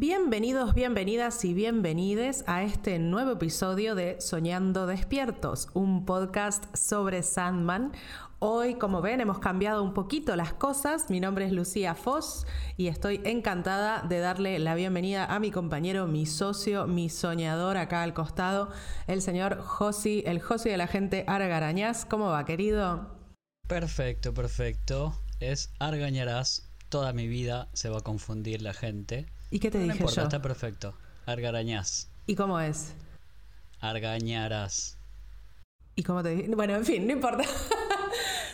Bienvenidos, 0.00 0.74
bienvenidas 0.74 1.44
y 1.44 1.54
bienvenides 1.54 2.44
a 2.46 2.62
este 2.62 3.00
nuevo 3.00 3.32
episodio 3.32 3.96
de 3.96 4.20
Soñando 4.20 4.86
Despiertos, 4.86 5.70
un 5.74 6.06
podcast 6.06 6.72
sobre 6.76 7.24
Sandman. 7.24 7.90
Hoy, 8.38 8.76
como 8.76 9.02
ven, 9.02 9.20
hemos 9.20 9.40
cambiado 9.40 9.82
un 9.82 9.94
poquito 9.94 10.36
las 10.36 10.52
cosas. 10.52 11.10
Mi 11.10 11.18
nombre 11.18 11.46
es 11.46 11.52
Lucía 11.52 11.96
Foss 11.96 12.46
y 12.76 12.86
estoy 12.86 13.20
encantada 13.24 14.02
de 14.02 14.20
darle 14.20 14.60
la 14.60 14.76
bienvenida 14.76 15.24
a 15.24 15.40
mi 15.40 15.50
compañero, 15.50 16.06
mi 16.06 16.26
socio, 16.26 16.86
mi 16.86 17.08
soñador 17.08 17.76
acá 17.76 18.04
al 18.04 18.14
costado, 18.14 18.70
el 19.08 19.20
señor 19.20 19.58
Josi, 19.58 20.22
el 20.26 20.40
Josi 20.40 20.68
de 20.68 20.76
la 20.76 20.86
gente 20.86 21.24
Argarañaz. 21.26 22.04
¿Cómo 22.04 22.26
va, 22.26 22.44
querido? 22.44 23.16
Perfecto, 23.66 24.32
perfecto. 24.32 25.20
Es 25.40 25.72
Argañarás. 25.80 26.70
Toda 26.88 27.12
mi 27.12 27.26
vida 27.26 27.68
se 27.72 27.88
va 27.90 27.98
a 27.98 28.02
confundir 28.02 28.62
la 28.62 28.74
gente. 28.74 29.26
¿Y 29.50 29.58
qué 29.60 29.70
te 29.70 29.78
No 29.78 29.84
dije 29.84 29.96
importa, 29.98 30.16
yo? 30.16 30.22
está 30.24 30.42
perfecto. 30.42 30.94
Argarañás. 31.26 32.08
¿Y 32.26 32.34
cómo 32.34 32.60
es? 32.60 32.92
Argañarás. 33.80 34.98
¿Y 35.94 36.02
cómo 36.02 36.22
te 36.22 36.30
dije? 36.30 36.54
Bueno, 36.54 36.74
en 36.76 36.84
fin, 36.84 37.06
no 37.06 37.12
importa. 37.12 37.44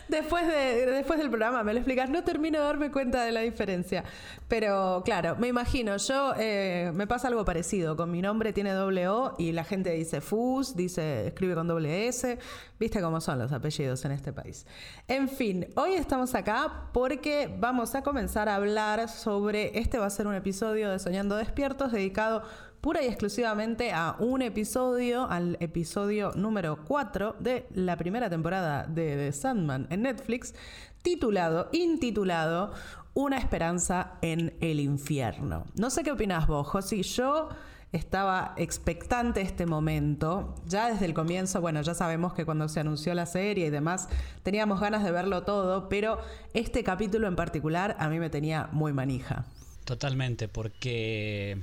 Después, 0.09 0.47
de, 0.47 0.87
después 0.87 1.19
del 1.19 1.29
programa 1.29 1.63
me 1.63 1.73
lo 1.73 1.79
explicas, 1.79 2.11
no 2.11 2.23
termino 2.25 2.59
de 2.59 2.65
darme 2.65 2.91
cuenta 2.91 3.25
de 3.25 3.33
la 3.33 3.41
diferencia. 3.41 4.05
Pero 4.49 5.03
claro, 5.05 5.37
me 5.37 5.49
imagino, 5.49 5.97
yo 5.97 6.35
eh, 6.39 6.93
me 6.95 7.07
pasa 7.07 7.29
algo 7.29 7.45
parecido. 7.45 7.97
Con 7.97 8.11
mi 8.11 8.21
nombre 8.21 8.53
tiene 8.53 8.73
doble 8.73 9.09
O 9.09 9.35
y 9.39 9.53
la 9.53 9.65
gente 9.65 9.91
dice 9.91 10.21
Fus, 10.21 10.77
dice, 10.77 11.29
escribe 11.29 11.55
con 11.55 11.67
doble 11.67 12.09
S. 12.09 12.39
Viste 12.79 13.01
cómo 13.01 13.21
son 13.21 13.39
los 13.39 13.53
apellidos 13.53 14.05
en 14.05 14.13
este 14.13 14.33
país. 14.33 14.67
En 15.09 15.29
fin, 15.29 15.67
hoy 15.77 15.95
estamos 15.95 16.35
acá 16.35 16.91
porque 16.93 17.55
vamos 17.59 17.95
a 17.95 18.03
comenzar 18.03 18.49
a 18.49 18.57
hablar 18.57 19.09
sobre. 19.09 19.79
Este 19.79 19.99
va 19.99 20.07
a 20.07 20.11
ser 20.11 20.27
un 20.27 20.35
episodio 20.35 20.91
de 20.91 20.99
Soñando 20.99 21.37
Despiertos 21.37 21.93
dedicado 21.93 22.43
pura 22.85 23.03
y 23.03 23.07
exclusivamente 23.07 23.93
a 23.93 24.15
un 24.19 24.43
episodio, 24.43 25.27
al 25.27 25.57
episodio 25.59 26.33
número 26.35 26.85
4 26.85 27.37
de 27.41 27.65
la 27.73 27.97
primera 27.97 28.29
temporada 28.29 28.87
de 28.87 29.17
The 29.17 29.33
Sandman 29.33 29.87
en 29.89 30.03
Netflix, 30.03 30.55
titulado, 31.01 31.71
intitulado, 31.73 32.75
Una 33.15 33.39
esperanza 33.39 34.19
en 34.21 34.53
el 34.61 34.81
infierno. 34.81 35.65
No 35.77 35.89
sé 35.89 36.03
qué 36.03 36.13
opinas 36.13 36.47
vos, 36.47 36.67
Josi. 36.67 37.03
Yo 37.03 37.49
estaba 37.91 38.53
expectante 38.59 39.41
este 39.41 39.65
momento. 39.65 40.55
Ya 40.67 40.93
desde 40.93 41.07
el 41.07 41.15
comienzo, 41.15 41.63
bueno, 41.63 41.81
ya 41.81 41.95
sabemos 41.95 42.35
que 42.35 42.45
cuando 42.45 42.69
se 42.69 42.81
anunció 42.81 43.15
la 43.15 43.25
serie 43.25 43.69
y 43.69 43.71
demás, 43.71 44.11
teníamos 44.43 44.79
ganas 44.79 45.03
de 45.05 45.11
verlo 45.11 45.45
todo, 45.45 45.89
pero 45.89 46.19
este 46.53 46.85
capítulo 46.85 47.29
en 47.29 47.37
particular 47.37 47.97
a 47.99 48.11
mí 48.11 48.19
me 48.19 48.29
tenía 48.29 48.69
muy 48.73 48.93
manija. 48.93 49.47
Totalmente, 49.87 50.49
porque 50.49 51.63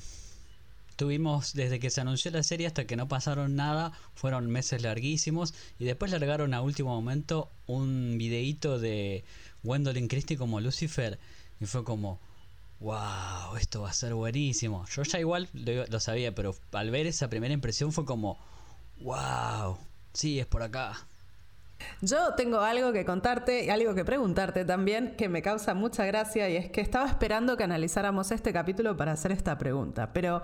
tuvimos 1.01 1.53
desde 1.53 1.79
que 1.79 1.89
se 1.89 1.99
anunció 1.99 2.29
la 2.29 2.43
serie 2.43 2.67
hasta 2.67 2.85
que 2.85 2.95
no 2.95 3.07
pasaron 3.07 3.55
nada, 3.55 3.91
fueron 4.13 4.51
meses 4.51 4.83
larguísimos 4.83 5.55
y 5.79 5.85
después 5.85 6.11
largaron 6.11 6.53
a 6.53 6.61
último 6.61 6.93
momento 6.93 7.49
un 7.65 8.19
videíto 8.19 8.77
de 8.77 9.23
Gwendolyn 9.63 10.07
Christie 10.07 10.37
como 10.37 10.61
Lucifer 10.61 11.17
y 11.59 11.65
fue 11.65 11.83
como 11.83 12.19
wow, 12.81 13.55
esto 13.59 13.81
va 13.81 13.89
a 13.89 13.93
ser 13.93 14.13
buenísimo. 14.13 14.85
Yo 14.95 15.01
ya 15.01 15.19
igual 15.19 15.49
lo, 15.53 15.87
lo 15.87 15.99
sabía, 15.99 16.35
pero 16.35 16.55
al 16.71 16.91
ver 16.91 17.07
esa 17.07 17.31
primera 17.31 17.51
impresión 17.51 17.91
fue 17.91 18.05
como 18.05 18.37
wow, 18.99 19.79
sí, 20.13 20.39
es 20.39 20.45
por 20.45 20.61
acá. 20.61 21.07
Yo 22.01 22.33
tengo 22.35 22.59
algo 22.59 22.91
que 22.93 23.05
contarte 23.05 23.65
y 23.65 23.69
algo 23.69 23.93
que 23.93 24.03
preguntarte 24.05 24.65
también 24.65 25.15
que 25.17 25.29
me 25.29 25.41
causa 25.41 25.73
mucha 25.73 26.05
gracia 26.05 26.49
y 26.49 26.55
es 26.55 26.69
que 26.71 26.81
estaba 26.81 27.07
esperando 27.07 27.57
que 27.57 27.63
analizáramos 27.63 28.31
este 28.31 28.51
capítulo 28.53 28.97
para 28.97 29.11
hacer 29.11 29.31
esta 29.31 29.57
pregunta, 29.57 30.13
pero 30.13 30.41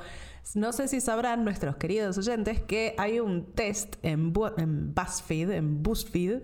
no 0.55 0.71
sé 0.71 0.87
si 0.87 1.01
sabrán 1.01 1.43
nuestros 1.43 1.75
queridos 1.77 2.17
oyentes 2.17 2.61
que 2.61 2.93
hay 2.97 3.19
un 3.19 3.53
test 3.53 3.95
en, 4.03 4.33
Bu- 4.33 4.53
en 4.57 4.93
BuzzFeed, 4.93 5.51
en 5.51 5.83
BuzzFeed, 5.83 6.43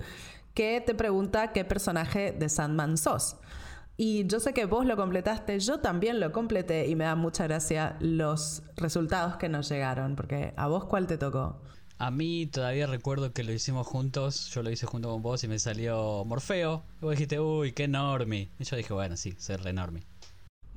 que 0.54 0.82
te 0.86 0.94
pregunta 0.96 1.52
qué 1.52 1.64
personaje 1.66 2.32
de 2.32 2.50
Sandman 2.50 2.98
sos. 2.98 3.38
Y 3.96 4.26
yo 4.26 4.40
sé 4.40 4.54
que 4.54 4.66
vos 4.66 4.88
lo 4.88 4.96
completaste, 4.96 5.60
yo 5.60 5.80
también 5.80 6.20
lo 6.20 6.32
completé 6.32 6.88
y 6.88 6.96
me 6.96 7.04
da 7.04 7.16
mucha 7.16 7.44
gracia 7.44 7.96
los 8.00 8.64
resultados 8.76 9.36
que 9.38 9.50
nos 9.50 9.70
llegaron, 9.70 10.16
porque 10.16 10.54
a 10.58 10.68
vos 10.68 10.86
cuál 10.86 11.06
te 11.06 11.18
tocó. 11.20 11.62
A 12.04 12.12
mí 12.12 12.48
todavía 12.48 12.86
recuerdo 12.86 13.32
que 13.32 13.46
lo 13.46 13.54
hicimos 13.54 13.88
juntos, 13.88 14.50
yo 14.50 14.62
lo 14.62 14.70
hice 14.70 14.86
junto 14.86 15.10
con 15.10 15.22
vos 15.22 15.42
y 15.46 15.48
me 15.48 15.58
salió 15.58 16.26
Morfeo. 16.26 16.84
Y 17.02 17.06
vos 17.06 17.12
dijiste, 17.12 17.40
uy, 17.40 17.72
qué 17.72 17.86
enorme. 17.86 18.50
Y 18.60 18.66
yo 18.66 18.76
dije, 18.76 18.94
bueno, 18.94 19.16
sí, 19.16 19.36
ser 19.38 19.66
enorme. 19.66 20.04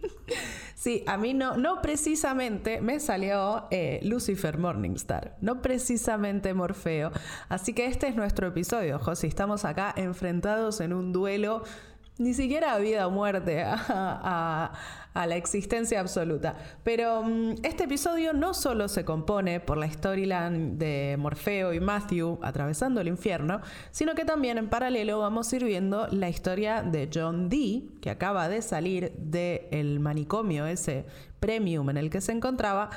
Sí, 0.76 1.02
a 1.08 1.16
mí 1.16 1.34
no, 1.34 1.56
no 1.56 1.82
precisamente 1.82 2.80
me 2.80 3.00
salió 3.00 3.66
eh, 3.72 3.98
Lucifer 4.04 4.56
Morningstar, 4.58 5.36
no 5.40 5.60
precisamente 5.60 6.54
Morfeo. 6.54 7.10
Así 7.48 7.72
que 7.72 7.86
este 7.86 8.06
es 8.06 8.14
nuestro 8.14 8.46
episodio, 8.46 9.00
Josi. 9.00 9.26
Estamos 9.26 9.64
acá 9.64 9.92
enfrentados 9.96 10.80
en 10.80 10.92
un 10.92 11.12
duelo, 11.12 11.64
ni 12.18 12.32
siquiera 12.34 12.74
a 12.74 12.78
vida 12.78 13.06
o 13.06 13.10
muerte, 13.10 13.62
a, 13.64 14.72
la 15.14 15.36
existencia 15.36 15.98
absoluta. 15.98 16.56
Pero 16.84 17.22
mm, 17.22 17.54
este 17.62 17.84
episodio 17.84 18.34
no 18.34 18.52
solo 18.52 18.86
se 18.86 19.06
compone 19.06 19.60
por 19.60 19.78
la 19.78 19.90
storyline 19.90 20.78
de 20.78 21.16
Morfeo 21.18 21.72
y 21.72 21.80
Matthew 21.80 22.38
atravesando 22.42 23.00
el 23.00 23.08
infierno, 23.08 23.62
sino 23.90 24.14
que 24.14 24.26
también 24.26 24.58
en 24.58 24.68
paralelo 24.68 25.18
vamos 25.20 25.50
a 25.50 25.56
ir 25.56 25.64
viendo 25.64 26.06
la 26.08 26.28
historia 26.28 26.82
de 26.82 27.08
John 27.12 27.48
Dee, 27.48 27.88
que 28.02 28.10
acaba 28.10 28.48
de 28.48 28.60
salir 28.60 29.12
del 29.16 30.00
manicomio, 30.00 30.66
ese 30.66 31.06
premium 31.40 31.88
en 31.88 31.96
el 31.96 32.10
que 32.10 32.20
se 32.20 32.32
encontraba, 32.32 32.90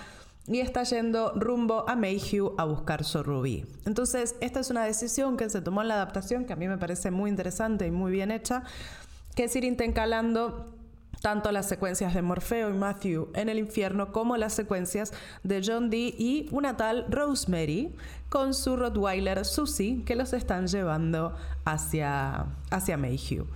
y 0.50 0.60
está 0.62 0.82
yendo 0.84 1.32
rumbo 1.36 1.88
a 1.88 1.96
Mayhew 1.96 2.56
a 2.58 2.66
buscar 2.66 3.04
su 3.04 3.22
rubí. 3.22 3.66
Entonces, 3.86 4.36
esta 4.42 4.60
es 4.60 4.72
una 4.72 4.84
decisión 4.84 5.38
que 5.38 5.48
se 5.50 5.62
tomó 5.62 5.84
en 5.84 5.90
la 5.90 5.94
adaptación, 5.94 6.46
que 6.46 6.54
a 6.54 6.56
mí 6.56 6.68
me 6.68 6.80
parece 6.80 7.12
muy 7.12 7.30
interesante 7.30 7.86
y 7.86 7.92
muy 7.92 8.12
bien 8.12 8.32
hecha, 8.32 8.64
que 9.40 9.46
es 9.46 9.56
ir 9.56 9.64
intercalando 9.64 10.66
tanto 11.22 11.54
las 11.54 11.70
secuencias 11.70 12.14
de 12.14 12.22
Morfeo 12.22 12.72
y 12.72 12.74
Matthew 12.74 13.30
en 13.34 13.48
el 13.48 13.58
infierno 13.58 14.12
como 14.12 14.36
las 14.36 14.52
secuencias 14.52 15.14
de 15.44 15.62
John 15.66 15.90
Dee 15.90 16.14
y 16.20 16.50
una 16.52 16.76
tal 16.76 17.06
Rosemary 17.10 17.96
con 18.28 18.54
su 18.54 18.76
Rottweiler 18.76 19.46
Susie 19.46 20.04
que 20.04 20.18
los 20.18 20.34
están 20.34 20.68
llevando 20.68 21.34
hacia, 21.64 22.48
hacia 22.70 22.98
Mayhew. 22.98 23.48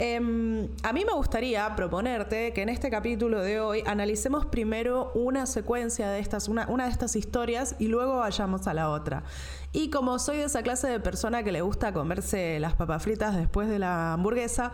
Em, 0.00 0.68
a 0.84 0.92
mí 0.92 1.04
me 1.04 1.12
gustaría 1.12 1.74
proponerte 1.74 2.52
que 2.52 2.62
en 2.62 2.68
este 2.68 2.88
capítulo 2.88 3.40
de 3.40 3.58
hoy 3.58 3.82
analicemos 3.84 4.46
primero 4.46 5.10
una 5.14 5.44
secuencia 5.44 6.08
de 6.08 6.20
estas, 6.20 6.46
una, 6.46 6.66
de 6.66 6.88
estas 6.88 7.16
historias 7.16 7.74
y 7.80 7.88
luego 7.88 8.18
vayamos 8.18 8.68
a 8.68 8.74
la 8.74 8.90
otra. 8.90 9.24
Y 9.72 9.90
como 9.90 10.20
soy 10.20 10.36
de 10.36 10.44
esa 10.44 10.62
clase 10.62 10.86
de 10.86 11.00
persona 11.00 11.42
que 11.42 11.50
le 11.50 11.62
gusta 11.62 11.92
comerse 11.92 12.60
las 12.60 12.74
papas 12.74 13.02
fritas 13.02 13.34
después 13.34 13.68
de 13.68 13.80
la 13.80 14.12
hamburguesa, 14.12 14.70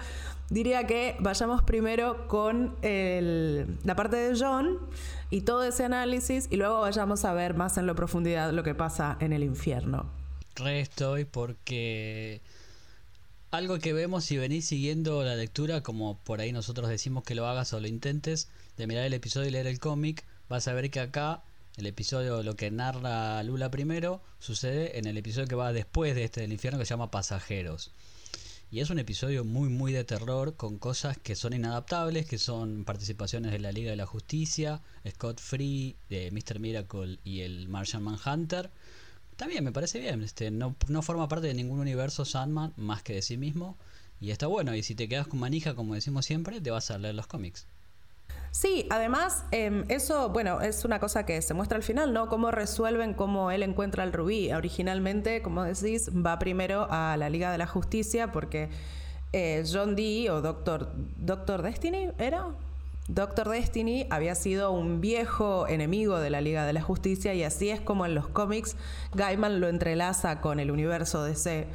diría 0.50 0.86
que 0.86 1.16
vayamos 1.20 1.62
primero 1.62 2.28
con 2.28 2.76
la 2.82 3.96
parte 3.96 4.16
de 4.16 4.38
John 4.38 4.78
y 5.30 5.40
todo 5.40 5.64
ese 5.64 5.84
análisis 5.84 6.48
y 6.50 6.56
luego 6.56 6.82
vayamos 6.82 7.24
a 7.24 7.32
ver 7.32 7.54
más 7.54 7.78
en 7.78 7.86
la 7.86 7.94
profundidad 7.94 8.52
lo 8.52 8.62
que 8.62 8.74
pasa 8.74 9.16
en 9.20 9.32
el 9.32 9.42
infierno. 9.42 10.04
Re 10.54 10.80
estoy 10.80 11.24
porque 11.24 12.42
algo 13.56 13.78
que 13.78 13.92
vemos 13.92 14.24
si 14.24 14.36
venís 14.36 14.66
siguiendo 14.66 15.22
la 15.22 15.36
lectura, 15.36 15.82
como 15.82 16.18
por 16.18 16.40
ahí 16.40 16.52
nosotros 16.52 16.88
decimos 16.88 17.24
que 17.24 17.34
lo 17.34 17.46
hagas 17.46 17.72
o 17.72 17.80
lo 17.80 17.86
intentes, 17.86 18.48
de 18.76 18.86
mirar 18.86 19.04
el 19.04 19.14
episodio 19.14 19.48
y 19.48 19.52
leer 19.52 19.66
el 19.66 19.78
cómic, 19.78 20.24
vas 20.48 20.66
a 20.66 20.72
ver 20.72 20.90
que 20.90 21.00
acá 21.00 21.42
el 21.76 21.86
episodio, 21.86 22.42
lo 22.42 22.56
que 22.56 22.70
narra 22.70 23.42
Lula 23.42 23.70
primero, 23.70 24.22
sucede 24.38 24.98
en 24.98 25.06
el 25.06 25.16
episodio 25.16 25.48
que 25.48 25.54
va 25.54 25.72
después 25.72 26.14
de 26.14 26.24
este 26.24 26.40
del 26.40 26.52
infierno 26.52 26.78
que 26.78 26.84
se 26.84 26.90
llama 26.90 27.10
Pasajeros. 27.10 27.90
Y 28.70 28.80
es 28.80 28.90
un 28.90 28.98
episodio 28.98 29.44
muy 29.44 29.68
muy 29.68 29.92
de 29.92 30.02
terror 30.02 30.56
con 30.56 30.78
cosas 30.78 31.16
que 31.16 31.36
son 31.36 31.52
inadaptables, 31.52 32.26
que 32.26 32.38
son 32.38 32.84
participaciones 32.84 33.52
de 33.52 33.60
la 33.60 33.70
Liga 33.70 33.90
de 33.90 33.96
la 33.96 34.06
Justicia, 34.06 34.82
Scott 35.08 35.40
Free, 35.40 35.96
de 36.08 36.30
Mr. 36.32 36.58
Miracle 36.58 37.18
y 37.22 37.42
el 37.42 37.68
Martian 37.68 38.02
Manhunter. 38.02 38.70
También 39.36 39.64
me 39.64 39.72
parece 39.72 39.98
bien, 39.98 40.22
este, 40.22 40.50
no, 40.50 40.76
no 40.88 41.02
forma 41.02 41.28
parte 41.28 41.46
de 41.46 41.54
ningún 41.54 41.80
universo 41.80 42.24
Sandman 42.24 42.72
más 42.76 43.02
que 43.02 43.14
de 43.14 43.22
sí 43.22 43.36
mismo. 43.36 43.76
Y 44.20 44.30
está 44.30 44.46
bueno, 44.46 44.74
y 44.74 44.82
si 44.82 44.94
te 44.94 45.08
quedas 45.08 45.26
con 45.26 45.40
manija, 45.40 45.74
como 45.74 45.94
decimos 45.94 46.24
siempre, 46.24 46.60
te 46.60 46.70
vas 46.70 46.90
a 46.90 46.98
leer 46.98 47.14
los 47.14 47.26
cómics. 47.26 47.66
Sí, 48.52 48.86
además, 48.88 49.44
em, 49.50 49.84
eso, 49.88 50.28
bueno, 50.28 50.60
es 50.60 50.84
una 50.84 51.00
cosa 51.00 51.26
que 51.26 51.42
se 51.42 51.54
muestra 51.54 51.76
al 51.76 51.82
final, 51.82 52.12
¿no? 52.12 52.28
Cómo 52.28 52.52
resuelven 52.52 53.12
cómo 53.12 53.50
él 53.50 53.64
encuentra 53.64 54.04
el 54.04 54.12
rubí. 54.12 54.52
Originalmente, 54.52 55.42
como 55.42 55.64
decís, 55.64 56.08
va 56.14 56.38
primero 56.38 56.86
a 56.88 57.16
la 57.16 57.28
Liga 57.30 57.50
de 57.50 57.58
la 57.58 57.66
Justicia 57.66 58.30
porque 58.30 58.68
eh, 59.32 59.64
John 59.70 59.96
Dee 59.96 60.30
o 60.30 60.40
Doctor, 60.40 60.92
Doctor 61.16 61.62
Destiny, 61.62 62.10
¿era? 62.16 62.46
Doctor 63.08 63.50
Destiny 63.50 64.06
había 64.08 64.34
sido 64.34 64.70
un 64.70 65.02
viejo 65.02 65.68
enemigo 65.68 66.18
de 66.18 66.30
la 66.30 66.40
Liga 66.40 66.64
de 66.64 66.72
la 66.72 66.80
Justicia 66.80 67.34
y 67.34 67.42
así 67.42 67.68
es 67.68 67.80
como 67.80 68.06
en 68.06 68.14
los 68.14 68.28
cómics 68.28 68.76
Gaiman 69.14 69.60
lo 69.60 69.68
entrelaza 69.68 70.40
con 70.40 70.58
el 70.58 70.70
universo 70.70 71.22
DC. 71.22 71.66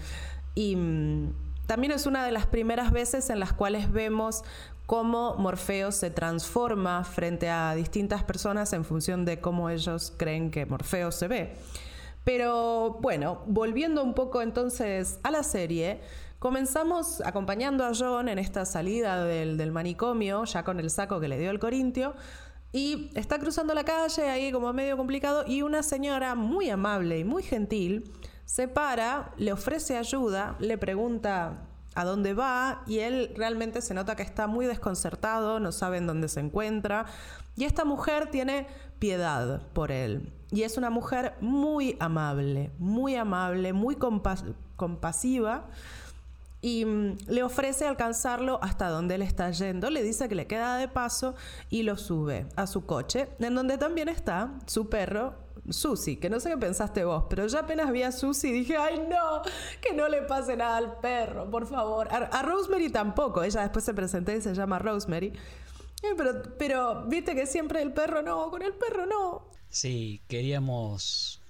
Y 0.56 0.76
mm, 0.76 1.34
también 1.68 1.92
es 1.94 2.08
una 2.08 2.26
de 2.26 2.32
las 2.32 2.48
primeras 2.48 2.92
veces 2.92 3.30
en 3.30 3.40
las 3.40 3.54
cuales 3.54 3.92
vemos 3.92 4.44
cómo 4.88 5.36
Morfeo 5.36 5.92
se 5.92 6.10
transforma 6.10 7.04
frente 7.04 7.48
a 7.48 7.76
distintas 7.76 8.24
personas 8.24 8.74
en 8.74 8.84
función 8.84 9.24
de 9.24 9.40
cómo 9.40 9.70
ellos 9.70 10.12
creen 10.18 10.50
que 10.50 10.66
Morfeo 10.66 11.12
se 11.12 11.28
ve. 11.28 11.54
Pero 12.24 12.98
bueno, 13.02 13.44
volviendo 13.46 14.04
un 14.04 14.16
poco 14.16 14.42
entonces 14.42 15.20
a 15.22 15.30
la 15.30 15.44
serie, 15.44 16.00
comenzamos 16.40 17.22
acompañando 17.22 17.86
a 17.86 17.92
John 17.94 18.30
en 18.30 18.40
esta 18.40 18.66
salida 18.66 19.24
del, 19.24 19.58
del 19.58 19.72
manicomio, 19.72 20.46
ya 20.46 20.64
con 20.64 20.80
el 20.80 20.90
saco 20.90 21.20
que 21.20 21.28
le 21.28 21.38
dio 21.38 21.52
el 21.52 21.60
Corintio, 21.60 22.16
y 22.72 23.12
está 23.16 23.40
cruzando 23.40 23.74
la 23.74 23.84
calle 23.84 24.30
ahí 24.30 24.52
como 24.52 24.72
medio 24.74 24.96
complicado 24.96 25.44
y 25.48 25.62
una 25.64 25.84
señora 25.84 26.36
muy 26.36 26.70
amable 26.70 27.20
y 27.20 27.24
muy 27.24 27.44
gentil 27.44 28.12
se 28.46 28.68
para, 28.68 29.32
le 29.38 29.54
ofrece 29.54 29.98
ayuda, 29.98 30.56
le 30.60 30.78
pregunta 30.78 31.68
a 31.96 32.06
dónde 32.06 32.34
va 32.34 32.84
y 32.88 33.00
él 33.00 33.34
realmente 33.36 33.82
se 33.82 33.94
nota 33.94 34.16
que 34.16 34.24
está 34.24 34.48
muy 34.48 34.66
desconcertado, 34.66 35.60
no 35.60 35.72
sabe 35.72 35.98
en 35.98 36.08
dónde 36.08 36.30
se 36.30 36.40
encuentra 36.40 37.06
y 37.56 37.66
esta 37.66 37.86
mujer 37.86 38.30
tiene 38.30 38.68
piedad 39.00 39.62
por 39.74 39.92
él. 39.92 40.32
Y 40.52 40.64
es 40.64 40.78
una 40.78 40.90
mujer 40.90 41.36
muy 41.42 41.96
amable, 42.00 42.72
muy 42.80 43.16
amable, 43.16 43.74
muy 43.74 43.98
compasiva 44.76 45.68
y 46.62 46.86
mm, 46.86 47.18
le 47.28 47.44
ofrece 47.44 47.88
alcanzarlo 47.88 48.60
hasta 48.62 48.90
donde 48.90 49.16
él 49.16 49.22
está 49.22 49.52
yendo. 49.52 49.90
Le 49.90 50.04
dice 50.04 50.28
que 50.28 50.36
le 50.36 50.48
queda 50.48 50.78
de 50.78 50.88
paso 50.88 51.36
y 51.70 51.84
lo 51.84 51.98
sube 51.98 52.48
a 52.56 52.68
su 52.68 52.86
coche, 52.86 53.30
en 53.40 53.56
donde 53.56 53.78
también 53.78 54.10
está 54.10 54.52
su 54.66 54.90
perro 54.90 55.50
Susi, 55.70 56.18
que 56.18 56.30
no 56.30 56.40
sé 56.40 56.50
qué 56.50 56.58
pensaste 56.58 57.04
vos, 57.04 57.26
pero 57.30 57.46
ya 57.48 57.60
apenas 57.60 57.92
vi 57.92 58.04
a 58.04 58.12
Susi 58.12 58.52
dije, 58.52 58.78
ay 58.78 59.06
no, 59.08 59.42
que 59.82 59.94
no 59.94 60.08
le 60.08 60.22
pase 60.24 60.56
nada 60.56 60.78
al 60.78 61.00
perro, 61.00 61.50
por 61.50 61.68
favor. 61.68 62.08
A, 62.12 62.42
Rosemary 62.42 62.90
tampoco, 62.90 63.44
ella 63.44 63.62
después 63.62 63.86
se 63.86 63.94
presentó 63.94 64.32
y 64.32 64.42
se 64.42 64.54
llama 64.54 64.80
Rosemary. 64.80 65.28
Eh, 65.28 66.14
pero, 66.18 66.42
pero 66.58 67.06
viste 67.06 67.36
que 67.36 67.46
siempre 67.46 67.82
el 67.82 67.92
perro 67.94 68.22
no, 68.22 68.50
con 68.50 68.62
el 68.62 68.74
perro 68.74 69.06
no. 69.06 69.44
Sí, 69.70 70.22
queríamos 70.28 71.42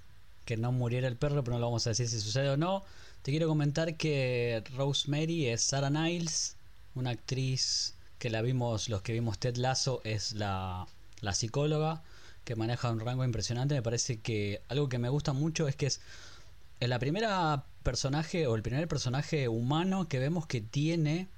que 0.44 0.56
no 0.56 0.72
muriera 0.72 1.08
el 1.08 1.16
perro, 1.16 1.42
pero 1.44 1.54
no 1.54 1.60
lo 1.60 1.66
vamos 1.66 1.86
a 1.86 1.90
decir 1.90 2.08
si 2.08 2.20
sucede 2.20 2.50
o 2.50 2.56
no. 2.56 2.82
Te 3.22 3.32
quiero 3.32 3.48
comentar 3.48 3.96
que 3.98 4.64
Rosemary 4.76 5.48
es 5.48 5.60
Sarah 5.60 5.90
Niles, 5.90 6.56
una 6.94 7.10
actriz 7.10 7.94
que 8.18 8.30
la 8.30 8.40
vimos, 8.40 8.88
los 8.88 9.02
que 9.02 9.12
vimos 9.12 9.38
Ted 9.38 9.56
Lasso, 9.56 10.00
es 10.04 10.32
la, 10.32 10.86
la 11.20 11.34
psicóloga 11.34 12.02
que 12.44 12.56
maneja 12.56 12.90
un 12.90 13.00
rango 13.00 13.22
impresionante. 13.22 13.74
Me 13.74 13.82
parece 13.82 14.20
que 14.20 14.62
algo 14.68 14.88
que 14.88 14.98
me 14.98 15.10
gusta 15.10 15.34
mucho 15.34 15.68
es 15.68 15.76
que 15.76 15.86
es 15.86 16.00
la 16.80 16.98
primera 16.98 17.66
personaje 17.82 18.46
o 18.46 18.54
el 18.54 18.62
primer 18.62 18.88
personaje 18.88 19.48
humano 19.48 20.08
que 20.08 20.18
vemos 20.18 20.46
que 20.46 20.62
tiene 20.62 21.28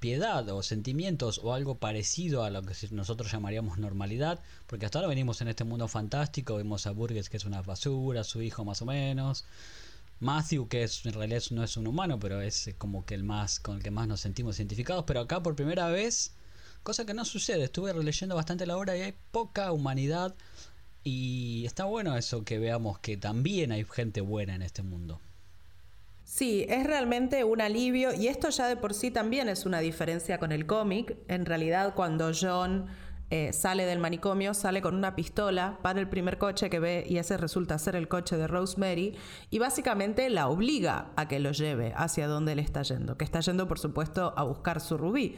piedad 0.00 0.46
o 0.50 0.62
sentimientos 0.62 1.40
o 1.42 1.54
algo 1.54 1.76
parecido 1.76 2.44
a 2.44 2.50
lo 2.50 2.60
que 2.60 2.74
nosotros 2.90 3.32
llamaríamos 3.32 3.78
normalidad, 3.78 4.40
porque 4.66 4.84
hasta 4.84 4.98
ahora 4.98 5.08
venimos 5.08 5.40
en 5.40 5.48
este 5.48 5.64
mundo 5.64 5.88
fantástico, 5.88 6.56
vemos 6.56 6.86
a 6.86 6.90
Burgess 6.90 7.30
que 7.30 7.38
es 7.38 7.46
una 7.46 7.62
basura, 7.62 8.24
su 8.24 8.42
hijo 8.42 8.66
más 8.66 8.82
o 8.82 8.84
menos, 8.84 9.46
Matthew 10.20 10.68
que 10.68 10.84
es 10.84 11.04
en 11.04 11.12
realidad 11.12 11.42
no 11.50 11.64
es 11.64 11.76
un 11.76 11.86
humano, 11.86 12.18
pero 12.18 12.40
es 12.40 12.74
como 12.78 13.04
que 13.04 13.14
el 13.14 13.24
más 13.24 13.60
con 13.60 13.76
el 13.76 13.82
que 13.82 13.90
más 13.90 14.08
nos 14.08 14.20
sentimos 14.20 14.58
identificados, 14.58 15.04
pero 15.06 15.20
acá 15.20 15.42
por 15.42 15.56
primera 15.56 15.88
vez 15.88 16.34
Cosa 16.84 17.06
que 17.06 17.14
no 17.14 17.24
sucede, 17.24 17.64
estuve 17.64 17.94
releyendo 17.94 18.34
bastante 18.34 18.66
la 18.66 18.76
obra 18.76 18.94
y 18.94 19.00
hay 19.00 19.14
poca 19.30 19.72
humanidad 19.72 20.34
y 21.02 21.64
está 21.64 21.84
bueno 21.84 22.14
eso 22.14 22.44
que 22.44 22.58
veamos 22.58 22.98
que 22.98 23.16
también 23.16 23.72
hay 23.72 23.86
gente 23.90 24.20
buena 24.20 24.54
en 24.54 24.60
este 24.60 24.82
mundo. 24.82 25.18
Sí, 26.26 26.66
es 26.68 26.84
realmente 26.86 27.42
un 27.42 27.62
alivio 27.62 28.12
y 28.12 28.28
esto 28.28 28.50
ya 28.50 28.68
de 28.68 28.76
por 28.76 28.92
sí 28.92 29.10
también 29.10 29.48
es 29.48 29.64
una 29.64 29.80
diferencia 29.80 30.36
con 30.36 30.52
el 30.52 30.66
cómic. 30.66 31.16
En 31.26 31.46
realidad 31.46 31.94
cuando 31.94 32.32
John 32.38 32.86
eh, 33.30 33.52
sale 33.52 33.86
del 33.86 33.98
manicomio, 33.98 34.54
sale 34.54 34.82
con 34.82 34.94
una 34.94 35.16
pistola 35.16 35.78
para 35.82 35.98
el 35.98 36.08
primer 36.08 36.38
coche 36.38 36.68
que 36.68 36.78
ve 36.78 37.04
y 37.08 37.16
ese 37.16 37.36
resulta 37.36 37.78
ser 37.78 37.96
el 37.96 38.06
coche 38.06 38.36
de 38.36 38.46
Rosemary 38.46 39.16
y 39.50 39.58
básicamente 39.58 40.28
la 40.30 40.48
obliga 40.48 41.10
a 41.16 41.26
que 41.26 41.40
lo 41.40 41.52
lleve 41.52 41.92
hacia 41.96 42.28
donde 42.28 42.52
él 42.52 42.58
está 42.58 42.82
yendo, 42.82 43.16
que 43.16 43.24
está 43.24 43.40
yendo 43.40 43.66
por 43.66 43.78
supuesto 43.78 44.34
a 44.36 44.44
buscar 44.44 44.80
su 44.80 44.98
rubí. 44.98 45.36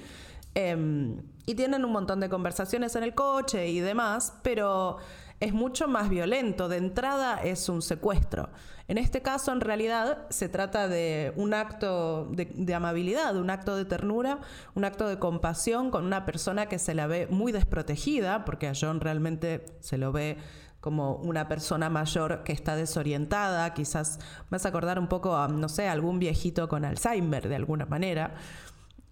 Em, 0.55 1.21
y 1.44 1.55
tienen 1.55 1.85
un 1.85 1.93
montón 1.93 2.19
de 2.19 2.29
conversaciones 2.29 2.97
en 2.97 3.03
el 3.03 3.15
coche 3.15 3.69
y 3.69 3.81
demás, 3.81 4.33
pero 4.43 4.97
es 5.41 5.53
mucho 5.53 5.88
más 5.88 6.09
violento. 6.09 6.69
De 6.69 6.77
entrada 6.77 7.43
es 7.43 7.69
un 7.69 7.83
secuestro. 7.83 8.49
En 8.88 8.99
este 8.99 9.21
caso, 9.21 9.53
en 9.53 9.61
realidad, 9.61 10.27
se 10.31 10.49
trata 10.49 10.88
de 10.88 11.33
un 11.37 11.55
acto 11.55 12.27
de, 12.31 12.47
de, 12.55 12.75
amabilidad, 12.75 13.37
un 13.37 13.50
acto 13.50 13.77
de 13.77 13.85
ternura, 13.85 14.38
un 14.75 14.85
acto 14.85 15.09
de 15.09 15.19
compasión 15.19 15.91
con 15.91 16.05
una 16.05 16.25
persona 16.25 16.67
que 16.67 16.79
se 16.79 16.94
la 16.94 17.06
ve 17.06 17.27
muy 17.29 17.50
desprotegida, 17.53 18.44
porque 18.44 18.69
a 18.69 18.73
John 18.81 19.00
realmente 19.00 19.65
se 19.81 19.99
lo 19.99 20.12
ve 20.12 20.38
como 20.87 21.17
una 21.17 21.49
persona 21.49 21.91
mayor 21.91 22.44
que 22.44 22.53
está 22.53 22.77
desorientada, 22.77 23.75
quizás 23.75 24.21
vas 24.50 24.67
a 24.67 24.69
acordar 24.69 25.00
un 25.00 25.09
poco 25.09 25.35
a, 25.35 25.49
no 25.49 25.69
sé, 25.69 25.88
algún 25.88 26.21
viejito 26.21 26.69
con 26.69 26.85
Alzheimer 26.85 27.49
de 27.49 27.56
alguna 27.56 27.87
manera. 27.87 28.35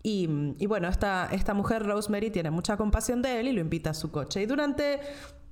Y, 0.07 0.27
bueno, 0.67 0.87
esta, 0.87 1.31
esta 1.33 1.53
mujer, 1.53 1.85
Rosemary, 1.85 2.31
tiene 2.31 2.53
mucha 2.53 2.77
compasión 2.77 3.23
de 3.23 3.41
él 3.41 3.49
y 3.49 3.53
lo 3.53 3.61
invita 3.61 3.91
a 3.91 3.95
su 3.95 4.13
coche. 4.13 4.43
Y 4.43 4.47
durante 4.47 5.01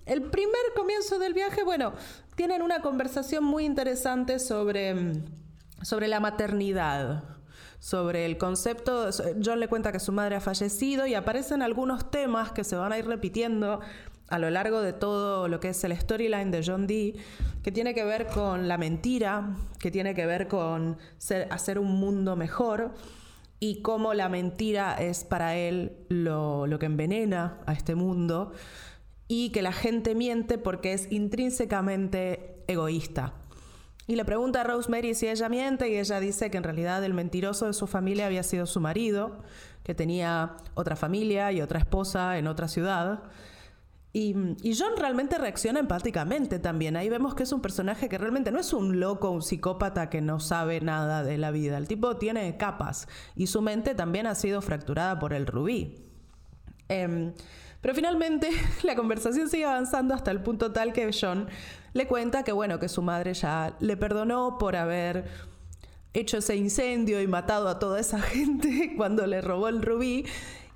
el 0.06 0.22
primer 0.22 0.62
comienzo 0.76 1.18
del 1.18 1.34
viaje, 1.34 1.62
bueno, 1.64 1.92
tienen 2.34 2.62
una 2.62 2.80
conversación 2.80 3.44
muy 3.44 3.64
interesante 3.64 4.38
sobre, 4.38 4.94
sobre 5.82 6.08
la 6.08 6.20
maternidad, 6.20 7.24
sobre 7.78 8.26
el 8.26 8.38
concepto. 8.38 9.10
John 9.44 9.60
le 9.60 9.68
cuenta 9.68 9.92
que 9.92 10.00
su 10.00 10.12
madre 10.12 10.36
ha 10.36 10.40
fallecido 10.40 11.06
y 11.06 11.14
aparecen 11.14 11.62
algunos 11.62 12.10
temas 12.10 12.52
que 12.52 12.64
se 12.64 12.76
van 12.76 12.92
a 12.92 12.98
ir 12.98 13.06
repitiendo 13.06 13.80
a 14.28 14.38
lo 14.38 14.48
largo 14.48 14.80
de 14.80 14.94
todo 14.94 15.46
lo 15.46 15.60
que 15.60 15.68
es 15.68 15.84
el 15.84 15.94
storyline 15.94 16.50
de 16.50 16.62
John 16.64 16.86
Dee, 16.86 17.16
que 17.62 17.70
tiene 17.70 17.92
que 17.92 18.02
ver 18.02 18.28
con 18.28 18.66
la 18.66 18.78
mentira, 18.78 19.56
que 19.78 19.90
tiene 19.90 20.14
que 20.14 20.24
ver 20.24 20.48
con 20.48 20.96
hacer 21.50 21.78
un 21.78 22.00
mundo 22.00 22.34
mejor 22.34 22.94
y 23.60 23.82
cómo 23.82 24.14
la 24.14 24.28
mentira 24.28 24.94
es 24.94 25.22
para 25.24 25.54
él 25.54 25.92
lo, 26.08 26.66
que 26.80 26.86
envenena 26.86 27.60
a 27.66 27.74
este 27.74 27.94
mundo 27.94 28.52
y 29.34 29.48
que 29.48 29.62
la 29.62 29.72
gente 29.72 30.14
miente 30.14 30.58
porque 30.58 30.92
es 30.92 31.10
intrínsecamente 31.10 32.62
egoísta. 32.66 33.32
Y 34.06 34.16
le 34.16 34.26
pregunta 34.26 34.60
a 34.60 34.64
Rosemary 34.64 35.14
si 35.14 35.26
ella 35.26 35.48
miente 35.48 35.88
y 35.88 35.96
ella 35.96 36.20
dice 36.20 36.50
que 36.50 36.58
en 36.58 36.64
realidad 36.64 37.02
el 37.02 37.14
mentiroso 37.14 37.66
de 37.66 37.72
su 37.72 37.86
familia 37.86 38.26
había 38.26 38.42
sido 38.42 38.66
su 38.66 38.78
marido, 38.80 39.38
que 39.84 39.94
tenía 39.94 40.58
otra 40.74 40.96
familia 40.96 41.50
y 41.50 41.62
otra 41.62 41.78
esposa 41.78 42.36
en 42.36 42.46
otra 42.46 42.68
ciudad 42.68 43.22
y, 44.12 44.34
John 44.78 44.92
realmente 44.98 45.38
reacciona 45.38 45.80
empáticamente 45.80 46.58
también. 46.58 46.96
Ahí 46.96 47.08
vemos 47.08 47.34
que 47.34 47.44
es 47.44 47.52
un 47.52 47.62
personaje 47.62 48.10
que 48.10 48.18
realmente 48.18 48.52
no 48.52 48.60
es 48.60 48.74
un 48.74 49.00
loco, 49.00 49.30
un 49.30 49.40
psicópata 49.40 50.10
que 50.10 50.20
no 50.20 50.38
sabe 50.40 50.82
nada 50.82 51.24
de 51.24 51.38
la 51.38 51.50
vida. 51.50 51.78
El 51.78 51.88
tipo 51.88 52.18
tiene 52.18 52.58
capas 52.58 53.08
y 53.34 53.46
su 53.46 53.62
mente 53.62 53.94
también 53.94 54.26
ha 54.26 54.34
sido 54.34 54.60
fracturada 54.60 55.18
por 55.18 55.32
el 55.32 55.46
rubí. 55.46 56.04
Em, 56.88 57.32
pero 57.82 57.94
finalmente 57.94 58.48
la 58.84 58.94
conversación 58.94 59.50
sigue 59.50 59.66
avanzando 59.66 60.14
hasta 60.14 60.30
el 60.30 60.42
punto 60.42 60.72
tal 60.72 60.94
que 60.94 61.10
John 61.12 61.48
le 61.92 62.06
cuenta 62.06 62.42
que 62.42 62.52
bueno, 62.52 62.78
que 62.78 62.88
su 62.88 63.02
madre 63.02 63.34
ya 63.34 63.76
le 63.80 63.98
perdonó 63.98 64.56
por 64.56 64.76
haber 64.76 65.26
hecho 66.14 66.38
ese 66.38 66.56
incendio 66.56 67.20
y 67.20 67.26
matado 67.26 67.68
a 67.68 67.78
toda 67.78 68.00
esa 68.00 68.20
gente 68.22 68.94
cuando 68.96 69.26
le 69.26 69.42
robó 69.42 69.68
el 69.68 69.82
rubí. 69.82 70.24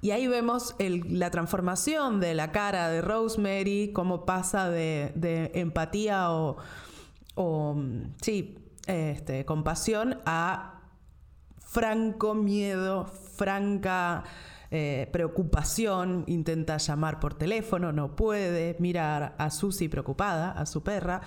Y 0.02 0.10
ahí 0.10 0.26
vemos 0.26 0.76
la 0.78 1.30
transformación 1.30 2.20
de 2.20 2.34
la 2.34 2.52
cara 2.52 2.90
de 2.90 3.00
Rosemary, 3.00 3.92
cómo 3.94 4.26
pasa 4.26 4.68
de, 4.68 5.50
empatía 5.54 6.30
o, 6.30 6.56
sí, 8.20 8.58
este, 8.86 9.44
compasión 9.46 10.20
a 10.26 10.80
franco 11.58 12.34
miedo, 12.34 13.06
franca 13.06 14.24
eh, 14.70 15.08
preocupación. 15.12 16.24
Intenta 16.26 16.76
llamar 16.78 17.20
por 17.20 17.34
teléfono, 17.34 17.92
no 17.92 18.16
puede, 18.16 18.76
mirar 18.78 19.34
a 19.38 19.50
Susie 19.50 19.88
preocupada, 19.88 20.52
a 20.52 20.66
su 20.66 20.82
perra. 20.82 21.22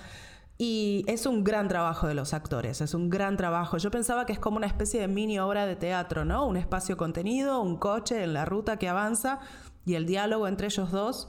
Y 0.62 1.04
es 1.06 1.24
un 1.24 1.42
gran 1.42 1.68
trabajo 1.68 2.06
de 2.06 2.12
los 2.12 2.34
actores, 2.34 2.82
es 2.82 2.92
un 2.92 3.08
gran 3.08 3.38
trabajo. 3.38 3.78
Yo 3.78 3.90
pensaba 3.90 4.26
que 4.26 4.34
es 4.34 4.38
como 4.38 4.58
una 4.58 4.66
especie 4.66 5.00
de 5.00 5.08
mini 5.08 5.38
obra 5.38 5.64
de 5.64 5.74
teatro, 5.74 6.26
¿no? 6.26 6.46
Un 6.46 6.58
espacio 6.58 6.98
contenido, 6.98 7.62
un 7.62 7.78
coche 7.78 8.22
en 8.22 8.34
la 8.34 8.44
ruta 8.44 8.76
que 8.76 8.86
avanza 8.86 9.40
y 9.86 9.94
el 9.94 10.04
diálogo 10.04 10.46
entre 10.46 10.66
ellos 10.66 10.90
dos. 10.90 11.28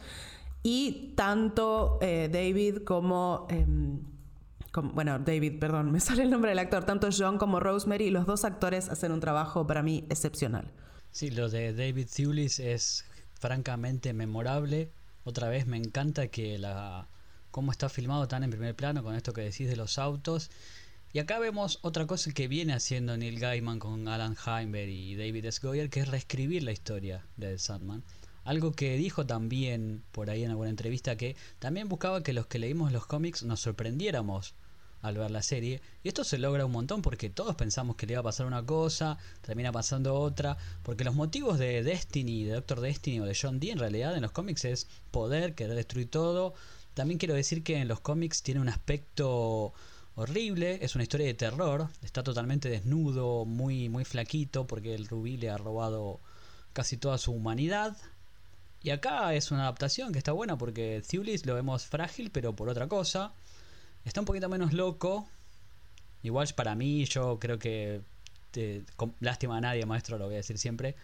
Y 0.63 1.13
tanto 1.15 1.97
eh, 2.01 2.29
David 2.29 2.83
como, 2.83 3.47
em, 3.49 4.01
como, 4.73 4.91
Bueno, 4.91 5.17
David, 5.17 5.59
perdón, 5.59 5.91
me 5.93 6.01
sale 6.01 6.23
el 6.23 6.29
nombre 6.29 6.51
del 6.51 6.59
actor. 6.59 6.83
Tanto 6.83 7.07
John 7.17 7.37
como 7.37 7.61
Rosemary, 7.61 8.09
los 8.09 8.25
dos 8.25 8.43
actores 8.43 8.89
hacen 8.89 9.13
un 9.13 9.21
trabajo 9.21 9.65
para 9.65 9.81
mí 9.81 10.05
excepcional. 10.09 10.73
Sí, 11.11 11.29
lo 11.29 11.49
de 11.49 11.73
David 11.73 12.07
Thewlis 12.07 12.59
es 12.59 13.05
francamente 13.39 14.13
memorable. 14.13 14.89
Otra 15.25 15.49
vez 15.49 15.67
me 15.67 15.77
encanta 15.77 16.27
que 16.27 16.57
la 16.57 17.07
cómo 17.51 17.71
está 17.71 17.89
filmado 17.89 18.27
tan 18.29 18.43
en 18.43 18.49
primer 18.49 18.75
plano 18.75 19.03
con 19.03 19.15
esto 19.15 19.33
que 19.33 19.41
decís 19.41 19.67
de 19.67 19.75
los 19.75 19.97
autos. 19.97 20.49
Y 21.11 21.19
acá 21.19 21.37
vemos 21.39 21.79
otra 21.81 22.07
cosa 22.07 22.31
que 22.31 22.47
viene 22.47 22.73
haciendo 22.73 23.17
Neil 23.17 23.39
Gaiman 23.39 23.79
con 23.79 24.07
Alan 24.07 24.37
Heinberg 24.45 24.89
y 24.89 25.15
David 25.15 25.45
S. 25.45 25.59
Goyer, 25.61 25.89
que 25.89 25.99
es 25.99 26.07
reescribir 26.07 26.63
la 26.63 26.71
historia 26.71 27.25
de 27.35 27.59
Sandman. 27.59 28.03
Algo 28.45 28.71
que 28.71 28.95
dijo 28.95 29.25
también 29.25 30.03
por 30.13 30.29
ahí 30.29 30.45
en 30.45 30.51
alguna 30.51 30.69
entrevista 30.69 31.17
que 31.17 31.35
también 31.59 31.89
buscaba 31.89 32.23
que 32.23 32.31
los 32.31 32.47
que 32.47 32.59
leímos 32.59 32.93
los 32.93 33.05
cómics 33.05 33.43
nos 33.43 33.59
sorprendiéramos 33.59 34.55
al 35.01 35.17
ver 35.17 35.31
la 35.31 35.41
serie. 35.41 35.81
Y 36.03 36.07
esto 36.07 36.23
se 36.23 36.37
logra 36.37 36.65
un 36.65 36.71
montón 36.71 37.01
porque 37.01 37.29
todos 37.29 37.55
pensamos 37.55 37.95
que 37.95 38.05
le 38.05 38.13
iba 38.13 38.19
a 38.21 38.23
pasar 38.23 38.45
una 38.45 38.65
cosa, 38.65 39.17
termina 39.41 39.71
pasando 39.71 40.15
otra. 40.15 40.57
Porque 40.83 41.03
los 41.03 41.15
motivos 41.15 41.59
de 41.59 41.83
Destiny, 41.83 42.43
de 42.43 42.53
Doctor 42.53 42.81
Destiny 42.81 43.19
o 43.19 43.25
de 43.25 43.37
John 43.39 43.59
Dee 43.59 43.71
en 43.71 43.79
realidad 43.79 44.15
en 44.15 44.21
los 44.21 44.31
cómics 44.31 44.65
es 44.65 44.87
poder, 45.11 45.55
querer 45.55 45.75
destruir 45.75 46.09
todo. 46.09 46.53
También 46.93 47.17
quiero 47.17 47.33
decir 47.33 47.63
que 47.63 47.77
en 47.77 47.87
los 47.87 47.99
cómics 47.99 48.43
tiene 48.43 48.59
un 48.59 48.69
aspecto 48.69 49.73
horrible, 50.15 50.79
es 50.81 50.95
una 50.95 51.03
historia 51.03 51.27
de 51.27 51.33
terror, 51.33 51.87
está 52.01 52.21
totalmente 52.23 52.69
desnudo, 52.69 53.45
muy, 53.45 53.89
muy 53.89 54.05
flaquito 54.05 54.67
porque 54.67 54.93
el 54.93 55.07
rubí 55.07 55.37
le 55.37 55.49
ha 55.49 55.57
robado 55.57 56.19
casi 56.73 56.97
toda 56.97 57.17
su 57.17 57.31
humanidad. 57.31 57.97
Y 58.83 58.89
acá 58.89 59.33
es 59.35 59.51
una 59.51 59.63
adaptación 59.63 60.11
que 60.11 60.17
está 60.17 60.31
buena 60.31 60.57
porque 60.57 61.03
Thulis 61.07 61.45
lo 61.45 61.53
vemos 61.53 61.85
frágil 61.85 62.31
pero 62.31 62.55
por 62.55 62.69
otra 62.69 62.87
cosa. 62.87 63.33
Está 64.05 64.19
un 64.19 64.25
poquito 64.25 64.49
menos 64.49 64.73
loco. 64.73 65.27
Igual 66.23 66.47
para 66.55 66.75
mí 66.75 67.05
yo 67.05 67.39
creo 67.39 67.59
que... 67.59 68.01
lástima 69.19 69.57
a 69.57 69.61
nadie, 69.61 69.85
maestro, 69.85 70.17
lo 70.17 70.25
voy 70.25 70.35
a 70.35 70.37
decir 70.37 70.57
siempre. 70.57 70.95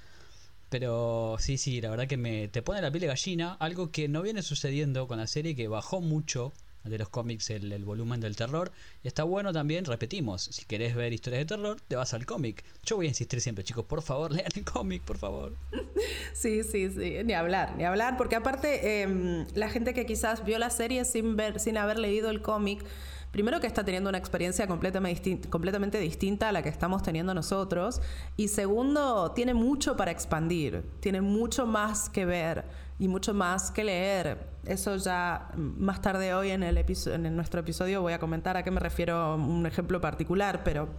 Pero 0.70 1.38
sí, 1.40 1.58
sí, 1.58 1.80
la 1.80 1.90
verdad 1.90 2.08
que 2.08 2.18
me 2.18 2.50
te 2.50 2.62
pone 2.62 2.82
la 2.82 2.92
piel 2.92 3.02
de 3.02 3.08
gallina, 3.08 3.54
algo 3.60 3.92
que 3.92 4.10
no 4.10 4.22
viene 4.22 4.42
sucediendo 4.42 5.08
con 5.08 5.18
la 5.18 5.28
serie, 5.28 5.56
que 5.56 5.68
bajó 5.68 6.02
mucho 6.02 6.52
de 6.90 6.98
los 6.98 7.10
cómics 7.10 7.50
el, 7.50 7.84
volumen 7.86 8.20
del 8.20 8.36
terror. 8.36 8.72
Está 9.04 9.24
bueno 9.24 9.54
también, 9.54 9.86
repetimos, 9.86 10.44
si 10.44 10.66
querés 10.66 10.96
ver 10.96 11.14
historias 11.14 11.42
de 11.42 11.46
terror, 11.46 11.82
te 11.88 11.96
vas 11.96 12.14
al 12.14 12.26
cómic. 12.26 12.64
Yo 12.84 12.98
voy 12.98 13.06
a 13.06 13.10
insistir 13.10 13.42
siempre, 13.42 13.64
chicos, 13.64 13.86
por 13.86 14.02
favor, 14.02 14.32
lean 14.36 14.50
el 14.56 14.64
cómic, 14.64 15.04
por 15.04 15.18
favor. 15.18 15.56
Sí, 16.34 16.64
sí, 16.64 16.90
sí, 16.92 17.16
ni 17.26 17.34
hablar, 17.34 17.76
ni 17.78 17.84
hablar, 17.84 18.16
porque 18.16 18.36
aparte 18.36 19.02
em, 19.02 19.48
la 19.56 19.70
gente 19.70 19.96
que 19.96 20.06
quizás 20.06 20.46
vio 20.46 20.60
la 20.60 20.70
serie 20.70 21.04
sin 21.04 21.36
ver, 21.36 21.60
sin 21.60 21.78
haber 21.78 21.98
leído 21.98 22.30
el 22.30 22.44
cómic, 22.44 22.86
primero 23.32 23.60
que 23.60 23.68
está 23.68 23.84
teniendo 23.84 24.10
una 24.10 24.18
experiencia 24.18 24.68
completamente, 24.68 25.40
completamente 25.50 26.00
distinta 26.00 26.50
a 26.50 26.52
la 26.52 26.62
que 26.62 26.70
estamos 26.70 27.02
teniendo 27.02 27.34
nosotros, 27.34 28.02
y 28.36 28.50
segundo, 28.50 29.32
tiene 29.32 29.54
mucho 29.54 29.98
para 29.98 30.12
expandir, 30.12 30.84
tiene 31.00 31.22
mucho 31.22 31.66
más 31.66 32.10
que 32.10 32.26
ver 32.26 32.66
y 33.00 33.08
mucho 33.08 33.34
más 33.34 33.72
que 33.72 33.84
leer. 33.84 34.48
Eso 34.66 34.96
ya 34.98 35.50
más 35.56 36.02
tarde 36.02 36.34
hoy 36.34 36.50
en, 36.50 36.64
el 36.64 36.78
en 36.78 37.36
nuestro 37.36 37.62
episodio 37.62 38.02
voy 38.02 38.14
a 38.14 38.20
comentar 38.20 38.58
a 38.58 38.64
qué 38.64 38.72
me 38.72 38.80
refiero 38.80 39.36
un 39.36 39.66
ejemplo 39.66 40.02
particular, 40.02 40.64
pero 40.64 40.90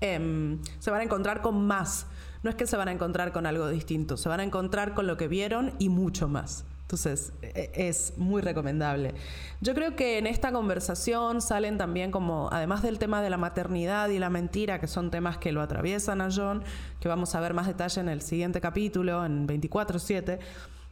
em, 0.00 0.60
se 0.78 0.90
van 0.90 1.00
a 1.00 1.04
encontrar 1.04 1.42
con 1.42 1.66
más. 1.66 2.06
No 2.42 2.50
es 2.50 2.56
que 2.56 2.66
se 2.66 2.76
van 2.76 2.88
a 2.88 2.92
encontrar 2.92 3.32
con 3.32 3.46
algo 3.46 3.68
distinto, 3.68 4.16
se 4.16 4.28
van 4.28 4.40
a 4.40 4.44
encontrar 4.44 4.94
con 4.94 5.06
lo 5.06 5.16
que 5.16 5.28
vieron 5.28 5.74
y 5.78 5.88
mucho 5.88 6.28
más. 6.28 6.64
Entonces, 6.82 7.34
e, 7.42 7.70
es 7.74 8.14
muy 8.16 8.40
recomendable. 8.40 9.14
Yo 9.60 9.74
creo 9.74 9.94
que 9.94 10.16
en 10.16 10.26
esta 10.26 10.52
conversación 10.52 11.42
salen 11.42 11.76
también 11.76 12.10
como, 12.10 12.48
además 12.50 12.80
del 12.82 12.98
tema 12.98 13.20
de 13.20 13.28
la 13.28 13.36
maternidad 13.36 14.08
y 14.08 14.18
la 14.18 14.30
mentira, 14.30 14.80
que 14.80 14.86
son 14.86 15.10
temas 15.10 15.36
que 15.36 15.52
lo 15.52 15.60
atraviesan 15.60 16.22
a 16.22 16.30
John, 16.34 16.64
que 16.98 17.08
vamos 17.08 17.34
a 17.34 17.40
ver 17.40 17.52
más 17.52 17.66
detalle 17.66 18.00
en 18.00 18.08
el 18.08 18.22
siguiente 18.22 18.62
capítulo, 18.62 19.26
en 19.26 19.46
24-7, 19.46 20.38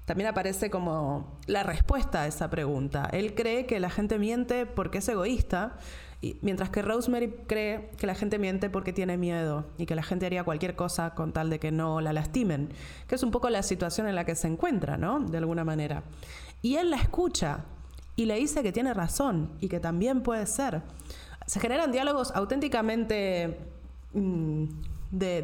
también 0.06 0.28
aparece 0.28 0.70
como 0.70 1.36
la 1.46 1.64
respuesta 1.64 2.22
a 2.22 2.26
esa 2.28 2.48
pregunta. 2.48 3.08
Él 3.12 3.34
cree 3.34 3.66
que 3.66 3.80
la 3.80 3.90
gente 3.90 4.18
miente 4.18 4.64
porque 4.64 4.98
es 4.98 5.08
egoísta, 5.08 5.78
y, 6.22 6.38
mientras 6.42 6.70
que 6.70 6.80
Rosemary 6.80 7.28
cree 7.46 7.90
que 7.98 8.06
la 8.06 8.14
gente 8.14 8.38
miente 8.38 8.70
porque 8.70 8.92
tiene 8.92 9.18
miedo 9.18 9.66
y 9.76 9.84
que 9.84 9.96
la 9.96 10.04
gente 10.04 10.24
haría 10.24 10.44
cualquier 10.44 10.76
cosa 10.76 11.14
con 11.14 11.32
tal 11.32 11.50
de 11.50 11.58
que 11.58 11.72
no 11.72 12.00
la 12.00 12.12
lastimen, 12.12 12.70
que 13.08 13.16
es 13.16 13.22
un 13.24 13.32
poco 13.32 13.50
la 13.50 13.64
situación 13.64 14.06
en 14.06 14.14
la 14.14 14.24
que 14.24 14.36
se 14.36 14.46
encuentra, 14.46 14.96
¿no? 14.96 15.18
De 15.18 15.38
alguna 15.38 15.64
manera. 15.64 16.04
Y 16.62 16.76
él 16.76 16.90
la 16.90 16.96
escucha 16.96 17.64
y 18.14 18.26
le 18.26 18.36
dice 18.36 18.62
que 18.62 18.72
tiene 18.72 18.94
razón 18.94 19.50
y 19.60 19.68
que 19.68 19.80
también 19.80 20.22
puede 20.22 20.46
ser. 20.46 20.82
Se 21.46 21.60
generan 21.60 21.90
diálogos 21.90 22.30
auténticamente... 22.30 23.58
Mm, 24.14 24.64
de, 25.08 25.40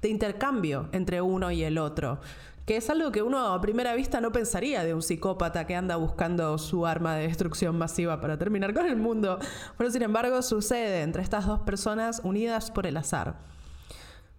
de 0.00 0.08
intercambio 0.08 0.88
entre 0.92 1.20
uno 1.20 1.50
y 1.50 1.64
el 1.64 1.76
otro 1.76 2.20
que 2.70 2.76
es 2.76 2.88
algo 2.88 3.10
que 3.10 3.20
uno 3.20 3.52
a 3.52 3.60
primera 3.60 3.96
vista 3.96 4.20
no 4.20 4.30
pensaría 4.30 4.84
de 4.84 4.94
un 4.94 5.02
psicópata 5.02 5.66
que 5.66 5.74
anda 5.74 5.96
buscando 5.96 6.56
su 6.56 6.86
arma 6.86 7.16
de 7.16 7.26
destrucción 7.26 7.76
masiva 7.76 8.20
para 8.20 8.38
terminar 8.38 8.72
con 8.72 8.86
el 8.86 8.94
mundo. 8.94 9.40
Pero 9.76 9.90
sin 9.90 10.02
embargo 10.02 10.40
sucede 10.40 11.02
entre 11.02 11.20
estas 11.20 11.48
dos 11.48 11.62
personas 11.62 12.20
unidas 12.22 12.70
por 12.70 12.86
el 12.86 12.96
azar. 12.96 13.40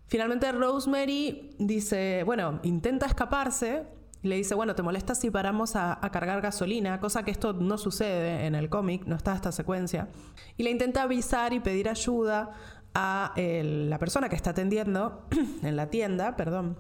Finalmente 0.08 0.50
Rosemary 0.54 1.58
dice, 1.60 2.24
bueno, 2.26 2.62
intenta 2.64 3.06
escaparse. 3.06 3.84
Le 4.22 4.38
dice, 4.38 4.56
bueno, 4.56 4.76
¿te 4.76 4.82
molesta 4.82 5.14
si 5.14 5.30
paramos 5.30 5.76
a, 5.76 6.00
cargar 6.14 6.40
gasolina? 6.40 7.02
Cosa 7.02 7.24
que 7.24 7.32
esto 7.32 7.52
no 7.52 7.78
sucede 7.78 8.46
en 8.46 8.56
el 8.56 8.70
cómic, 8.70 9.04
no 9.08 9.18
está 9.18 9.36
esta 9.36 9.52
secuencia. 9.52 10.08
Y 10.56 10.64
le 10.64 10.72
intenta 10.72 11.02
avisar 11.02 11.52
y 11.52 11.60
pedir 11.60 11.90
ayuda 11.90 12.54
a 12.94 13.34
la 13.36 14.00
persona 14.00 14.30
que 14.30 14.38
está 14.38 14.52
atendiendo 14.52 15.28
en 15.64 15.76
la 15.76 15.90
tienda, 15.90 16.38
perdón, 16.38 16.78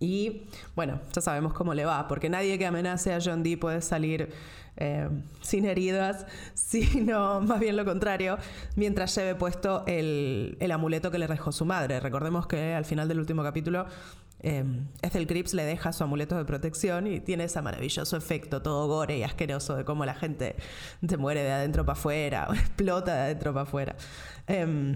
y 0.00 0.46
bueno, 0.76 1.00
ya 1.12 1.20
sabemos 1.20 1.52
cómo 1.52 1.74
le 1.74 1.84
va, 1.84 2.06
porque 2.08 2.28
nadie 2.28 2.58
que 2.58 2.66
amenace 2.66 3.12
a 3.12 3.18
John 3.22 3.42
Dee 3.42 3.56
puede 3.56 3.80
salir 3.82 4.32
eh, 4.80 5.08
sin 5.40 5.64
heridas, 5.64 6.24
sino 6.54 7.40
más 7.40 7.58
bien 7.58 7.76
lo 7.76 7.84
contrario, 7.84 8.38
mientras 8.76 9.14
lleve 9.16 9.34
puesto 9.34 9.84
el, 9.86 10.56
amuleto 10.72 11.10
que 11.10 11.18
le 11.18 11.26
dejó 11.26 11.50
su 11.50 11.64
madre. 11.64 11.98
Recordemos 11.98 12.46
que 12.46 12.74
al 12.74 12.84
final 12.84 13.08
del 13.08 13.18
último 13.18 13.42
capítulo, 13.42 13.86
eh, 14.40 14.64
Ethel 15.02 15.26
Cripps 15.26 15.52
le 15.54 15.64
deja 15.64 15.92
su 15.92 16.04
amuleto 16.04 16.36
de 16.36 16.44
protección 16.44 17.08
y 17.08 17.18
tiene 17.18 17.44
ese 17.44 17.60
maravilloso 17.60 18.16
efecto 18.16 18.62
todo 18.62 18.86
gore 18.86 19.18
y 19.18 19.24
asqueroso 19.24 19.74
de 19.74 19.84
cómo 19.84 20.04
la 20.04 20.14
gente 20.14 20.54
se 21.04 21.16
muere 21.16 21.42
de 21.42 21.50
adentro 21.50 21.84
para 21.84 21.98
afuera, 21.98 22.46
o 22.48 22.52
explota 22.54 23.16
de 23.16 23.20
adentro 23.22 23.52
para 23.52 23.64
afuera. 23.64 23.96
Em, 24.46 24.94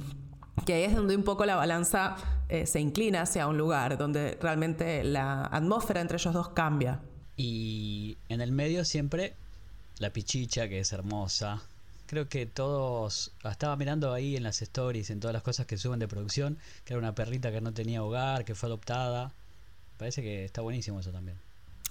que 0.65 0.75
ahí 0.75 0.83
es 0.85 0.95
donde 0.95 1.17
un 1.17 1.25
poco 1.25 1.45
la 1.45 1.57
balanza 1.57 2.17
eh, 2.49 2.67
se 2.67 2.81
inclina 2.81 3.23
hacia 3.23 3.47
un 3.47 3.59
lugar, 3.59 3.99
donde 3.99 4.39
realmente 4.41 5.03
la 5.05 5.45
atmósfera 5.47 6.01
entre 6.01 6.17
ellos 6.17 6.35
dos 6.35 6.51
cambia. 6.51 7.01
Y 7.37 8.19
en 8.29 8.41
el 8.41 8.53
medio 8.53 8.85
siempre 8.85 9.35
la 9.99 10.11
pichicha, 10.11 10.69
que 10.69 10.81
es 10.81 10.93
hermosa. 10.93 11.63
Creo 12.07 12.29
que 12.29 12.45
todos, 12.45 13.33
estaba 13.45 13.75
mirando 13.77 14.13
ahí 14.13 14.37
en 14.37 14.43
las 14.43 14.61
stories, 14.61 15.11
en 15.11 15.21
todas 15.21 15.33
las 15.33 15.43
cosas 15.43 15.67
que 15.67 15.79
suben 15.79 15.99
de 15.99 16.09
producción, 16.09 16.59
que 16.85 16.93
era 16.93 16.99
una 16.99 17.15
perrita 17.15 17.51
que 17.51 17.61
no 17.61 17.73
tenía 17.73 18.03
hogar, 18.03 18.45
que 18.45 18.55
fue 18.55 18.67
adoptada. 18.67 19.33
Parece 19.97 20.23
que 20.23 20.45
está 20.45 20.61
buenísimo 20.61 21.01
eso 21.01 21.11
también. 21.11 21.39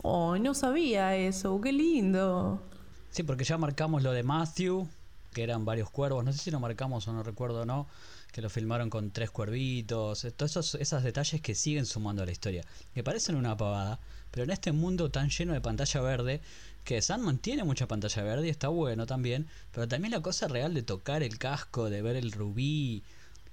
Oh, 0.03 0.37
no 0.37 0.53
sabía 0.53 1.15
eso, 1.15 1.59
qué 1.61 1.71
lindo. 1.71 2.61
Sí, 3.09 3.23
porque 3.23 3.43
ya 3.43 3.57
marcamos 3.57 4.03
lo 4.03 4.11
de 4.11 4.23
Matthew, 4.23 4.87
que 5.33 5.43
eran 5.43 5.65
varios 5.65 5.89
cuervos, 5.89 6.23
no 6.23 6.31
sé 6.31 6.39
si 6.39 6.51
lo 6.51 6.59
marcamos 6.59 7.07
o 7.07 7.13
no 7.13 7.23
recuerdo 7.23 7.61
o 7.61 7.65
no, 7.65 7.87
que 8.31 8.41
lo 8.41 8.49
filmaron 8.49 8.89
con 8.89 9.11
tres 9.11 9.29
cuervitos, 9.29 10.27
todos 10.35 10.51
esos, 10.51 10.75
esos 10.75 11.03
detalles 11.03 11.41
que 11.41 11.55
siguen 11.55 11.85
sumando 11.85 12.23
a 12.23 12.25
la 12.25 12.31
historia, 12.31 12.63
que 12.93 13.03
parecen 13.03 13.35
una 13.35 13.57
pavada, 13.57 13.99
pero 14.31 14.43
en 14.45 14.51
este 14.51 14.71
mundo 14.71 15.11
tan 15.11 15.29
lleno 15.29 15.53
de 15.53 15.61
pantalla 15.61 16.01
verde, 16.01 16.41
que 16.83 17.01
Sandman 17.01 17.37
tiene 17.37 17.63
mucha 17.63 17.87
pantalla 17.87 18.23
verde 18.23 18.47
y 18.47 18.49
está 18.49 18.69
bueno 18.69 19.05
también, 19.05 19.47
pero 19.71 19.87
también 19.87 20.11
la 20.11 20.21
cosa 20.21 20.47
real 20.47 20.73
de 20.73 20.81
tocar 20.81 21.23
el 21.23 21.37
casco, 21.37 21.89
de 21.89 22.01
ver 22.01 22.15
el 22.15 22.31
rubí, 22.31 23.03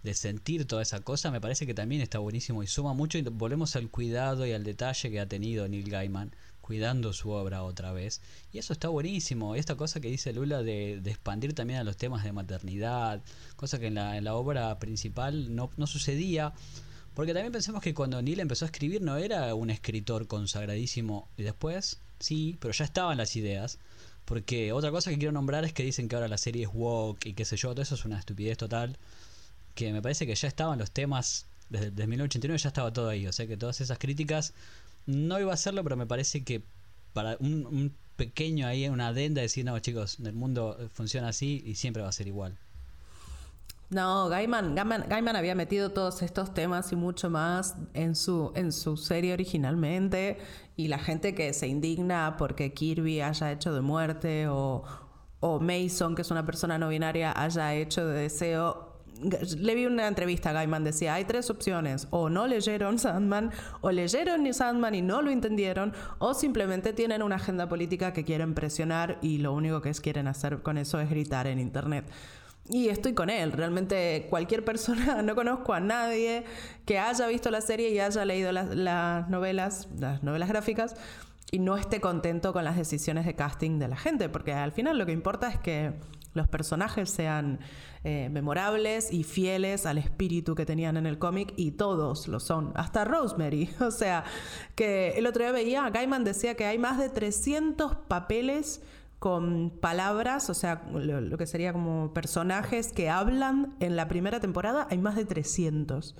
de 0.02 0.14
sentir 0.14 0.64
toda 0.64 0.82
esa 0.82 1.00
cosa, 1.00 1.30
me 1.30 1.40
parece 1.40 1.66
que 1.66 1.74
también 1.74 2.00
está 2.00 2.18
buenísimo 2.18 2.62
y 2.62 2.66
suma 2.68 2.94
mucho 2.94 3.18
y 3.18 3.22
volvemos 3.22 3.74
al 3.76 3.90
cuidado 3.90 4.46
y 4.46 4.52
al 4.52 4.64
detalle 4.64 5.10
que 5.10 5.20
ha 5.20 5.26
tenido 5.26 5.66
Neil 5.68 5.90
Gaiman 5.90 6.32
cuidando 6.68 7.14
su 7.14 7.30
obra 7.30 7.62
otra 7.62 7.92
vez. 7.92 8.20
Y 8.52 8.58
eso 8.58 8.74
está 8.74 8.88
buenísimo. 8.88 9.54
Esta 9.54 9.74
cosa 9.74 10.00
que 10.00 10.08
dice 10.10 10.34
Lula 10.34 10.62
de, 10.62 10.96
expandir 11.06 11.54
también 11.54 11.78
a 11.80 11.82
los 11.82 11.96
temas 11.96 12.24
de 12.24 12.32
maternidad, 12.32 13.22
cosa 13.56 13.78
que 13.78 13.86
en 13.86 13.94
la, 13.94 14.18
en 14.18 14.24
la 14.24 14.34
obra 14.34 14.78
principal 14.78 15.56
no, 15.56 15.70
no 15.78 15.86
sucedía. 15.86 16.52
Porque 17.14 17.32
también 17.32 17.52
pensemos 17.54 17.80
que 17.82 17.94
cuando 17.94 18.20
Neil 18.20 18.40
empezó 18.40 18.66
a 18.66 18.68
escribir 18.68 19.00
no 19.00 19.16
era 19.16 19.54
un 19.54 19.70
escritor 19.70 20.26
consagradísimo. 20.26 21.30
Y 21.38 21.42
después, 21.42 22.00
sí, 22.20 22.58
pero 22.60 22.74
ya 22.74 22.84
estaban 22.84 23.16
las 23.16 23.34
ideas. 23.34 23.78
Porque 24.26 24.72
otra 24.72 24.90
cosa 24.90 25.08
que 25.08 25.16
quiero 25.16 25.32
nombrar 25.32 25.64
es 25.64 25.72
que 25.72 25.82
dicen 25.82 26.06
que 26.06 26.16
ahora 26.16 26.28
la 26.28 26.36
serie 26.36 26.64
es 26.64 26.70
woke 26.70 27.24
y 27.24 27.32
qué 27.32 27.46
sé 27.46 27.56
yo, 27.56 27.70
todo 27.70 27.80
eso 27.80 27.94
es 27.94 28.04
una 28.04 28.18
estupidez 28.18 28.58
total. 28.58 28.98
Que 29.74 29.90
me 29.94 30.02
parece 30.02 30.26
que 30.26 30.34
ya 30.34 30.48
estaban 30.48 30.78
los 30.78 30.90
temas, 30.90 31.46
desde, 31.70 31.90
desde 31.92 32.08
1989 32.08 32.58
ya 32.58 32.68
estaba 32.68 32.92
todo 32.92 33.08
ahí. 33.08 33.26
O 33.26 33.32
sea 33.32 33.46
que 33.46 33.56
todas 33.56 33.80
esas 33.80 33.98
críticas 33.98 34.52
no 35.08 35.40
iba 35.40 35.50
a 35.50 35.54
hacerlo, 35.54 35.82
pero 35.82 35.96
me 35.96 36.06
parece 36.06 36.44
que 36.44 36.62
para 37.14 37.36
un, 37.40 37.96
pequeño 38.16 38.66
ahí, 38.66 38.88
una 38.88 39.08
adenda, 39.08 39.40
decir, 39.40 39.64
no, 39.64 39.78
chicos, 39.78 40.18
el 40.20 40.34
mundo 40.34 40.76
funciona 40.92 41.28
así 41.28 41.62
y 41.64 41.76
siempre 41.76 42.02
va 42.02 42.08
a 42.08 42.12
ser 42.12 42.26
igual. 42.26 42.58
No, 43.90 44.28
Gaiman, 44.28 44.74
Gaiman, 44.74 45.36
había 45.36 45.54
metido 45.54 45.92
todos 45.92 46.20
estos 46.20 46.52
temas 46.52 46.92
y 46.92 46.96
mucho 46.96 47.30
más 47.30 47.74
en 47.94 48.14
su, 48.14 48.52
en 48.54 48.70
su 48.72 48.98
serie 48.98 49.32
originalmente 49.32 50.36
y 50.76 50.88
la 50.88 50.98
gente 50.98 51.34
que 51.34 51.54
se 51.54 51.68
indigna 51.68 52.36
porque 52.36 52.74
Kirby 52.74 53.22
haya 53.22 53.50
hecho 53.50 53.72
de 53.72 53.80
muerte 53.80 54.46
o, 54.48 54.84
o 55.40 55.60
Mason, 55.60 56.14
que 56.14 56.22
es 56.22 56.30
una 56.30 56.44
persona 56.44 56.76
no 56.76 56.88
binaria, 56.88 57.32
haya 57.32 57.74
hecho 57.74 58.06
de 58.06 58.20
deseo. 58.20 58.87
Le 59.20 59.74
vi 59.74 59.86
una 59.86 60.06
entrevista 60.06 60.50
a 60.50 60.52
Gaiman, 60.52 60.84
decía, 60.84 61.14
hay 61.14 61.24
tres 61.24 61.50
opciones, 61.50 62.06
o 62.10 62.28
no 62.28 62.46
leyeron 62.46 62.98
Sandman, 62.98 63.50
o 63.80 63.90
leyeron 63.90 64.52
Sandman 64.52 64.94
y 64.94 65.02
no 65.02 65.22
lo 65.22 65.30
entendieron, 65.30 65.92
o 66.18 66.34
simplemente 66.34 66.92
tienen 66.92 67.22
una 67.22 67.36
agenda 67.36 67.68
política 67.68 68.12
que 68.12 68.24
quieren 68.24 68.54
presionar 68.54 69.18
y 69.22 69.38
lo 69.38 69.52
único 69.52 69.80
que 69.82 69.92
quieren 69.92 70.28
hacer 70.28 70.62
con 70.62 70.78
eso 70.78 71.00
es 71.00 71.10
gritar 71.10 71.46
en 71.46 71.58
Internet. 71.58 72.04
Y 72.70 72.88
estoy 72.88 73.14
con 73.14 73.30
él, 73.30 73.52
realmente 73.52 74.26
cualquier 74.28 74.64
persona, 74.64 75.22
no 75.22 75.34
conozco 75.34 75.72
a 75.72 75.80
nadie 75.80 76.44
que 76.84 76.98
haya 76.98 77.26
visto 77.26 77.50
la 77.50 77.60
serie 77.60 77.90
y 77.90 77.98
haya 77.98 78.24
leído 78.24 78.52
las, 78.52 78.68
las 78.68 79.28
novelas, 79.28 79.88
las 79.98 80.22
novelas 80.22 80.48
gráficas, 80.48 80.94
y 81.50 81.60
no 81.60 81.76
esté 81.76 82.00
contento 82.00 82.52
con 82.52 82.64
las 82.64 82.76
decisiones 82.76 83.24
de 83.24 83.34
casting 83.34 83.78
de 83.78 83.88
la 83.88 83.96
gente, 83.96 84.28
porque 84.28 84.52
al 84.52 84.72
final 84.72 84.98
lo 84.98 85.06
que 85.06 85.12
importa 85.12 85.48
es 85.48 85.58
que 85.58 85.94
los 86.38 86.48
personajes 86.48 87.10
sean 87.10 87.58
eh, 88.04 88.30
memorables 88.30 89.12
y 89.12 89.24
fieles 89.24 89.84
al 89.84 89.98
espíritu 89.98 90.54
que 90.54 90.64
tenían 90.64 90.96
en 90.96 91.04
el 91.04 91.18
cómic 91.18 91.52
y 91.56 91.72
todos 91.72 92.28
lo 92.28 92.40
son, 92.40 92.72
hasta 92.74 93.04
Rosemary. 93.04 93.68
O 93.80 93.90
sea, 93.90 94.24
que 94.74 95.10
el 95.16 95.26
otro 95.26 95.42
día 95.42 95.52
veía, 95.52 95.90
Gaiman 95.90 96.24
decía 96.24 96.54
que 96.54 96.64
hay 96.64 96.78
más 96.78 96.98
de 96.98 97.08
300 97.08 97.96
papeles 98.08 98.80
con 99.18 99.70
palabras, 99.80 100.48
o 100.48 100.54
sea, 100.54 100.82
lo, 100.92 101.20
lo, 101.20 101.36
que 101.36 101.46
sería 101.46 101.72
como 101.72 102.14
personajes 102.14 102.92
que 102.92 103.10
hablan 103.10 103.74
en 103.80 103.96
la 103.96 104.06
primera 104.06 104.38
temporada, 104.38 104.86
hay 104.90 104.98
más 104.98 105.16
de 105.16 105.24
300. 105.24 106.14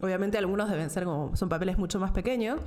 Obviamente 0.00 0.38
algunos 0.38 0.70
deben 0.70 0.90
ser 0.90 1.04
como, 1.04 1.34
son 1.34 1.48
papeles 1.48 1.78
mucho 1.78 1.98
más 1.98 2.12
pequeños, 2.12 2.60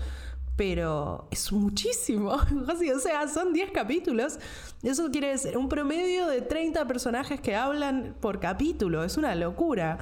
pero 0.55 1.27
es 1.31 1.51
muchísimo. 1.51 2.31
o 2.95 2.99
sea, 2.99 3.27
son 3.27 3.53
10 3.53 3.71
capítulos. 3.71 4.39
Eso 4.83 5.09
quiere 5.11 5.29
decir 5.29 5.57
un 5.57 5.69
promedio 5.69 6.27
de 6.27 6.41
30 6.41 6.85
personajes 6.87 7.41
que 7.41 7.55
hablan 7.55 8.15
por 8.19 8.39
capítulo. 8.39 9.03
Es 9.03 9.17
una 9.17 9.33
locura. 9.35 9.99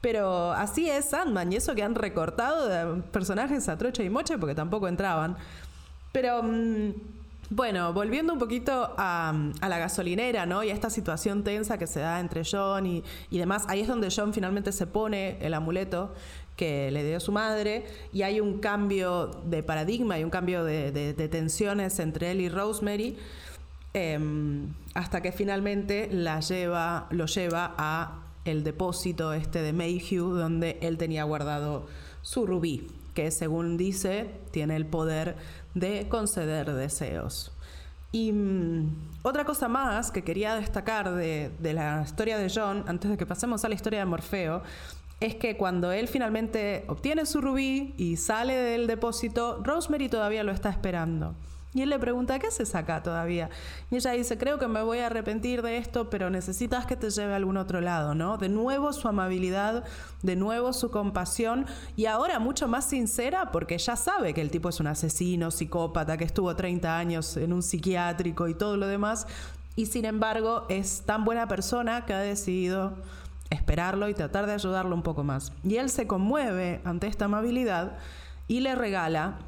Pero 0.00 0.50
así 0.52 0.90
es 0.90 1.04
Sandman, 1.06 1.52
y 1.52 1.56
eso 1.56 1.76
que 1.76 1.84
han 1.84 1.94
recortado 1.94 3.02
personajes 3.12 3.68
a 3.68 3.78
trocha 3.78 4.02
y 4.02 4.10
moche 4.10 4.36
porque 4.36 4.54
tampoco 4.54 4.88
entraban. 4.88 5.36
Pero. 6.10 6.42
Mm, 6.42 6.92
bueno, 7.54 7.92
volviendo 7.92 8.32
un 8.32 8.38
poquito 8.38 8.94
a, 8.96 9.34
la 9.60 9.78
gasolinera, 9.78 10.46
¿no? 10.46 10.64
Y 10.64 10.70
a 10.70 10.72
esta 10.72 10.88
situación 10.88 11.44
tensa 11.44 11.76
que 11.76 11.86
se 11.86 12.00
da 12.00 12.18
entre 12.18 12.44
John 12.50 12.86
y, 12.86 13.04
y, 13.28 13.38
demás, 13.38 13.66
ahí 13.68 13.80
es 13.82 13.88
donde 13.88 14.08
John 14.14 14.32
finalmente 14.32 14.72
se 14.72 14.86
pone 14.86 15.36
el 15.44 15.52
amuleto 15.52 16.14
que 16.56 16.90
le 16.90 17.04
dio 17.04 17.20
su 17.20 17.32
madre 17.32 17.84
y 18.12 18.22
hay 18.22 18.40
un 18.40 18.58
cambio 18.58 19.28
de 19.44 19.62
paradigma 19.62 20.18
y 20.18 20.24
un 20.24 20.30
cambio 20.30 20.64
de, 20.64 21.28
tensiones 21.30 21.98
entre 21.98 22.30
él 22.30 22.40
y 22.40 22.48
Rosemary 22.48 23.16
em, 23.94 24.72
hasta 24.94 25.22
que 25.22 25.32
finalmente 25.32 26.08
la 26.12 26.40
lleva, 26.40 27.06
lo 27.10 27.26
lleva 27.26 27.74
a 27.78 28.22
el 28.44 28.64
depósito 28.64 29.32
este 29.32 29.62
de 29.62 29.72
Mayhew 29.72 30.34
donde 30.34 30.78
él 30.82 30.98
tenía 30.98 31.24
guardado 31.24 31.86
su 32.22 32.46
rubí 32.46 32.88
que 33.14 33.30
según 33.30 33.76
dice 33.76 34.30
tiene 34.50 34.76
el 34.76 34.86
poder 34.86 35.36
de 35.74 36.08
conceder 36.08 36.72
deseos. 36.72 37.52
Y 38.10 38.30
mm, 38.32 39.20
otra 39.22 39.44
cosa 39.44 39.68
más 39.68 40.10
que 40.10 40.22
quería 40.22 40.54
destacar 40.54 41.14
de, 41.14 41.50
de, 41.58 41.72
la 41.72 42.02
historia 42.04 42.36
de 42.36 42.50
John, 42.54 42.84
antes 42.86 43.10
de 43.10 43.16
que 43.16 43.24
pasemos 43.24 43.64
a 43.64 43.68
la 43.68 43.74
historia 43.74 44.00
de 44.00 44.04
Morfeo, 44.04 44.62
es 45.22 45.36
que 45.36 45.56
cuando 45.56 45.92
él 45.92 46.08
finalmente 46.08 46.84
obtiene 46.88 47.26
su 47.26 47.40
rubí 47.40 47.94
y 47.96 48.16
sale 48.16 48.54
del 48.54 48.88
depósito, 48.88 49.60
Rosemary 49.62 50.08
todavía 50.08 50.42
lo 50.42 50.50
está 50.50 50.68
esperando. 50.68 51.36
Y 51.74 51.80
él 51.80 51.90
le 51.90 51.98
pregunta, 51.98 52.38
¿qué 52.38 52.48
haces 52.48 52.74
acá 52.74 53.02
todavía? 53.02 53.48
Y 53.90 53.96
ella 53.96 54.10
dice, 54.10 54.36
creo 54.36 54.58
que 54.58 54.66
me 54.66 54.82
voy 54.82 54.98
a 54.98 55.06
arrepentir 55.06 55.62
de 55.62 55.78
esto, 55.78 56.10
pero 56.10 56.28
necesitas 56.28 56.86
que 56.86 56.96
te 56.96 57.08
lleve 57.08 57.32
a 57.32 57.36
algún 57.36 57.56
otro 57.56 57.80
lado, 57.80 58.14
¿no? 58.14 58.36
De 58.36 58.48
nuevo 58.48 58.92
su 58.92 59.06
amabilidad, 59.08 59.84
de 60.22 60.36
nuevo 60.36 60.72
su 60.72 60.90
compasión 60.90 61.66
y 61.96 62.06
ahora 62.06 62.40
mucho 62.40 62.66
más 62.66 62.86
sincera 62.86 63.52
porque 63.52 63.78
ya 63.78 63.96
sabe 63.96 64.34
que 64.34 64.42
el 64.42 64.50
tipo 64.50 64.68
es 64.68 64.80
un 64.80 64.88
asesino, 64.88 65.50
psicópata, 65.50 66.18
que 66.18 66.24
estuvo 66.24 66.54
30 66.54 66.98
años 66.98 67.36
en 67.36 67.52
un 67.52 67.62
psiquiátrico 67.62 68.48
y 68.48 68.54
todo 68.54 68.76
lo 68.76 68.88
demás. 68.88 69.26
Y 69.74 69.86
sin 69.86 70.04
embargo 70.04 70.66
es 70.68 71.02
tan 71.06 71.24
buena 71.24 71.48
persona 71.48 72.04
que 72.04 72.12
ha 72.12 72.20
decidido 72.20 72.92
esperarlo 73.52 74.08
y 74.08 74.14
tratar 74.14 74.46
de 74.46 74.52
ayudarlo 74.52 74.94
un 74.94 75.02
poco 75.02 75.24
más. 75.24 75.52
Y 75.64 75.76
él 75.76 75.90
se 75.90 76.06
conmueve 76.06 76.80
ante 76.84 77.06
esta 77.06 77.26
amabilidad 77.26 77.98
y 78.48 78.60
le 78.60 78.74
regala 78.74 79.38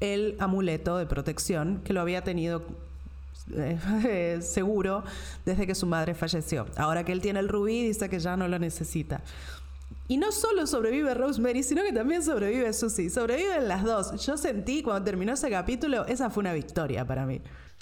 el 0.00 0.36
amuleto 0.38 0.98
de 0.98 1.06
protección 1.06 1.80
que 1.84 1.92
lo 1.92 2.00
había 2.00 2.22
tenido 2.22 2.62
eh, 3.54 4.38
seguro 4.42 5.04
desde 5.44 5.66
que 5.66 5.74
su 5.74 5.86
madre 5.86 6.14
falleció. 6.14 6.66
Ahora 6.76 7.04
que 7.04 7.12
él 7.12 7.20
tiene 7.20 7.40
el 7.40 7.48
rubí, 7.48 7.82
dice 7.86 8.08
que 8.08 8.18
ya 8.18 8.36
no 8.36 8.48
lo 8.48 8.58
necesita. 8.58 9.22
Y 10.08 10.18
no 10.18 10.30
solo 10.30 10.66
sobrevive 10.66 11.14
Rosemary, 11.14 11.62
sino 11.62 11.82
que 11.82 11.92
también 11.92 12.22
sobrevive 12.22 12.72
Susie. 12.72 13.10
Sobreviven 13.10 13.66
las 13.66 13.82
dos. 13.82 14.24
Yo 14.24 14.36
sentí 14.36 14.82
cuando 14.82 15.04
terminó 15.04 15.32
ese 15.32 15.50
capítulo, 15.50 16.06
esa 16.06 16.30
fue 16.30 16.42
una 16.42 16.52
victoria 16.52 17.04
para 17.04 17.26
mí. 17.26 17.40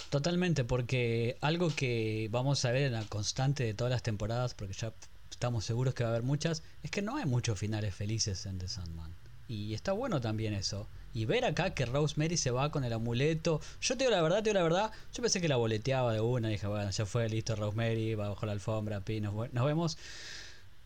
Totalmente, 0.08 0.64
porque 0.64 1.36
algo 1.40 1.68
que 1.74 2.28
vamos 2.30 2.64
a 2.64 2.72
ver 2.72 2.82
en 2.82 2.92
la 2.92 3.04
constante 3.04 3.64
de 3.64 3.74
todas 3.74 3.90
las 3.90 4.02
temporadas, 4.02 4.54
porque 4.54 4.72
ya 4.72 4.92
estamos 5.44 5.66
seguros 5.66 5.92
que 5.92 6.02
va 6.02 6.08
a 6.08 6.12
haber 6.14 6.22
muchas, 6.22 6.62
es 6.82 6.90
que 6.90 7.02
no 7.02 7.18
hay 7.18 7.26
muchos 7.26 7.58
finales 7.58 7.94
felices 7.94 8.46
en 8.46 8.58
The 8.58 8.66
Sandman. 8.66 9.14
Y 9.46 9.74
está 9.74 9.92
bueno 9.92 10.18
también 10.18 10.54
eso. 10.54 10.88
Y 11.12 11.26
ver 11.26 11.44
acá 11.44 11.74
que 11.74 11.84
Rosemary 11.84 12.38
se 12.38 12.50
va 12.50 12.70
con 12.70 12.82
el 12.82 12.94
amuleto. 12.94 13.60
Yo 13.82 13.94
te 13.94 14.04
digo 14.04 14.10
la 14.16 14.22
verdad, 14.22 14.38
te 14.38 14.44
digo 14.44 14.54
la 14.54 14.62
verdad. 14.62 14.92
Yo 15.12 15.20
pensé 15.20 15.42
que 15.42 15.48
la 15.48 15.56
boleteaba 15.56 16.14
de 16.14 16.20
una. 16.22 16.48
Dije, 16.48 16.66
bueno, 16.66 16.90
ya 16.90 17.04
fue, 17.04 17.28
listo, 17.28 17.56
Rosemary, 17.56 18.14
va 18.14 18.30
bajo 18.30 18.46
la 18.46 18.52
alfombra, 18.52 19.02
pi, 19.02 19.20
nos, 19.20 19.34
vemos. 19.52 19.98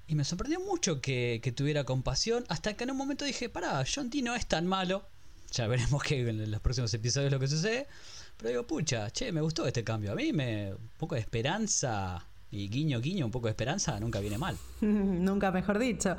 Y 0.08 0.16
me 0.16 0.24
sorprendió 0.24 0.58
mucho 0.58 1.00
que, 1.00 1.40
tuviera 1.54 1.84
compasión. 1.84 2.44
Hasta 2.48 2.74
que 2.74 2.82
en 2.82 2.90
un 2.90 2.96
momento 2.96 3.24
dije, 3.24 3.48
pará, 3.48 3.84
John 3.86 4.10
T 4.10 4.22
no 4.22 4.34
es 4.34 4.46
tan 4.46 4.66
malo. 4.66 5.06
Ya 5.52 5.68
veremos 5.68 6.02
que 6.02 6.28
en 6.28 6.50
los 6.50 6.60
próximos 6.60 6.92
episodios 6.94 7.30
lo 7.30 7.38
que 7.38 7.46
sucede. 7.46 7.86
Pero 8.38 8.48
digo, 8.50 8.66
pucha, 8.66 9.08
che, 9.12 9.30
me 9.30 9.40
gustó 9.40 9.68
este 9.68 9.84
cambio. 9.84 10.10
A 10.10 10.14
mí 10.16 10.32
me. 10.32 10.74
Un 10.74 10.90
poco 10.98 11.14
de 11.14 11.20
esperanza 11.20 12.26
y 12.50 12.68
guiño, 12.70 13.00
guiño, 13.00 13.26
un 13.26 13.30
poco 13.30 13.46
de 13.46 13.50
esperanza 13.50 14.00
nunca 14.00 14.20
viene 14.20 14.38
mal. 14.38 14.56
nunca 14.80 15.50
mejor 15.50 15.78
dicho. 15.78 16.16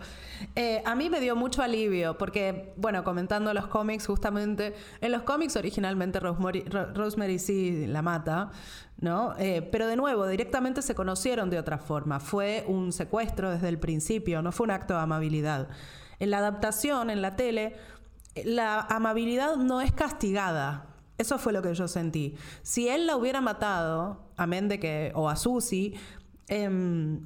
Eh, 0.56 0.84
a 0.86 0.94
mí 0.94 1.10
me 1.10 1.20
dio 1.20 1.36
mucho 1.36 1.64
alivio 1.64 2.18
porque, 2.18 2.74
bueno, 2.78 3.04
comentando 3.04 3.52
los 3.54 3.66
cómics, 3.68 4.06
justamente, 4.06 4.76
en 5.02 5.12
los 5.12 5.24
cómics 5.24 5.56
originalmente 5.56 6.20
Rosemary, 6.20 6.62
Rosemary 6.94 7.40
sí 7.40 7.88
la 7.88 8.04
mata, 8.04 8.52
¿no? 9.00 9.34
Eh, 9.40 9.68
pero 9.72 9.88
de 9.88 9.96
nuevo, 9.96 10.28
directamente 10.28 10.84
se 10.84 10.94
conocieron 10.94 11.50
de 11.50 11.58
otra 11.58 11.80
forma. 11.80 12.20
Fue 12.20 12.64
un 12.68 12.92
secuestro 12.92 13.50
desde 13.50 13.70
el 13.70 13.80
principio, 13.80 14.44
no 14.44 14.52
fue 14.52 14.66
un 14.66 14.72
acto 14.72 14.94
de 14.94 15.00
amabilidad. 15.00 15.68
En 16.20 16.30
la 16.30 16.40
adaptación, 16.40 17.10
en 17.10 17.24
la 17.24 17.36
tele, 17.36 17.76
la 18.44 18.82
amabilidad 18.82 19.56
no 19.56 19.82
es 19.82 19.92
castigada. 19.94 20.86
Eso 21.18 21.38
fue 21.38 21.52
lo 21.52 21.62
que 21.62 21.74
yo 21.74 21.88
sentí. 21.90 22.38
Si 22.62 22.88
él 22.88 23.06
la 23.06 23.18
hubiera 23.18 23.42
matado, 23.42 24.32
amén 24.38 24.70
de 24.70 24.80
que, 24.80 25.12
o 25.16 25.30
a 25.30 25.36
Susi, 25.36 25.96
Em, 26.50 27.22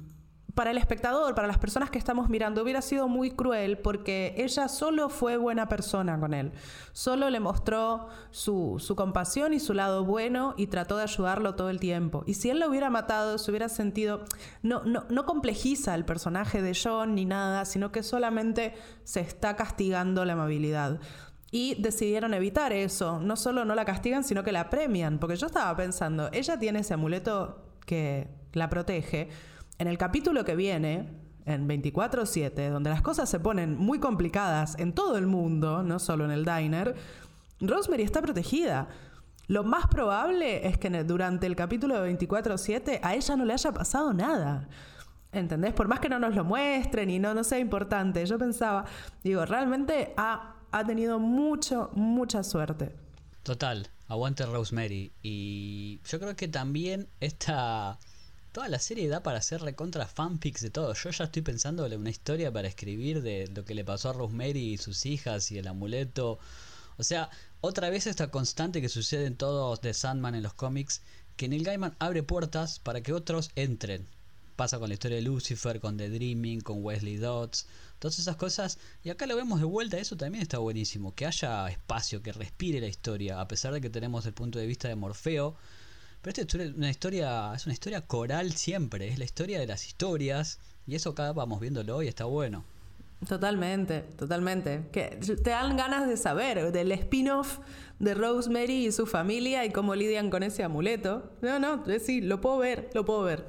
para 0.54 0.70
el 0.70 0.78
espectador, 0.78 1.34
para 1.34 1.48
las 1.48 1.58
personas 1.58 1.90
que 1.90 1.98
estamos 1.98 2.28
mirando, 2.28 2.62
hubiera 2.62 2.80
sido 2.80 3.08
muy 3.08 3.32
cruel 3.32 3.76
porque 3.78 4.34
ella 4.36 4.68
solo 4.68 5.08
fue 5.08 5.36
buena 5.36 5.68
persona 5.68 6.18
con 6.20 6.32
él. 6.32 6.52
Solo 6.92 7.28
le 7.28 7.40
mostró 7.40 8.08
su, 8.30 8.80
compasión 8.96 9.52
y 9.52 9.58
su 9.58 9.74
lado 9.74 10.04
bueno 10.04 10.54
y 10.56 10.68
trató 10.68 10.96
de 10.96 11.02
ayudarlo 11.02 11.56
todo 11.56 11.70
el 11.70 11.80
tiempo. 11.80 12.22
Y 12.26 12.34
si 12.34 12.50
él 12.50 12.60
lo 12.60 12.68
hubiera 12.68 12.88
matado, 12.88 13.38
se 13.38 13.50
hubiera 13.50 13.68
sentido. 13.68 14.24
No, 14.62 14.84
no, 14.84 15.06
no 15.08 15.26
complejiza 15.26 15.94
el 15.96 16.04
personaje 16.04 16.62
de 16.62 16.78
John 16.80 17.16
ni 17.16 17.24
nada, 17.24 17.64
sino 17.64 17.90
que 17.90 18.04
solamente 18.04 18.74
se 19.02 19.20
está 19.20 19.56
castigando 19.56 20.24
la 20.24 20.34
amabilidad. 20.34 21.00
Y 21.50 21.80
decidieron 21.82 22.32
evitar 22.32 22.72
eso. 22.72 23.18
No 23.18 23.36
solo 23.36 23.64
no 23.64 23.74
la 23.74 23.84
castigan, 23.84 24.22
sino 24.22 24.44
que 24.44 24.52
la 24.52 24.70
premian. 24.70 25.18
Porque 25.18 25.36
yo 25.36 25.46
estaba 25.46 25.74
pensando, 25.76 26.28
ella 26.32 26.58
tiene 26.60 26.80
ese 26.80 26.94
amuleto 26.94 27.64
que 27.86 28.43
la 28.54 28.68
protege, 28.68 29.28
en 29.78 29.88
el 29.88 29.98
capítulo 29.98 30.44
que 30.44 30.56
viene, 30.56 31.08
en 31.46 31.68
24-7, 31.68 32.70
donde 32.70 32.90
las 32.90 33.02
cosas 33.02 33.28
se 33.28 33.40
ponen 33.40 33.76
muy 33.76 33.98
complicadas 33.98 34.78
en 34.78 34.92
todo 34.92 35.18
el 35.18 35.26
mundo, 35.26 35.82
no 35.82 35.98
solo 35.98 36.24
en 36.24 36.30
el 36.30 36.44
diner, 36.44 36.94
Rosemary 37.60 38.02
está 38.02 38.22
protegida. 38.22 38.88
Lo 39.46 39.62
más 39.62 39.86
probable 39.88 40.66
es 40.66 40.78
que 40.78 40.90
durante 41.04 41.46
el 41.46 41.54
capítulo 41.54 42.00
de 42.00 42.16
24-7 42.18 43.00
a 43.02 43.14
ella 43.14 43.36
no 43.36 43.44
le 43.44 43.52
haya 43.52 43.72
pasado 43.72 44.14
nada. 44.14 44.68
¿Entendés? 45.32 45.74
Por 45.74 45.88
más 45.88 46.00
que 46.00 46.08
no 46.08 46.18
nos 46.18 46.34
lo 46.34 46.44
muestren 46.44 47.10
y 47.10 47.18
no, 47.18 47.34
no 47.34 47.44
sea 47.44 47.58
importante. 47.58 48.24
Yo 48.24 48.38
pensaba, 48.38 48.84
digo, 49.22 49.44
realmente 49.44 50.14
ha, 50.16 50.56
ha 50.70 50.84
tenido 50.84 51.18
mucho, 51.18 51.90
mucha 51.94 52.42
suerte. 52.42 52.94
Total, 53.42 53.90
aguante 54.08 54.46
Rosemary. 54.46 55.12
Y 55.22 56.00
yo 56.06 56.20
creo 56.20 56.36
que 56.36 56.48
también 56.48 57.08
esta 57.20 57.98
Toda 58.54 58.68
la 58.68 58.78
serie 58.78 59.08
da 59.08 59.20
para 59.20 59.38
hacer 59.38 59.62
recontra 59.62 60.06
fanfics 60.06 60.60
de 60.60 60.70
todo. 60.70 60.94
Yo 60.94 61.10
ya 61.10 61.24
estoy 61.24 61.42
pensando 61.42 61.84
en 61.84 61.98
una 61.98 62.10
historia 62.10 62.52
para 62.52 62.68
escribir 62.68 63.20
de 63.20 63.48
lo 63.48 63.64
que 63.64 63.74
le 63.74 63.84
pasó 63.84 64.10
a 64.10 64.12
Rosemary 64.12 64.74
y 64.74 64.76
sus 64.76 65.06
hijas 65.06 65.50
y 65.50 65.58
el 65.58 65.66
amuleto. 65.66 66.38
O 66.96 67.02
sea, 67.02 67.30
otra 67.60 67.90
vez 67.90 68.06
esta 68.06 68.30
constante 68.30 68.80
que 68.80 68.88
sucede 68.88 69.26
en 69.26 69.34
todos 69.34 69.80
de 69.80 69.92
Sandman 69.92 70.36
en 70.36 70.44
los 70.44 70.54
cómics, 70.54 71.02
que 71.36 71.48
Neil 71.48 71.64
Gaiman 71.64 71.96
abre 71.98 72.22
puertas 72.22 72.78
para 72.78 73.00
que 73.00 73.12
otros 73.12 73.50
entren. 73.56 74.06
Pasa 74.54 74.78
con 74.78 74.88
la 74.88 74.94
historia 74.94 75.16
de 75.16 75.22
Lucifer, 75.22 75.80
con 75.80 75.96
The 75.96 76.08
Dreaming, 76.10 76.60
con 76.60 76.84
Wesley 76.84 77.16
Dodds, 77.16 77.66
todas 77.98 78.20
esas 78.20 78.36
cosas. 78.36 78.78
Y 79.02 79.10
acá 79.10 79.26
lo 79.26 79.34
vemos 79.34 79.58
de 79.58 79.66
vuelta, 79.66 79.98
eso 79.98 80.16
también 80.16 80.42
está 80.42 80.58
buenísimo. 80.58 81.12
Que 81.16 81.26
haya 81.26 81.66
espacio, 81.66 82.22
que 82.22 82.32
respire 82.32 82.80
la 82.80 82.86
historia, 82.86 83.40
a 83.40 83.48
pesar 83.48 83.72
de 83.72 83.80
que 83.80 83.90
tenemos 83.90 84.24
el 84.26 84.32
punto 84.32 84.60
de 84.60 84.68
vista 84.68 84.86
de 84.86 84.94
Morfeo. 84.94 85.56
Pero 86.24 86.40
esta 86.40 86.56
es 86.56 86.74
una 86.74 86.88
historia, 86.88 87.52
es 87.54 87.66
una 87.66 87.74
historia 87.74 88.00
coral 88.00 88.52
siempre, 88.52 89.08
es 89.08 89.18
la 89.18 89.26
historia 89.26 89.60
de 89.60 89.66
las 89.66 89.86
historias. 89.86 90.58
Y 90.86 90.94
eso 90.94 91.10
acá 91.10 91.30
vamos 91.34 91.60
viéndolo 91.60 92.02
y 92.02 92.08
está 92.08 92.24
bueno. 92.24 92.64
Totalmente, 93.28 94.00
totalmente. 94.16 94.88
Que 94.90 95.18
te 95.18 95.50
dan 95.50 95.76
ganas 95.76 96.08
de 96.08 96.16
saber 96.16 96.72
del 96.72 96.92
spin-off 96.92 97.58
de 97.98 98.14
Rosemary 98.14 98.86
y 98.86 98.92
su 98.92 99.04
familia 99.04 99.66
y 99.66 99.70
cómo 99.70 99.94
lidian 99.94 100.30
con 100.30 100.42
ese 100.42 100.64
amuleto. 100.64 101.30
No, 101.42 101.58
no, 101.58 101.84
sí, 102.02 102.22
lo 102.22 102.40
puedo 102.40 102.56
ver, 102.56 102.88
lo 102.94 103.04
puedo 103.04 103.22
ver. 103.24 103.44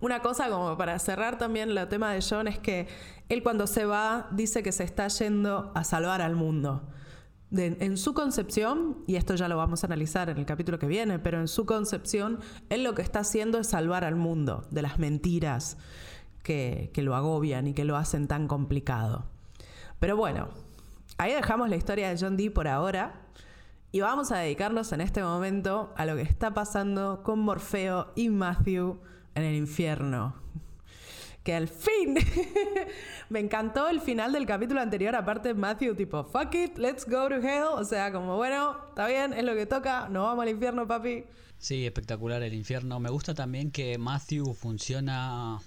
Una 0.00 0.22
cosa 0.22 0.48
como 0.48 0.74
para 0.78 0.98
cerrar 0.98 1.36
también 1.36 1.76
el 1.76 1.88
tema 1.88 2.14
de 2.14 2.24
John 2.26 2.48
es 2.48 2.58
que 2.58 2.88
él 3.28 3.42
cuando 3.42 3.66
se 3.66 3.84
va 3.84 4.28
dice 4.30 4.62
que 4.62 4.72
se 4.72 4.84
está 4.84 5.08
yendo 5.08 5.70
a 5.74 5.84
salvar 5.84 6.22
al 6.22 6.34
mundo. 6.34 6.88
En 7.50 7.96
su 7.96 8.12
concepción, 8.14 8.98
y 9.06 9.16
esto 9.16 9.34
ya 9.34 9.48
lo 9.48 9.56
vamos 9.56 9.82
a 9.82 9.86
analizar 9.86 10.28
en 10.28 10.36
el 10.38 10.46
capítulo 10.46 10.78
que 10.78 10.86
viene, 10.86 11.18
pero 11.18 11.40
en 11.40 11.48
su 11.48 11.64
concepción, 11.64 12.40
él 12.68 12.84
lo 12.84 12.94
que 12.94 13.02
está 13.02 13.20
haciendo 13.20 13.58
es 13.58 13.68
salvar 13.68 14.04
al 14.04 14.16
mundo 14.16 14.66
de 14.70 14.82
las 14.82 14.98
mentiras 14.98 15.78
que, 16.42 16.90
que 16.92 17.02
lo 17.02 17.14
agobian 17.14 17.66
y 17.66 17.74
que 17.74 17.84
lo 17.84 17.96
hacen 17.96 18.28
tan 18.28 18.48
complicado. 18.48 19.24
Pero 19.98 20.16
bueno, 20.16 20.48
ahí 21.16 21.32
dejamos 21.32 21.68
la 21.68 21.76
historia 21.76 22.08
de 22.08 22.16
John 22.18 22.36
Dee 22.36 22.50
por 22.50 22.68
ahora. 22.68 23.22
Y 23.90 24.00
vamos 24.00 24.30
a 24.32 24.36
dedicarnos 24.36 24.92
en 24.92 25.00
este 25.00 25.22
momento 25.22 25.94
a 25.96 26.04
lo 26.04 26.14
que 26.14 26.22
está 26.22 26.52
pasando 26.52 27.22
con 27.22 27.38
Morfeo 27.38 28.12
y 28.14 28.28
Matthew 28.28 29.00
en 29.34 29.44
el 29.44 29.54
infierno. 29.54 30.34
Que 31.48 31.54
al 31.54 31.68
fin 31.68 32.14
me 33.30 33.40
encantó 33.40 33.88
el 33.88 34.02
final 34.02 34.34
del 34.34 34.44
capítulo 34.44 34.82
anterior, 34.82 35.16
aparte 35.16 35.54
Matthew 35.54 35.94
tipo, 35.94 36.22
fuck 36.22 36.54
it, 36.54 36.76
let's 36.76 37.06
go 37.06 37.26
to 37.26 37.36
hell. 37.36 37.68
O 37.72 37.86
sea, 37.86 38.12
como 38.12 38.36
bueno, 38.36 38.76
está 38.90 39.06
bien, 39.06 39.32
es 39.32 39.42
lo 39.44 39.54
que 39.54 39.64
toca, 39.64 40.10
nos 40.10 40.24
vamos 40.24 40.42
al 40.42 40.50
infierno, 40.50 40.86
papi. 40.86 41.24
Sí, 41.58 41.86
espectacular 41.86 42.42
el 42.42 42.52
infierno. 42.52 43.00
Me 43.00 43.08
gusta 43.08 43.32
también 43.32 43.70
que 43.70 43.96
Matthew 43.96 44.52
funciona 44.52 45.58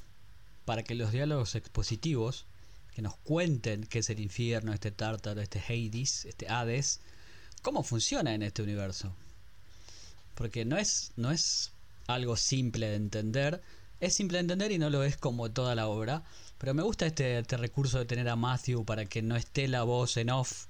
para 0.66 0.84
que 0.84 0.94
los 0.94 1.12
diálogos 1.12 1.56
expositivos, 1.56 2.46
que 2.94 3.02
nos 3.02 3.16
cuenten 3.16 3.84
qué 3.86 3.98
es 3.98 4.12
el 4.12 4.20
infierno, 4.20 4.74
este 4.74 4.92
tártaro, 4.92 5.42
este 5.42 5.64
Hades, 5.68 6.26
este 6.26 6.48
Hades, 6.48 7.02
cómo 7.64 7.82
funciona 7.82 8.36
en 8.36 8.44
este 8.44 8.62
universo. 8.62 9.16
Porque 10.36 10.64
no 10.64 10.78
es, 10.78 11.12
no 11.16 11.32
es 11.32 11.72
algo 12.06 12.38
simple 12.38 12.88
de 12.88 12.98
entender. 12.98 13.64
Es 14.02 14.16
simple 14.16 14.38
de 14.38 14.42
entender 14.42 14.72
y 14.72 14.80
no 14.80 14.90
lo 14.90 15.04
es 15.04 15.16
como 15.16 15.52
toda 15.52 15.76
la 15.76 15.88
obra. 15.88 16.24
Pero 16.58 16.74
me 16.74 16.82
gusta 16.84 17.06
este, 17.06 17.38
este 17.38 17.56
recurso 17.56 18.00
de 18.00 18.06
tener 18.06 18.28
a 18.30 18.36
Matthew 18.36 18.84
para 18.84 19.06
que 19.06 19.22
no 19.22 19.36
esté 19.36 19.68
la 19.68 19.84
voz 19.84 20.18
en 20.18 20.32
off 20.32 20.66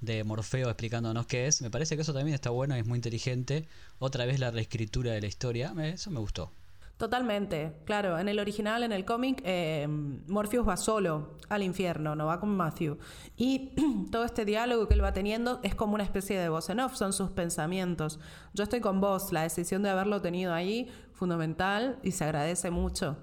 de 0.00 0.22
Morfeo 0.24 0.68
explicándonos 0.68 1.26
qué 1.26 1.48
es. 1.48 1.60
Me 1.60 1.70
parece 1.70 1.96
que 1.96 2.02
eso 2.02 2.14
también 2.14 2.34
está 2.36 2.50
bueno 2.50 2.76
y 2.76 2.80
es 2.80 2.86
muy 2.86 2.96
inteligente. 2.96 3.68
Otra 3.98 4.26
vez 4.26 4.38
la 4.38 4.52
reescritura 4.52 5.12
de 5.12 5.20
la 5.20 5.26
historia. 5.26 5.74
Eso 5.92 6.10
me 6.12 6.20
gustó. 6.20 6.52
Totalmente, 6.98 7.76
claro. 7.84 8.18
En 8.18 8.28
el 8.28 8.40
original, 8.40 8.82
en 8.82 8.90
el 8.90 9.04
cómic, 9.04 9.40
eh, 9.44 9.86
Morpheus 9.88 10.66
va 10.68 10.76
solo 10.76 11.38
al 11.48 11.62
infierno, 11.62 12.16
no 12.16 12.26
va 12.26 12.40
con 12.40 12.56
Matthew. 12.56 12.98
Y 13.36 13.70
todo 14.10 14.24
este 14.24 14.44
diálogo 14.44 14.88
que 14.88 14.94
él 14.94 15.04
va 15.04 15.12
teniendo 15.12 15.60
es 15.62 15.76
como 15.76 15.94
una 15.94 16.02
especie 16.02 16.36
de 16.36 16.48
voz 16.48 16.68
en 16.70 16.80
off, 16.80 16.96
son 16.96 17.12
sus 17.12 17.30
pensamientos. 17.30 18.18
Yo 18.52 18.64
estoy 18.64 18.80
con 18.80 19.00
vos, 19.00 19.32
la 19.32 19.42
decisión 19.42 19.84
de 19.84 19.90
haberlo 19.90 20.20
tenido 20.20 20.52
ahí, 20.52 20.90
fundamental 21.12 22.00
y 22.02 22.10
se 22.10 22.24
agradece 22.24 22.72
mucho. 22.72 23.16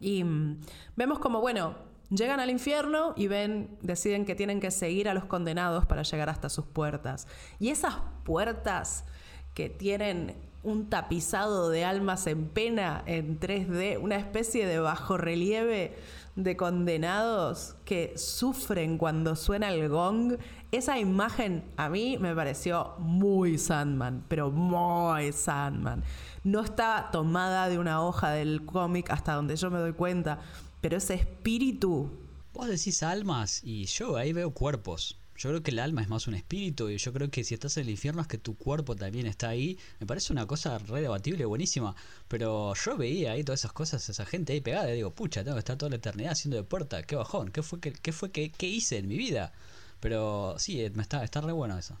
Y 0.00 0.24
mm, 0.24 0.62
vemos 0.96 1.18
como, 1.18 1.42
bueno, 1.42 1.74
llegan 2.08 2.40
al 2.40 2.48
infierno 2.48 3.12
y 3.14 3.26
ven, 3.26 3.76
deciden 3.82 4.24
que 4.24 4.34
tienen 4.34 4.58
que 4.58 4.70
seguir 4.70 5.10
a 5.10 5.14
los 5.14 5.26
condenados 5.26 5.84
para 5.84 6.02
llegar 6.02 6.30
hasta 6.30 6.48
sus 6.48 6.64
puertas. 6.64 7.28
Y 7.58 7.68
esas 7.68 7.94
puertas 8.24 9.04
que 9.52 9.68
tienen 9.68 10.34
un 10.62 10.88
tapizado 10.90 11.70
de 11.70 11.84
almas 11.84 12.26
en 12.26 12.48
pena 12.48 13.02
en 13.06 13.38
3D, 13.38 13.98
una 14.00 14.16
especie 14.16 14.66
de 14.66 14.78
bajo 14.78 15.16
relieve 15.16 15.96
de 16.36 16.56
condenados 16.56 17.76
que 17.84 18.12
sufren 18.16 18.98
cuando 18.98 19.36
suena 19.36 19.72
el 19.72 19.88
gong. 19.88 20.36
Esa 20.70 20.98
imagen 20.98 21.64
a 21.76 21.88
mí 21.88 22.18
me 22.18 22.34
pareció 22.34 22.94
muy 22.98 23.58
Sandman, 23.58 24.24
pero 24.28 24.50
muy 24.50 25.32
Sandman. 25.32 26.04
No 26.44 26.60
está 26.60 27.08
tomada 27.10 27.68
de 27.68 27.78
una 27.78 28.02
hoja 28.02 28.30
del 28.30 28.64
cómic 28.64 29.10
hasta 29.10 29.34
donde 29.34 29.56
yo 29.56 29.70
me 29.70 29.78
doy 29.78 29.92
cuenta, 29.92 30.40
pero 30.80 30.98
ese 30.98 31.14
espíritu... 31.14 32.10
Vos 32.52 32.68
decís 32.68 33.02
almas 33.02 33.62
y 33.64 33.84
yo 33.84 34.16
ahí 34.16 34.32
veo 34.32 34.50
cuerpos. 34.50 35.18
Yo 35.36 35.50
creo 35.50 35.62
que 35.62 35.70
el 35.70 35.78
alma 35.78 36.00
es 36.00 36.08
más 36.08 36.26
un 36.26 36.34
espíritu 36.34 36.88
y 36.88 36.96
yo 36.96 37.12
creo 37.12 37.30
que 37.30 37.44
si 37.44 37.54
estás 37.54 37.76
en 37.76 37.84
el 37.84 37.90
infierno 37.90 38.22
es 38.22 38.28
que 38.28 38.38
tu 38.38 38.56
cuerpo 38.56 38.96
también 38.96 39.26
está 39.26 39.50
ahí. 39.50 39.78
Me 40.00 40.06
parece 40.06 40.32
una 40.32 40.46
cosa 40.46 40.78
re 40.78 41.02
debatible, 41.02 41.44
buenísima. 41.44 41.94
Pero 42.28 42.74
yo 42.74 42.96
veía 42.96 43.32
ahí 43.32 43.44
todas 43.44 43.60
esas 43.60 43.72
cosas, 43.72 44.08
esa 44.08 44.24
gente 44.24 44.54
ahí 44.54 44.60
pegada 44.60 44.86
digo, 44.86 45.10
pucha, 45.10 45.44
tengo 45.44 45.56
que 45.56 45.60
estar 45.60 45.76
toda 45.76 45.90
la 45.90 45.96
eternidad 45.96 46.32
haciendo 46.32 46.56
de 46.56 46.64
puerta. 46.64 47.02
Qué 47.02 47.16
bajón, 47.16 47.50
qué 47.50 47.62
fue, 47.62 47.80
qué, 47.80 48.12
fue 48.12 48.30
que, 48.30 48.66
hice 48.66 48.98
en 48.98 49.08
mi 49.08 49.16
vida. 49.16 49.52
Pero 50.00 50.54
sí, 50.58 50.86
me 50.94 51.02
está, 51.02 51.22
está 51.22 51.40
re 51.42 51.52
bueno 51.52 51.76
eso. 51.76 51.98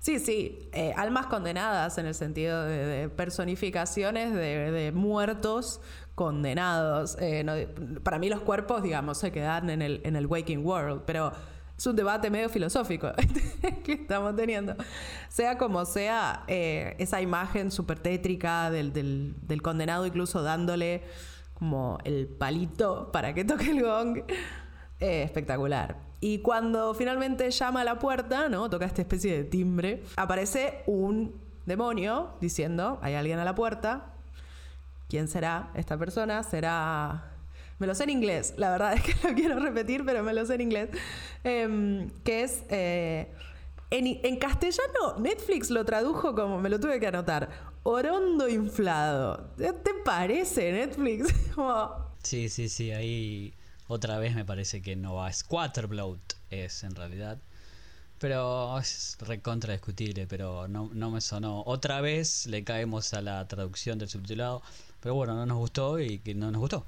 Sí, 0.00 0.20
sí, 0.20 0.68
eh, 0.72 0.92
almas 0.96 1.26
condenadas 1.26 1.96
en 1.98 2.06
el 2.06 2.14
sentido 2.14 2.62
de, 2.64 3.08
personificaciones 3.08 4.34
de, 4.34 4.92
muertos 4.94 5.80
condenados. 6.14 7.16
Eh, 7.20 7.68
para 8.02 8.18
mí 8.18 8.28
los 8.28 8.40
cuerpos, 8.42 8.82
digamos, 8.82 9.18
se 9.18 9.32
quedan 9.32 9.70
en 9.70 9.80
el, 9.80 10.00
en 10.04 10.16
el 10.16 10.26
waking 10.26 10.64
world, 10.64 11.02
pero 11.06 11.32
es 11.76 11.86
un 11.86 11.94
debate 11.94 12.30
medio 12.30 12.48
filosófico 12.48 13.12
que 13.84 13.92
estamos 13.92 14.34
teniendo. 14.34 14.74
Sea 15.28 15.58
como 15.58 15.84
sea, 15.84 16.44
eh, 16.48 16.96
esa 16.98 17.20
imagen 17.20 17.70
súper 17.70 17.98
tétrica 17.98 18.70
del, 18.70 19.34
condenado 19.62 20.06
incluso 20.06 20.42
dándole 20.42 21.02
como 21.54 21.98
el 22.04 22.26
palito 22.28 23.10
para 23.12 23.34
que 23.34 23.44
toque 23.44 23.70
el 23.70 23.82
gong, 23.82 24.18
eh, 25.00 25.22
espectacular. 25.22 25.96
Y 26.20 26.38
cuando 26.38 26.94
finalmente 26.94 27.50
llama 27.50 27.82
a 27.82 27.84
la 27.84 27.98
puerta, 27.98 28.48
¿no? 28.48 28.70
Toca 28.70 28.86
esta 28.86 29.02
especie 29.02 29.36
de 29.36 29.44
timbre, 29.44 30.02
aparece 30.16 30.82
un 30.86 31.40
demonio 31.66 32.36
diciendo, 32.40 32.98
hay 33.02 33.14
alguien 33.14 33.38
a 33.38 33.44
la 33.44 33.54
puerta. 33.54 34.14
¿Quién 35.08 35.28
será 35.28 35.70
esta 35.74 35.98
persona? 35.98 36.42
¿Será 36.42 37.35
me 37.78 37.86
lo 37.86 37.94
sé 37.94 38.04
en 38.04 38.10
inglés, 38.10 38.54
la 38.56 38.70
verdad 38.70 38.94
es 38.94 39.02
que 39.02 39.14
lo 39.28 39.34
quiero 39.34 39.58
repetir, 39.58 40.04
pero 40.04 40.22
me 40.22 40.32
lo 40.32 40.44
sé 40.46 40.54
en 40.54 40.60
inglés, 40.60 40.90
em, 41.44 42.10
que 42.24 42.42
es... 42.42 42.62
Eh, 42.68 43.30
en, 43.90 44.36
castellano, 44.38 45.18
Netflix 45.20 45.70
lo 45.70 45.84
tradujo 45.84 46.34
como, 46.34 46.60
me 46.60 46.68
lo 46.68 46.80
tuve 46.80 46.98
que 46.98 47.06
anotar, 47.06 47.48
orondo 47.84 48.48
inflado. 48.48 49.52
¿Te 49.56 49.94
parece 50.04 50.72
Netflix? 50.72 51.32
sí, 52.22 52.48
sí, 52.48 52.68
sí, 52.68 52.90
ahí 52.90 53.54
otra 53.88 54.18
vez 54.18 54.34
me 54.34 54.44
parece 54.44 54.82
que 54.82 54.96
no 54.96 55.14
va. 55.14 55.32
Squatterbloat 55.32 56.34
es 56.50 56.82
en 56.82 56.96
realidad. 56.96 57.38
Pero 58.18 58.78
es 58.78 59.18
recontra 59.20 59.74
discutible, 59.74 60.26
pero 60.26 60.66
no, 60.68 60.90
no 60.92 61.10
me 61.10 61.20
sonó. 61.20 61.62
Otra 61.66 62.00
vez 62.00 62.46
le 62.46 62.64
caemos 62.64 63.12
a 63.14 63.20
la 63.20 63.46
traducción 63.46 63.98
del 63.98 64.08
subtitulado. 64.08 64.62
Pero 65.00 65.14
bueno, 65.14 65.34
no 65.34 65.46
nos 65.46 65.58
gustó 65.58 66.00
y 66.00 66.18
que 66.18 66.34
no 66.34 66.50
nos 66.50 66.60
gustó. 66.60 66.86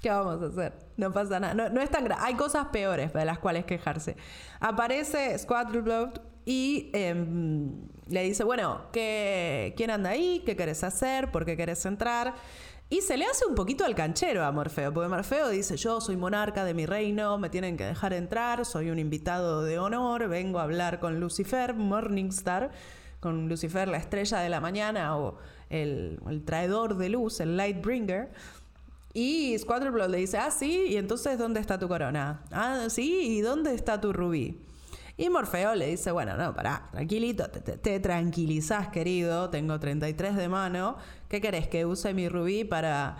¿Qué 0.00 0.08
vamos 0.08 0.42
a 0.42 0.46
hacer? 0.46 0.72
No 0.96 1.12
pasa 1.12 1.40
nada. 1.40 1.54
No, 1.54 1.80
es 1.80 1.90
tan 1.90 2.04
grave. 2.04 2.22
Hay 2.24 2.34
cosas 2.34 2.68
peores 2.68 3.12
de 3.12 3.24
las 3.24 3.38
cuales 3.38 3.64
quejarse. 3.64 4.16
Aparece 4.58 5.38
Squadron 5.38 6.12
y 6.46 6.90
em, 6.94 7.88
le 8.08 8.22
dice, 8.22 8.44
bueno, 8.44 8.86
¿qué, 8.92 9.74
¿quién 9.76 9.90
anda 9.90 10.10
ahí? 10.10 10.42
¿Qué 10.46 10.56
querés 10.56 10.82
hacer? 10.84 11.30
¿Por 11.30 11.44
qué 11.44 11.56
querés 11.56 11.84
entrar? 11.84 12.34
Y 12.88 13.02
se 13.02 13.16
le 13.16 13.24
hace 13.24 13.46
un 13.46 13.54
poquito 13.54 13.84
al 13.84 13.94
canchero 13.94 14.44
a 14.44 14.50
Morfeo, 14.50 14.92
porque 14.92 15.08
Morfeo 15.08 15.48
dice, 15.48 15.76
yo 15.76 16.00
soy 16.00 16.16
monarca 16.16 16.64
de 16.64 16.74
mi 16.74 16.86
reino, 16.86 17.38
me 17.38 17.48
tienen 17.48 17.76
que 17.76 17.84
dejar 17.84 18.12
entrar, 18.12 18.64
soy 18.64 18.90
un 18.90 18.98
invitado 18.98 19.62
de 19.62 19.78
honor, 19.78 20.26
vengo 20.26 20.58
a 20.58 20.64
hablar 20.64 20.98
con 20.98 21.20
Lucifer, 21.20 21.74
Morningstar, 21.74 22.72
con 23.20 23.48
Lucifer, 23.48 23.86
la 23.86 23.98
estrella 23.98 24.38
de 24.40 24.48
la 24.48 24.60
mañana 24.60 25.16
o 25.16 25.38
el, 25.68 26.18
el 26.28 26.44
traidor 26.44 26.96
de 26.96 27.10
luz, 27.10 27.38
el 27.38 27.56
Lightbringer. 27.56 28.32
Y 29.12 29.58
Squadron 29.58 30.10
le 30.10 30.18
dice, 30.18 30.38
ah, 30.38 30.50
sí, 30.50 30.84
y 30.88 30.96
entonces 30.96 31.38
¿dónde 31.38 31.60
está 31.60 31.78
tu 31.78 31.88
corona? 31.88 32.42
Ah, 32.52 32.86
sí, 32.88 33.38
¿y 33.38 33.40
dónde 33.40 33.74
está 33.74 34.00
tu 34.00 34.12
rubí? 34.12 34.60
Y 35.16 35.28
Morfeo 35.28 35.74
le 35.74 35.88
dice, 35.88 36.12
bueno, 36.12 36.36
no, 36.36 36.54
pará, 36.54 36.88
tranquilito, 36.92 37.50
te, 37.50 38.00
tranquilizás, 38.00 38.88
querido, 38.88 39.50
tengo 39.50 39.78
33 39.78 40.36
de 40.36 40.48
mano, 40.48 40.96
¿qué 41.28 41.40
querés? 41.40 41.68
¿Que 41.68 41.84
use 41.84 42.14
mi 42.14 42.28
rubí 42.28 42.64
para, 42.64 43.16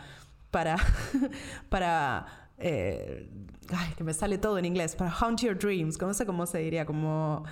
para, 0.50 0.76
para, 1.68 2.48
eh, 2.56 3.28
ay, 3.70 3.92
que 3.96 4.04
me 4.04 4.14
sale 4.14 4.38
todo 4.38 4.56
en 4.58 4.64
inglés, 4.64 4.96
para 4.96 5.10
haunt 5.10 5.40
your 5.40 5.58
dreams, 5.58 6.00
no 6.00 6.14
sé 6.14 6.24
cómo 6.24 6.46
se 6.46 6.58
diría, 6.60 6.86
como 6.86 7.44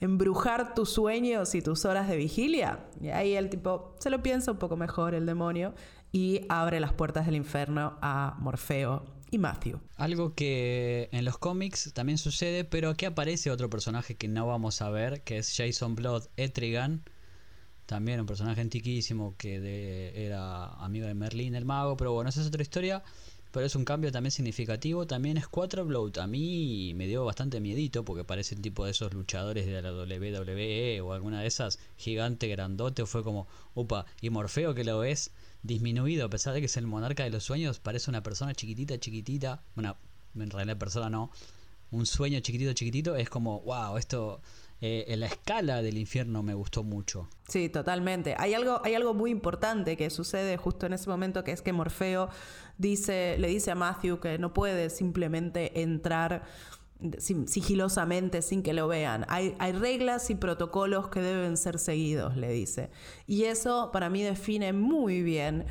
embrujar 0.00 0.74
tus 0.74 0.90
sueños 0.90 1.54
y 1.54 1.62
tus 1.62 1.84
horas 1.84 2.08
de 2.08 2.16
vigilia. 2.16 2.80
Y 3.00 3.08
ahí 3.08 3.34
el 3.34 3.48
tipo 3.48 3.94
se 3.98 4.10
lo 4.10 4.22
piensa 4.22 4.52
un 4.52 4.58
poco 4.58 4.76
mejor, 4.76 5.14
el 5.14 5.26
demonio, 5.26 5.74
y 6.12 6.42
abre 6.48 6.80
las 6.80 6.92
puertas 6.92 7.26
del 7.26 7.36
infierno 7.36 7.98
a 8.00 8.36
Morfeo 8.38 9.04
y 9.30 9.38
Matthew. 9.38 9.80
Algo 9.96 10.34
que 10.34 11.08
en 11.12 11.24
los 11.24 11.38
cómics 11.38 11.92
también 11.92 12.18
sucede, 12.18 12.64
pero 12.64 12.90
aquí 12.90 13.04
aparece 13.04 13.50
otro 13.50 13.68
personaje 13.68 14.16
que 14.16 14.28
no 14.28 14.46
vamos 14.46 14.82
a 14.82 14.90
ver, 14.90 15.22
que 15.22 15.38
es 15.38 15.54
Jason 15.56 15.94
Blood 15.94 16.28
Etrigan. 16.36 17.02
También 17.86 18.20
un 18.20 18.26
personaje 18.26 18.60
antiquísimo 18.60 19.36
que 19.36 20.12
era 20.14 20.66
amigo 20.84 21.06
de 21.06 21.14
Merlin 21.14 21.54
el 21.54 21.64
mago, 21.64 21.96
pero 21.96 22.12
bueno, 22.12 22.30
esa 22.30 22.40
es 22.40 22.48
otra 22.48 22.62
historia. 22.62 23.02
Pero 23.52 23.64
es 23.64 23.74
un 23.74 23.84
cambio 23.86 24.12
también 24.12 24.32
significativo. 24.32 25.06
También 25.06 25.38
es 25.38 25.48
4 25.48 25.86
Blood. 25.86 26.18
A 26.18 26.26
mí 26.26 26.92
me 26.94 27.06
dio 27.06 27.24
bastante 27.24 27.58
miedito 27.58 28.04
porque 28.04 28.22
parece 28.22 28.54
el 28.54 28.60
tipo 28.60 28.84
de 28.84 28.90
esos 28.90 29.14
luchadores 29.14 29.64
de 29.64 29.80
la 29.80 29.92
WWE 29.92 31.00
o 31.00 31.12
alguna 31.14 31.40
de 31.40 31.46
esas 31.46 31.78
gigante, 31.96 32.48
grandote. 32.48 33.06
Fue 33.06 33.22
como, 33.22 33.46
upa, 33.74 34.04
y 34.20 34.28
Morfeo 34.28 34.74
que 34.74 34.84
lo 34.84 34.98
ves 34.98 35.30
disminuido, 35.66 36.26
a 36.26 36.30
pesar 36.30 36.54
de 36.54 36.60
que 36.60 36.66
es 36.66 36.76
el 36.76 36.86
monarca 36.86 37.24
de 37.24 37.30
los 37.30 37.44
sueños, 37.44 37.80
parece 37.80 38.10
una 38.10 38.22
persona 38.22 38.54
chiquitita, 38.54 38.98
chiquitita. 38.98 39.62
Bueno, 39.74 39.96
en 40.34 40.50
realidad 40.50 40.78
persona 40.78 41.10
no. 41.10 41.30
Un 41.90 42.06
sueño 42.06 42.40
chiquitito, 42.40 42.72
chiquitito. 42.72 43.16
Es 43.16 43.28
como, 43.30 43.60
wow, 43.60 43.96
esto 43.96 44.40
eh, 44.80 45.06
en 45.08 45.20
la 45.20 45.26
escala 45.26 45.80
del 45.80 45.96
infierno 45.96 46.42
me 46.42 46.52
gustó 46.52 46.82
mucho. 46.82 47.28
Sí, 47.48 47.68
totalmente. 47.68 48.34
Hay 48.38 48.52
algo, 48.52 48.82
hay 48.84 48.94
algo 48.94 49.14
muy 49.14 49.30
importante 49.30 49.96
que 49.96 50.10
sucede 50.10 50.56
justo 50.58 50.86
en 50.86 50.92
ese 50.92 51.08
momento, 51.08 51.44
que 51.44 51.52
es 51.52 51.62
que 51.62 51.72
Morfeo 51.72 52.28
dice, 52.76 53.36
le 53.38 53.48
dice 53.48 53.70
a 53.70 53.74
Matthew 53.74 54.20
que 54.20 54.38
no 54.38 54.52
puede 54.52 54.90
simplemente 54.90 55.80
entrar 55.80 56.44
sigilosamente 57.18 58.42
sin 58.42 58.62
que 58.62 58.72
lo 58.72 58.88
vean. 58.88 59.26
Hay, 59.28 59.54
hay, 59.58 59.72
reglas 59.72 60.30
y 60.30 60.34
protocolos 60.34 61.08
que 61.08 61.20
deben 61.20 61.56
ser 61.56 61.78
seguidos, 61.78 62.36
le 62.36 62.50
dice. 62.50 62.90
Y 63.26 63.44
eso 63.44 63.90
para 63.92 64.10
mí 64.10 64.22
define 64.22 64.72
muy 64.72 65.22
bien 65.22 65.66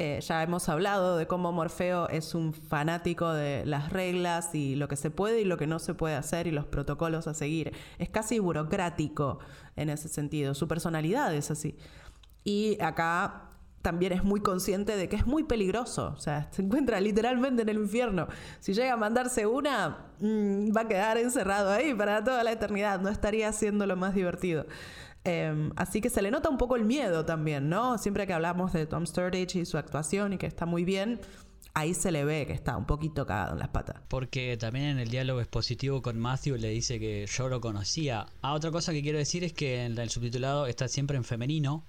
eh, 0.00 0.20
ya 0.20 0.44
hemos 0.44 0.68
hablado 0.68 1.16
de 1.16 1.26
cómo 1.26 1.50
Morfeo 1.50 2.08
es 2.08 2.36
un 2.36 2.52
fanático 2.52 3.32
de 3.32 3.66
las 3.66 3.92
reglas 3.92 4.54
y 4.54 4.76
lo 4.76 4.86
que 4.86 4.94
se 4.94 5.10
puede 5.10 5.40
y 5.40 5.44
lo 5.44 5.56
que 5.56 5.66
no 5.66 5.80
se 5.80 5.92
puede 5.92 6.14
hacer 6.14 6.46
y 6.46 6.52
los 6.52 6.66
protocolos 6.66 7.26
a 7.26 7.34
seguir. 7.34 7.72
Es 7.98 8.08
casi 8.08 8.38
burocrático 8.38 9.40
en 9.74 9.90
ese 9.90 10.06
sentido. 10.06 10.54
Su 10.54 10.68
personalidad 10.68 11.34
es 11.34 11.50
así. 11.50 11.76
Y 12.44 12.80
acá 12.80 13.47
también 13.88 14.12
es 14.12 14.22
muy 14.22 14.40
consciente 14.40 14.98
de 14.98 15.08
que 15.08 15.16
es 15.16 15.26
muy 15.26 15.44
peligroso. 15.44 16.12
O 16.14 16.20
sea, 16.20 16.46
se 16.50 16.60
encuentra 16.60 17.00
literalmente 17.00 17.62
en 17.62 17.70
el 17.70 17.78
infierno. 17.78 18.26
Si 18.60 18.74
llega 18.74 18.92
a 18.92 18.96
mandarse 18.98 19.46
una, 19.46 20.10
mm, 20.20 20.76
va 20.76 20.82
a 20.82 20.88
quedar 20.88 21.16
encerrado 21.16 21.70
ahí 21.70 21.94
para 21.94 22.22
toda 22.22 22.44
la 22.44 22.52
eternidad. 22.52 23.00
No 23.00 23.08
estaría 23.08 23.50
siendo 23.50 23.86
lo 23.86 23.96
más 23.96 24.14
divertido. 24.14 24.66
Em, 25.24 25.72
así 25.76 26.02
que 26.02 26.10
se 26.10 26.20
le 26.20 26.30
nota 26.30 26.50
un 26.50 26.58
poco 26.58 26.76
el 26.76 26.84
miedo 26.84 27.24
también, 27.24 27.70
¿no? 27.70 27.96
Siempre 27.96 28.26
que 28.26 28.34
hablamos 28.34 28.74
de 28.74 28.84
Tom 28.84 29.06
Sturridge 29.06 29.56
y 29.56 29.64
su 29.64 29.78
actuación 29.78 30.34
y 30.34 30.36
que 30.36 30.46
está 30.46 30.66
muy 30.66 30.84
bien, 30.84 31.18
ahí 31.72 31.94
se 31.94 32.12
le 32.12 32.26
ve 32.26 32.44
que 32.46 32.52
está 32.52 32.76
un 32.76 32.84
poquito 32.84 33.24
cagado 33.24 33.54
en 33.54 33.60
las 33.60 33.68
patas. 33.68 34.02
Porque 34.08 34.58
también 34.58 34.84
en 34.84 34.98
el 34.98 35.08
diálogo 35.08 35.40
expositivo 35.40 36.02
con 36.02 36.18
Matthew 36.18 36.56
le 36.58 36.68
dice 36.68 37.00
que 37.00 37.24
yo 37.26 37.48
lo 37.48 37.62
conocía. 37.62 38.26
Ah, 38.42 38.52
otra 38.52 38.70
cosa 38.70 38.92
que 38.92 39.00
quiero 39.00 39.16
decir 39.16 39.44
es 39.44 39.54
que 39.54 39.86
en 39.86 39.96
el 39.96 40.10
subtitulado 40.10 40.66
está 40.66 40.88
siempre 40.88 41.16
en 41.16 41.24
femenino 41.24 41.86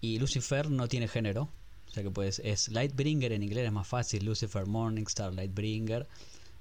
y 0.00 0.18
Lucifer 0.18 0.70
no 0.70 0.88
tiene 0.88 1.08
género. 1.08 1.48
O 1.88 1.92
sea 1.92 2.02
que 2.02 2.10
pues 2.10 2.40
es 2.44 2.68
Lightbringer 2.68 3.32
en 3.32 3.42
inglés 3.42 3.66
es 3.66 3.72
más 3.72 3.88
fácil, 3.88 4.24
Lucifer 4.24 4.66
Morningstar 4.66 5.34
Lightbringer. 5.34 6.06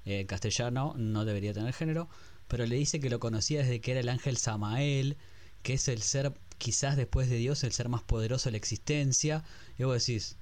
En 0.05 0.25
castellano 0.25 0.93
no 0.97 1.25
debería 1.25 1.53
tener 1.53 1.73
género, 1.73 2.09
pero 2.47 2.65
le 2.65 2.75
dice 2.75 2.99
que 2.99 3.09
lo 3.09 3.19
conocía 3.19 3.59
desde 3.59 3.79
que 3.79 3.91
era 3.91 3.99
el 3.99 4.09
ángel 4.09 4.37
Samael 4.37 5.17
que 5.63 5.73
es 5.73 5.87
el 5.87 6.01
ser, 6.01 6.33
quizás 6.57 6.95
después 6.95 7.29
de 7.29 7.37
Dios, 7.37 7.63
el 7.63 7.71
ser 7.71 7.89
más 7.89 8.01
poderoso 8.01 8.45
de 8.45 8.51
la 8.51 8.57
existencia. 8.57 9.43
Y 9.77 9.83
vos 9.83 10.05
decís, 10.05 10.37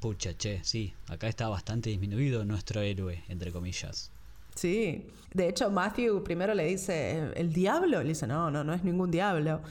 pucha, 0.00 0.36
che, 0.36 0.60
sí, 0.64 0.94
acá 1.08 1.28
está 1.28 1.48
bastante 1.48 1.90
disminuido 1.90 2.44
nuestro 2.44 2.80
héroe, 2.80 3.22
entre 3.28 3.52
comillas. 3.52 4.10
Sí, 4.54 5.08
de 5.32 5.48
hecho 5.48 5.68
Matthew 5.70 6.22
primero 6.22 6.54
le 6.54 6.66
dice, 6.66 7.32
¿el 7.34 7.52
diablo? 7.52 8.02
Le 8.02 8.10
dice, 8.10 8.26
no, 8.26 8.50
no, 8.50 8.62
no 8.62 8.72
es 8.72 8.84
ningún 8.84 9.10
diablo. 9.10 9.62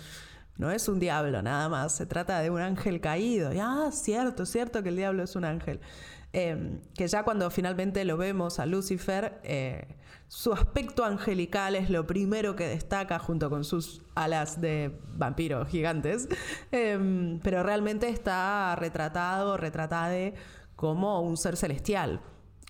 No 0.57 0.71
es 0.71 0.87
un 0.87 0.99
diablo, 0.99 1.41
nada 1.41 1.69
más. 1.69 1.95
Se 1.95 2.05
trata 2.05 2.39
de 2.39 2.49
un 2.49 2.61
ángel 2.61 3.01
caído. 3.01 3.53
Y, 3.53 3.59
ah, 3.59 3.89
cierto, 3.91 4.45
cierto 4.45 4.83
que 4.83 4.89
el 4.89 4.97
diablo 4.97 5.23
es 5.23 5.35
un 5.35 5.45
ángel. 5.45 5.79
Em, 6.31 6.79
que 6.95 7.07
ya 7.07 7.23
cuando 7.23 7.49
finalmente 7.51 8.03
lo 8.05 8.17
vemos 8.17 8.59
a 8.59 8.65
Lucifer, 8.65 9.39
eh, 9.43 9.87
su 10.27 10.51
aspecto 10.51 11.05
angelical 11.05 11.75
es 11.75 11.91
lo 11.91 12.07
primero 12.07 12.55
que 12.55 12.67
destaca 12.67 13.19
junto 13.19 13.51
con 13.51 13.63
sus 13.63 14.01
alas 14.15 14.59
de 14.59 14.99
vampiro 15.13 15.63
gigantes, 15.67 16.27
em, 16.71 17.39
pero 17.43 17.61
realmente 17.61 18.09
está 18.09 18.75
retratado, 18.75 19.57
retratado 19.57 20.33
como 20.75 21.21
un 21.21 21.37
ser 21.37 21.55
celestial, 21.55 22.19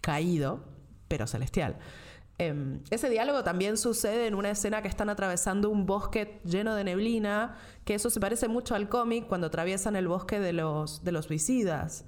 caído, 0.02 0.66
pero 1.08 1.26
celestial. 1.26 1.78
Em, 2.40 2.80
ese 2.90 3.10
diálogo 3.10 3.44
también 3.44 3.78
sucede 3.78 4.28
en 4.28 4.36
una 4.36 4.50
escena 4.50 4.82
que 4.82 4.88
están 4.88 5.10
atravesando 5.10 5.70
un 5.70 5.86
bosque 5.86 6.42
lleno 6.44 6.76
de 6.76 6.84
neblina, 6.84 7.58
que 7.86 7.94
eso 7.94 8.10
se 8.10 8.20
parece 8.20 8.48
mucho 8.48 8.76
al 8.76 8.90
cómic 8.90 9.28
cuando 9.28 9.48
atraviesan 9.48 9.96
el 9.96 10.08
bosque 10.08 10.40
de 10.40 10.54
los, 10.54 11.04
de 11.04 11.12
los 11.12 11.26
suicidas 11.26 12.06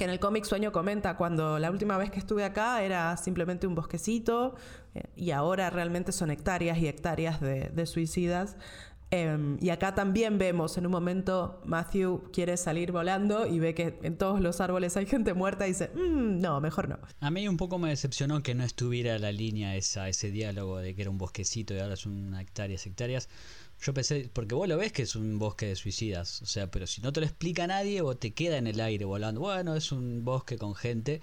que 0.00 0.04
en 0.04 0.10
el 0.12 0.18
cómic 0.18 0.44
Sueño 0.44 0.72
comenta, 0.72 1.18
cuando 1.18 1.58
la 1.58 1.70
última 1.70 1.98
vez 1.98 2.10
que 2.10 2.18
estuve 2.18 2.42
acá 2.42 2.82
era 2.82 3.14
simplemente 3.18 3.66
un 3.66 3.74
bosquecito 3.74 4.54
eh, 4.94 5.02
y 5.14 5.30
ahora 5.32 5.68
realmente 5.68 6.10
son 6.10 6.30
hectáreas 6.30 6.78
y 6.78 6.88
hectáreas 6.88 7.38
de, 7.42 7.84
suicidas. 7.84 8.56
Em, 9.12 9.58
y 9.60 9.70
acá 9.70 9.92
también 9.92 10.38
vemos, 10.38 10.78
en 10.78 10.86
un 10.86 10.92
momento 10.92 11.60
Matthew 11.64 12.30
quiere 12.32 12.56
salir 12.56 12.92
volando 12.92 13.44
y 13.44 13.58
ve 13.58 13.74
que 13.74 13.98
en 14.02 14.16
todos 14.16 14.40
los 14.40 14.60
árboles 14.60 14.96
hay 14.96 15.06
gente 15.06 15.34
muerta 15.34 15.66
y 15.66 15.70
dice, 15.70 15.88
mm, 15.88 16.40
no, 16.40 16.60
mejor 16.60 16.88
no. 16.88 16.98
A 17.18 17.30
mí 17.32 17.48
un 17.48 17.56
poco 17.56 17.78
me 17.78 17.88
decepcionó 17.88 18.40
que 18.44 18.54
no 18.54 18.62
estuviera 18.62 19.18
la 19.18 19.32
línea 19.32 19.74
esa, 19.74 20.08
ese 20.08 20.30
diálogo 20.30 20.78
de 20.78 20.94
que 20.94 21.02
era 21.02 21.10
un 21.10 21.18
bosquecito 21.18 21.74
y 21.74 21.80
ahora 21.80 21.96
son 21.96 22.36
hectáreas, 22.36 22.86
hectáreas. 22.86 23.28
Yo 23.82 23.92
pensé, 23.94 24.30
porque 24.32 24.54
vos 24.54 24.68
lo 24.68 24.76
ves 24.76 24.92
que 24.92 25.02
es 25.02 25.16
un 25.16 25.40
bosque 25.40 25.66
de 25.66 25.74
suicidas, 25.74 26.42
o 26.42 26.46
sea, 26.46 26.70
pero 26.70 26.86
si 26.86 27.00
no 27.00 27.12
te 27.12 27.18
lo 27.20 27.26
explica 27.26 27.66
nadie 27.66 28.02
o 28.02 28.16
te 28.16 28.32
queda 28.32 28.58
en 28.58 28.68
el 28.68 28.78
aire 28.80 29.06
volando, 29.06 29.40
bueno, 29.40 29.74
es 29.74 29.90
un 29.90 30.24
bosque 30.24 30.56
con 30.56 30.76
gente. 30.76 31.20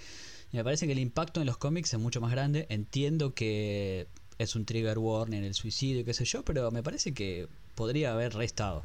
Y 0.52 0.58
me 0.58 0.63
parece 0.65 0.88
que 0.88 0.91
el 0.91 1.00
impacto 1.00 1.39
en 1.39 1.45
los 1.45 1.58
cómics 1.58 1.93
es 1.93 2.00
mucho 2.00 2.19
más 2.19 2.32
grande. 2.32 2.65
Entiendo 2.69 3.34
que 3.34 4.08
es 4.39 4.56
un 4.56 4.65
trigger 4.65 4.97
warning 4.97 5.43
el 5.43 5.54
suicidio 5.54 6.02
y 6.02 6.04
qué 6.04 6.13
sé 6.13 6.26
yo, 6.26 6.43
pero 6.43 6.69
me 6.71 6.84
parece 6.84 7.13
que 7.13 7.47
podría 7.77 8.11
haber 8.11 8.33
restado. 8.33 8.83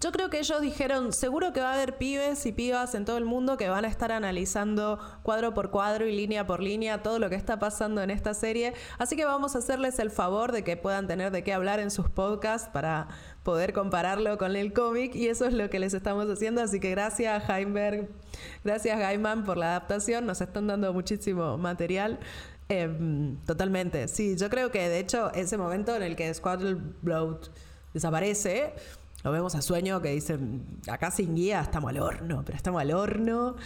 Yo 0.00 0.12
creo 0.12 0.30
que 0.30 0.38
ellos 0.38 0.62
dijeron, 0.62 1.12
seguro 1.12 1.52
que 1.52 1.60
va 1.60 1.72
a 1.72 1.74
haber 1.74 1.98
pibes 1.98 2.46
y 2.46 2.52
pibas 2.52 2.94
en 2.94 3.04
todo 3.04 3.18
el 3.18 3.26
mundo 3.26 3.58
que 3.58 3.68
van 3.68 3.84
a 3.84 3.88
estar 3.88 4.12
analizando 4.12 4.98
cuadro 5.22 5.52
por 5.52 5.70
cuadro 5.70 6.06
y 6.06 6.16
línea 6.16 6.46
por 6.46 6.62
línea 6.62 7.02
todo 7.02 7.18
lo 7.18 7.28
que 7.28 7.34
está 7.34 7.58
pasando 7.58 8.00
en 8.00 8.08
esta 8.08 8.32
serie. 8.32 8.72
Así 8.98 9.14
que 9.14 9.26
vamos 9.26 9.54
a 9.54 9.58
hacerles 9.58 9.98
el 9.98 10.10
favor 10.10 10.52
de 10.52 10.64
que 10.64 10.78
puedan 10.78 11.06
tener 11.06 11.30
de 11.32 11.44
qué 11.44 11.52
hablar 11.52 11.80
en 11.80 11.90
sus 11.90 12.08
podcasts 12.08 12.70
para 12.72 13.08
poder 13.42 13.74
compararlo 13.74 14.38
con 14.38 14.56
el 14.56 14.72
cómic 14.72 15.14
y 15.14 15.28
eso 15.28 15.44
es 15.44 15.52
lo 15.52 15.68
que 15.68 15.78
les 15.78 15.92
estamos 15.92 16.30
haciendo. 16.30 16.62
Así 16.62 16.80
que 16.80 16.90
gracias 16.92 17.46
Heimberg, 17.50 18.08
gracias 18.64 18.98
Gaiman 18.98 19.44
por 19.44 19.58
la 19.58 19.76
adaptación, 19.76 20.24
nos 20.24 20.40
están 20.40 20.66
dando 20.66 20.94
muchísimo 20.94 21.58
material. 21.58 22.20
Em, 22.70 23.36
totalmente, 23.44 24.08
sí, 24.08 24.36
yo 24.38 24.48
creo 24.48 24.70
que 24.70 24.88
de 24.88 25.00
hecho 25.00 25.30
ese 25.34 25.58
momento 25.58 25.94
en 25.94 26.04
el 26.04 26.16
que 26.16 26.32
Squadron 26.32 26.96
Blood 27.02 27.48
desaparece, 27.92 28.74
lo 29.22 29.32
vemos 29.32 29.54
a 29.54 29.62
sueño 29.62 30.00
que 30.00 30.10
dicen, 30.10 30.64
acá 30.88 31.10
sin 31.10 31.34
guía 31.34 31.60
estamos 31.60 31.90
al 31.90 31.98
horno, 31.98 32.42
pero 32.44 32.56
estamos 32.56 32.80
al 32.80 32.92
horno. 32.92 33.56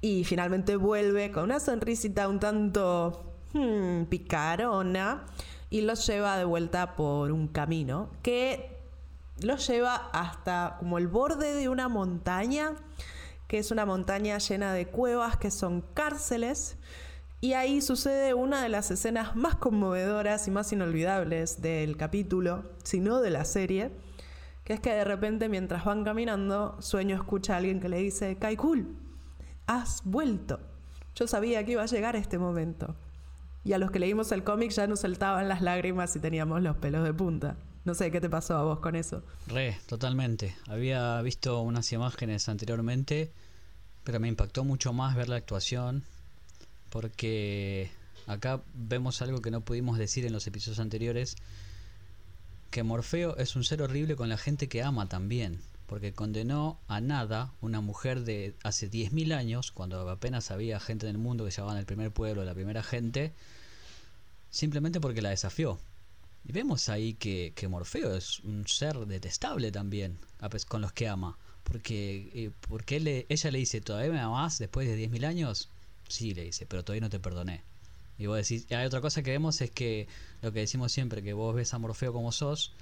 Y 0.00 0.24
finalmente 0.24 0.76
vuelve 0.76 1.30
con 1.32 1.44
una 1.44 1.60
sonrisita 1.60 2.28
un 2.28 2.38
tanto 2.38 3.34
hmm, 3.52 4.04
picarona 4.04 5.24
y 5.68 5.82
los 5.82 6.06
lleva 6.06 6.38
de 6.38 6.44
vuelta 6.44 6.94
por 6.94 7.32
un 7.32 7.48
camino 7.48 8.10
que 8.22 8.76
los 9.40 9.66
lleva 9.66 10.10
hasta 10.12 10.76
como 10.78 10.98
el 10.98 11.08
borde 11.08 11.54
de 11.54 11.68
una 11.68 11.88
montaña, 11.88 12.72
que 13.48 13.58
es 13.58 13.70
una 13.70 13.84
montaña 13.84 14.38
llena 14.38 14.72
de 14.72 14.86
cuevas 14.86 15.36
que 15.36 15.50
son 15.50 15.82
cárceles. 15.94 16.76
Y 17.40 17.52
ahí 17.52 17.80
sucede 17.80 18.34
una 18.34 18.62
de 18.62 18.68
las 18.68 18.90
escenas 18.90 19.36
más 19.36 19.56
conmovedoras 19.56 20.48
y 20.48 20.50
más 20.50 20.72
inolvidables 20.72 21.60
del 21.60 21.96
capítulo, 21.96 22.64
si 22.82 23.00
no 23.00 23.20
de 23.20 23.30
la 23.30 23.44
serie 23.44 23.92
que 24.66 24.72
es 24.72 24.80
que 24.80 24.92
de 24.92 25.04
repente 25.04 25.48
mientras 25.48 25.84
van 25.84 26.02
caminando, 26.02 26.76
Sueño 26.80 27.14
escucha 27.14 27.54
a 27.54 27.58
alguien 27.58 27.78
que 27.78 27.88
le 27.88 27.98
dice, 27.98 28.36
Kaikul, 28.36 28.96
has 29.68 30.02
vuelto. 30.04 30.58
Yo 31.14 31.28
sabía 31.28 31.64
que 31.64 31.72
iba 31.72 31.84
a 31.84 31.86
llegar 31.86 32.16
este 32.16 32.36
momento. 32.36 32.96
Y 33.62 33.74
a 33.74 33.78
los 33.78 33.92
que 33.92 34.00
leímos 34.00 34.32
el 34.32 34.42
cómic 34.42 34.72
ya 34.72 34.88
nos 34.88 35.00
saltaban 35.00 35.48
las 35.48 35.62
lágrimas 35.62 36.16
y 36.16 36.18
teníamos 36.18 36.62
los 36.62 36.76
pelos 36.78 37.04
de 37.04 37.14
punta. 37.14 37.56
No 37.84 37.94
sé 37.94 38.10
qué 38.10 38.20
te 38.20 38.28
pasó 38.28 38.56
a 38.56 38.64
vos 38.64 38.80
con 38.80 38.96
eso. 38.96 39.22
Re, 39.46 39.78
totalmente. 39.86 40.56
Había 40.66 41.22
visto 41.22 41.60
unas 41.60 41.92
imágenes 41.92 42.48
anteriormente, 42.48 43.30
pero 44.02 44.18
me 44.18 44.26
impactó 44.26 44.64
mucho 44.64 44.92
más 44.92 45.14
ver 45.14 45.28
la 45.28 45.36
actuación, 45.36 46.02
porque 46.96 47.90
acá 48.26 48.62
vemos 48.72 49.20
algo 49.20 49.42
que 49.42 49.50
no 49.50 49.60
pudimos 49.60 49.98
decir 49.98 50.24
en 50.24 50.32
los 50.32 50.46
episodios 50.46 50.78
anteriores, 50.78 51.36
que 52.70 52.82
Morfeo 52.84 53.36
es 53.36 53.54
un 53.54 53.64
ser 53.64 53.82
horrible 53.82 54.16
con 54.16 54.30
la 54.30 54.38
gente 54.38 54.66
que 54.70 54.82
ama 54.82 55.06
también, 55.06 55.60
porque 55.88 56.14
condenó 56.14 56.78
a 56.88 57.02
nada 57.02 57.52
una 57.60 57.82
mujer 57.82 58.22
de 58.22 58.54
hace 58.62 58.90
10.000 58.90 59.34
años, 59.34 59.72
cuando 59.72 60.08
apenas 60.08 60.50
había 60.50 60.80
gente 60.80 61.06
en 61.06 61.16
el 61.16 61.18
mundo 61.18 61.44
que 61.44 61.50
se 61.50 61.58
llamaban 61.58 61.78
el 61.78 61.84
primer 61.84 62.12
pueblo, 62.12 62.46
la 62.46 62.54
primera 62.54 62.82
gente, 62.82 63.34
simplemente 64.48 64.98
porque 64.98 65.20
la 65.20 65.28
desafió. 65.28 65.78
Y 66.48 66.52
vemos 66.52 66.88
ahí 66.88 67.12
que, 67.12 67.52
que 67.54 67.68
Morfeo 67.68 68.16
es 68.16 68.40
un 68.40 68.66
ser 68.66 68.96
detestable 69.04 69.70
también, 69.70 70.16
con 70.66 70.80
los 70.80 70.94
que 70.94 71.08
ama. 71.08 71.36
Porque, 71.62 72.30
eh, 72.32 72.50
porque 72.70 73.26
ella 73.28 73.50
le 73.50 73.58
dice, 73.58 73.82
¿todavía 73.82 74.12
me 74.12 74.20
amas 74.20 74.58
después 74.58 74.88
de 74.88 74.96
10.000 75.10 75.26
años? 75.26 75.68
Sí, 76.08 76.34
le 76.34 76.44
dice, 76.44 76.66
pero 76.66 76.84
todavía 76.84 77.02
no 77.02 77.10
te 77.10 77.20
perdoné. 77.20 77.62
Y 78.18 78.26
vos 78.26 78.36
decís, 78.36 78.66
hay 78.72 78.86
otra 78.86 79.00
cosa 79.00 79.22
que 79.22 79.30
vemos 79.30 79.60
es 79.60 79.70
que 79.70 80.08
lo 80.42 80.52
que 80.52 80.60
decimos 80.60 80.92
siempre, 80.92 81.22
que 81.22 81.32
vos 81.32 81.54
ves 81.54 81.74
a 81.74 81.78
Morfeo 81.78 82.12
como 82.12 82.32
sos, 82.32 82.72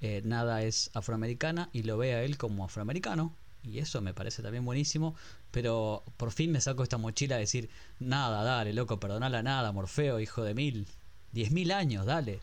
eh, 0.00 0.22
nada 0.24 0.62
es 0.62 0.90
afroamericana 0.94 1.68
y 1.72 1.82
lo 1.82 1.98
ve 1.98 2.14
a 2.14 2.22
él 2.22 2.36
como 2.38 2.64
afroamericano. 2.64 3.34
Y 3.64 3.80
eso 3.80 4.00
me 4.00 4.14
parece 4.14 4.42
también 4.42 4.64
buenísimo. 4.64 5.16
Pero 5.50 6.04
por 6.16 6.30
fin 6.30 6.52
me 6.52 6.60
saco 6.60 6.82
esta 6.82 6.98
mochila 6.98 7.36
a 7.36 7.38
decir, 7.38 7.70
nada, 7.98 8.42
dale, 8.44 8.72
loco, 8.72 9.00
perdonala 9.00 9.42
nada, 9.42 9.72
Morfeo, 9.72 10.20
hijo 10.20 10.44
de 10.44 10.54
mil. 10.54 10.86
Diez 11.32 11.50
mil 11.50 11.72
años, 11.72 12.06
dale. 12.06 12.40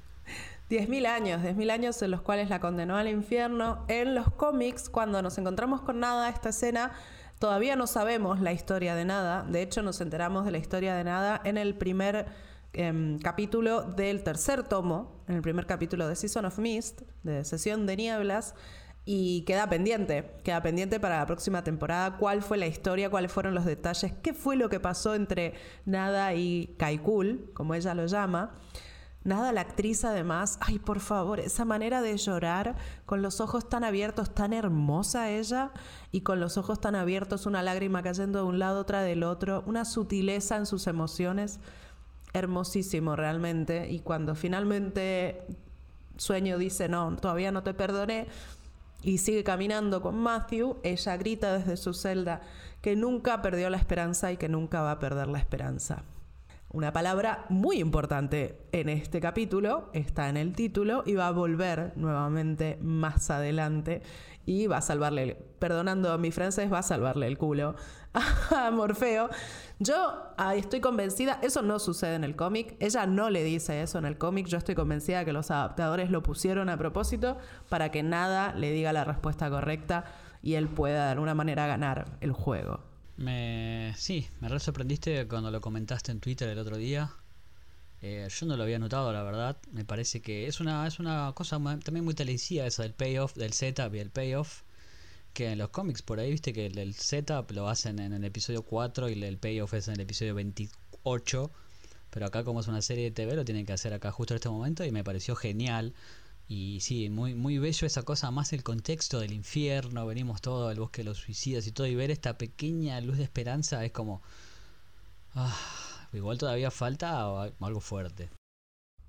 Diez 0.70 0.90
mil 0.90 1.06
años, 1.06 1.44
diez 1.44 1.56
mil 1.56 1.70
años 1.70 2.02
en 2.02 2.12
los 2.12 2.22
cuales 2.22 2.50
la 2.50 2.60
condenó 2.60 2.98
al 2.98 3.08
infierno. 3.08 3.86
En 3.88 4.16
los 4.16 4.32
cómics, 4.32 4.90
cuando 4.90 5.22
nos 5.22 5.38
encontramos 5.38 5.82
con 5.82 6.00
Nada, 6.00 6.30
esta 6.30 6.50
escena, 6.50 6.92
todavía 7.40 7.76
no 7.76 7.88
sabemos 7.88 8.42
la 8.42 8.54
historia 8.54 8.96
de 8.96 9.06
Nada. 9.06 9.44
De 9.44 9.62
hecho, 9.62 9.82
nos 9.82 10.02
enteramos 10.02 10.46
de 10.46 10.52
la 10.52 10.58
historia 10.58 10.96
de 10.96 11.04
Nada 11.04 11.42
en 11.44 11.58
el 11.58 11.76
primer 11.76 12.26
em, 12.74 13.20
capítulo 13.20 13.84
del 13.84 14.24
tercer 14.24 14.64
tomo, 14.64 15.24
en 15.28 15.36
el 15.36 15.42
primer 15.42 15.66
capítulo 15.66 16.08
de 16.08 16.16
Season 16.16 16.46
of 16.46 16.60
Mist, 16.60 17.02
de 17.24 17.44
Sesión 17.46 17.86
de 17.86 17.98
Nieblas. 17.98 18.56
Y 19.08 19.44
queda 19.44 19.70
pendiente, 19.70 20.32
queda 20.44 20.64
pendiente 20.64 21.00
para 21.00 21.20
la 21.20 21.28
próxima 21.28 21.64
temporada 21.64 22.18
cuál 22.18 22.42
fue 22.42 22.58
la 22.58 22.66
historia, 22.66 23.12
cuáles 23.12 23.32
fueron 23.32 23.54
los 23.54 23.64
detalles, 23.64 24.12
qué 24.24 24.34
fue 24.34 24.56
lo 24.56 24.68
que 24.68 24.80
pasó 24.80 25.14
entre 25.14 25.54
Nada 25.86 26.34
y 26.34 26.76
Kaikul, 26.80 27.52
como 27.54 27.76
ella 27.76 27.94
lo 27.94 28.08
llama. 28.08 28.58
Nada, 29.26 29.52
la 29.52 29.62
actriz 29.62 30.06
además, 30.06 30.60
ay 30.62 30.78
por 30.78 31.00
favor, 31.00 31.40
esa 31.40 31.66
manera 31.66 32.04
de 32.04 32.16
llorar 32.16 32.76
con 33.08 33.24
los 33.24 33.42
ojos 33.42 33.68
tan 33.68 33.84
abiertos, 33.84 34.36
tan 34.36 34.54
hermosa 34.54 35.32
ella, 35.32 35.72
y 36.12 36.22
con 36.22 36.40
los 36.40 36.60
ojos 36.60 36.80
tan 36.80 36.94
abiertos, 36.94 37.48
una 37.48 37.64
lágrima 37.64 38.04
cayendo 38.04 38.38
de 38.38 38.46
un 38.46 38.60
lado, 38.60 38.82
otra 38.82 39.02
del 39.02 39.24
otro, 39.24 39.64
una 39.66 39.84
sutileza 39.84 40.58
en 40.58 40.68
sus 40.68 40.86
emociones, 40.86 41.60
hermosísimo 42.34 43.16
realmente. 43.16 43.90
Y 43.90 44.02
cuando 44.02 44.36
finalmente 44.36 45.42
Sueño 46.18 46.60
dice, 46.60 46.88
no, 46.88 47.16
todavía 47.16 47.52
no 47.52 47.64
te 47.64 47.74
perdoné, 47.74 48.28
y 49.02 49.18
sigue 49.18 49.44
caminando 49.44 50.04
con 50.04 50.20
Matthew, 50.20 50.78
ella 50.84 51.18
grita 51.18 51.58
desde 51.58 51.78
su 51.78 51.96
celda 51.96 52.42
que 52.84 52.96
nunca 52.96 53.42
perdió 53.42 53.72
la 53.72 53.78
esperanza 53.78 54.32
y 54.32 54.38
que 54.38 54.50
nunca 54.50 54.84
va 54.84 54.92
a 54.92 55.00
perder 55.00 55.30
la 55.30 55.40
esperanza. 55.40 56.04
Una 56.70 56.92
palabra 56.92 57.46
muy 57.50 57.80
importante 57.80 58.68
en 58.74 58.90
este 58.90 59.22
capítulo, 59.22 59.90
está 59.94 60.28
en 60.28 60.36
el 60.36 60.54
título 60.54 61.04
y 61.06 61.14
va 61.14 61.28
a 61.28 61.32
volver 61.32 61.94
nuevamente 61.96 62.78
más 62.82 63.30
adelante 63.30 64.02
y 64.46 64.68
va 64.68 64.78
a 64.78 64.82
salvarle, 64.82 65.36
perdonando 65.60 66.12
a 66.12 66.18
mi 66.18 66.32
francés, 66.32 66.72
va 66.72 66.80
a 66.80 66.84
salvarle 66.84 67.28
el 67.28 67.38
culo 67.38 67.76
a 68.52 68.72
Morfeo. 68.72 69.30
Yo 69.80 70.34
estoy 70.56 70.82
convencida, 70.82 71.40
eso 71.42 71.62
no 71.62 71.80
sucede 71.80 72.16
en 72.16 72.24
el 72.24 72.36
cómic, 72.36 72.76
ella 72.80 73.06
no 73.06 73.30
le 73.30 73.44
dice 73.44 73.82
eso 73.82 73.98
en 73.98 74.06
el 74.06 74.18
cómic, 74.18 74.48
yo 74.48 74.58
estoy 74.58 74.76
convencida 74.76 75.24
que 75.24 75.34
los 75.34 75.52
adaptadores 75.52 76.12
lo 76.12 76.24
pusieron 76.24 76.70
a 76.70 76.78
propósito 76.78 77.38
para 77.70 77.90
que 77.90 78.04
nada 78.04 78.54
le 78.54 78.72
diga 78.72 78.92
la 78.92 79.06
respuesta 79.06 79.50
correcta 79.50 80.06
y 80.42 80.56
él 80.56 80.68
pueda 80.68 81.06
de 81.06 81.12
alguna 81.12 81.36
manera 81.36 81.68
ganar 81.68 82.18
el 82.22 82.32
juego. 82.32 82.95
Me, 83.18 83.94
sí, 83.98 84.28
me 84.42 84.50
re 84.50 84.60
sorprendiste 84.60 85.28
cuando 85.28 85.50
lo 85.52 85.62
comentaste 85.62 86.12
en 86.12 86.20
Twitter 86.20 86.50
el 86.50 86.60
otro 86.60 86.78
día. 86.78 87.12
Eh, 88.02 88.28
yo 88.30 88.46
no 88.46 88.58
lo 88.58 88.64
había 88.64 88.80
notado, 88.80 89.12
la 89.14 89.24
verdad. 89.24 89.58
Me 89.72 89.86
parece 89.86 90.22
que 90.22 90.48
es 90.48 90.60
una, 90.60 90.86
es 90.86 91.00
una 91.00 91.32
cosa 91.36 91.58
también 91.84 92.04
muy 92.06 92.14
televisiva 92.14 92.66
esa 92.66 92.84
del 92.84 92.94
payoff, 92.94 93.36
del 93.36 93.54
setup 93.54 93.96
y 93.96 94.00
el 94.00 94.10
payoff. 94.12 94.62
Que 95.34 95.52
en 95.52 95.58
los 95.58 95.70
cómics 95.70 96.02
por 96.02 96.20
ahí, 96.20 96.32
viste 96.32 96.54
que 96.54 96.68
el, 96.68 96.94
setup 96.94 97.52
lo 97.52 97.68
hacen 97.70 98.00
en 98.00 98.14
el 98.14 98.24
episodio 98.24 98.64
4 98.64 99.10
y 99.10 99.24
el 99.24 99.38
payoff 99.38 99.74
es 99.74 99.88
en 99.88 99.96
el 99.96 100.02
episodio 100.02 100.36
28. 100.36 101.52
Pero 102.12 102.26
acá 102.26 102.44
como 102.44 102.60
es 102.62 102.68
una 102.68 102.82
serie 102.82 103.06
de 103.06 103.12
TV 103.12 103.36
lo 103.36 103.46
tienen 103.46 103.66
que 103.66 103.74
hacer 103.74 103.94
acá 103.94 104.12
justo 104.12 104.34
en 104.34 104.38
este 104.38 104.50
momento 104.50 104.86
y 104.86 104.92
me 104.92 105.04
pareció 105.04 105.36
genial. 105.36 105.94
Y 106.48 106.80
sí, 106.82 107.10
muy, 107.10 107.34
muy 107.34 107.58
bello 107.58 107.88
esa 107.88 108.04
cosa, 108.04 108.30
más 108.30 108.54
el 108.54 108.64
contexto 108.64 109.20
del 109.20 109.34
infierno, 109.34 110.06
venimos 110.06 110.42
todo 110.42 110.68
al 110.68 110.80
bosque 110.80 111.02
de 111.02 111.10
los 111.10 111.18
suicidas 111.18 111.66
y 111.66 111.72
todo, 111.72 111.88
y 111.88 111.96
ver 111.96 112.12
esta 112.12 112.38
pequeña 112.38 113.02
luz 113.02 113.18
de 113.18 113.24
esperanza 113.24 113.84
es 113.84 113.92
como... 113.92 114.22
Ah, 115.34 115.58
igual 116.14 116.38
todavía 116.38 116.72
falta 116.72 117.44
algo 117.44 117.82
fuerte. 117.82 118.30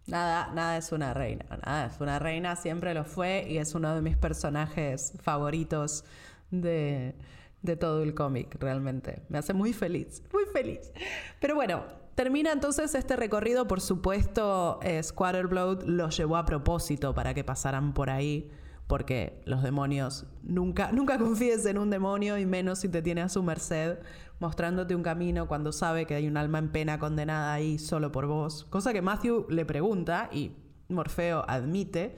Nada, 0.07 0.53
nada 0.55 0.77
es 0.77 0.93
una 0.93 1.13
reina, 1.15 1.45
nada 1.65 1.87
es 1.87 2.01
una 2.01 2.19
reina, 2.19 2.57
siempre 2.57 2.95
lo 2.95 3.05
fue 3.05 3.47
y 3.49 3.59
es 3.59 3.75
uno 3.75 3.95
de 3.95 4.03
mis 4.03 4.17
personajes 4.17 5.13
favoritos 5.21 6.05
de, 6.51 7.15
de 7.63 7.77
todo 7.77 8.03
el 8.03 8.15
cómic, 8.15 8.57
realmente. 8.59 9.23
Me 9.29 9.39
hace 9.39 9.53
muy 9.53 9.73
feliz, 9.73 10.23
muy 10.33 10.45
feliz. 10.53 10.93
Pero 11.41 11.57
bueno, 11.57 11.85
Termina 12.17 12.51
entonces 12.51 12.95
este 12.95 13.15
recorrido, 13.15 13.69
por 13.69 13.83
supuesto, 13.83 14.81
eh, 14.83 15.03
Squatterblood 15.03 15.83
lo 15.83 16.09
llevó 16.09 16.39
a 16.39 16.47
propósito 16.47 17.15
para 17.15 17.35
que 17.35 17.45
pasaran 17.45 17.93
por 17.93 18.09
ahí, 18.09 18.51
porque 18.87 19.43
los 19.45 19.63
demonios, 19.63 20.25
nunca, 20.43 20.91
nunca 20.93 21.19
confíes 21.19 21.67
en 21.67 21.77
un 21.77 21.91
demonio 21.91 22.39
y 22.39 22.47
menos 22.47 22.79
si 22.79 22.89
te 22.89 23.03
tiene 23.03 23.21
a 23.21 23.29
su 23.29 23.43
merced, 23.43 23.99
mostrándote 24.41 24.95
un 24.95 25.03
camino 25.03 25.47
cuando 25.47 25.73
sabe 25.73 26.07
que 26.07 26.15
hay 26.15 26.27
un 26.27 26.39
alma 26.39 26.59
en 26.59 26.73
pena 26.73 26.99
condenada 26.99 27.53
ahí 27.53 27.79
solo 27.79 28.11
por 28.13 28.27
vos, 28.27 28.65
cosa 28.65 28.95
que 28.95 29.03
Matthew 29.03 29.49
le 29.51 29.67
pregunta 29.67 30.31
y 30.33 30.53
Morfeo 30.89 31.45
admite. 31.47 32.17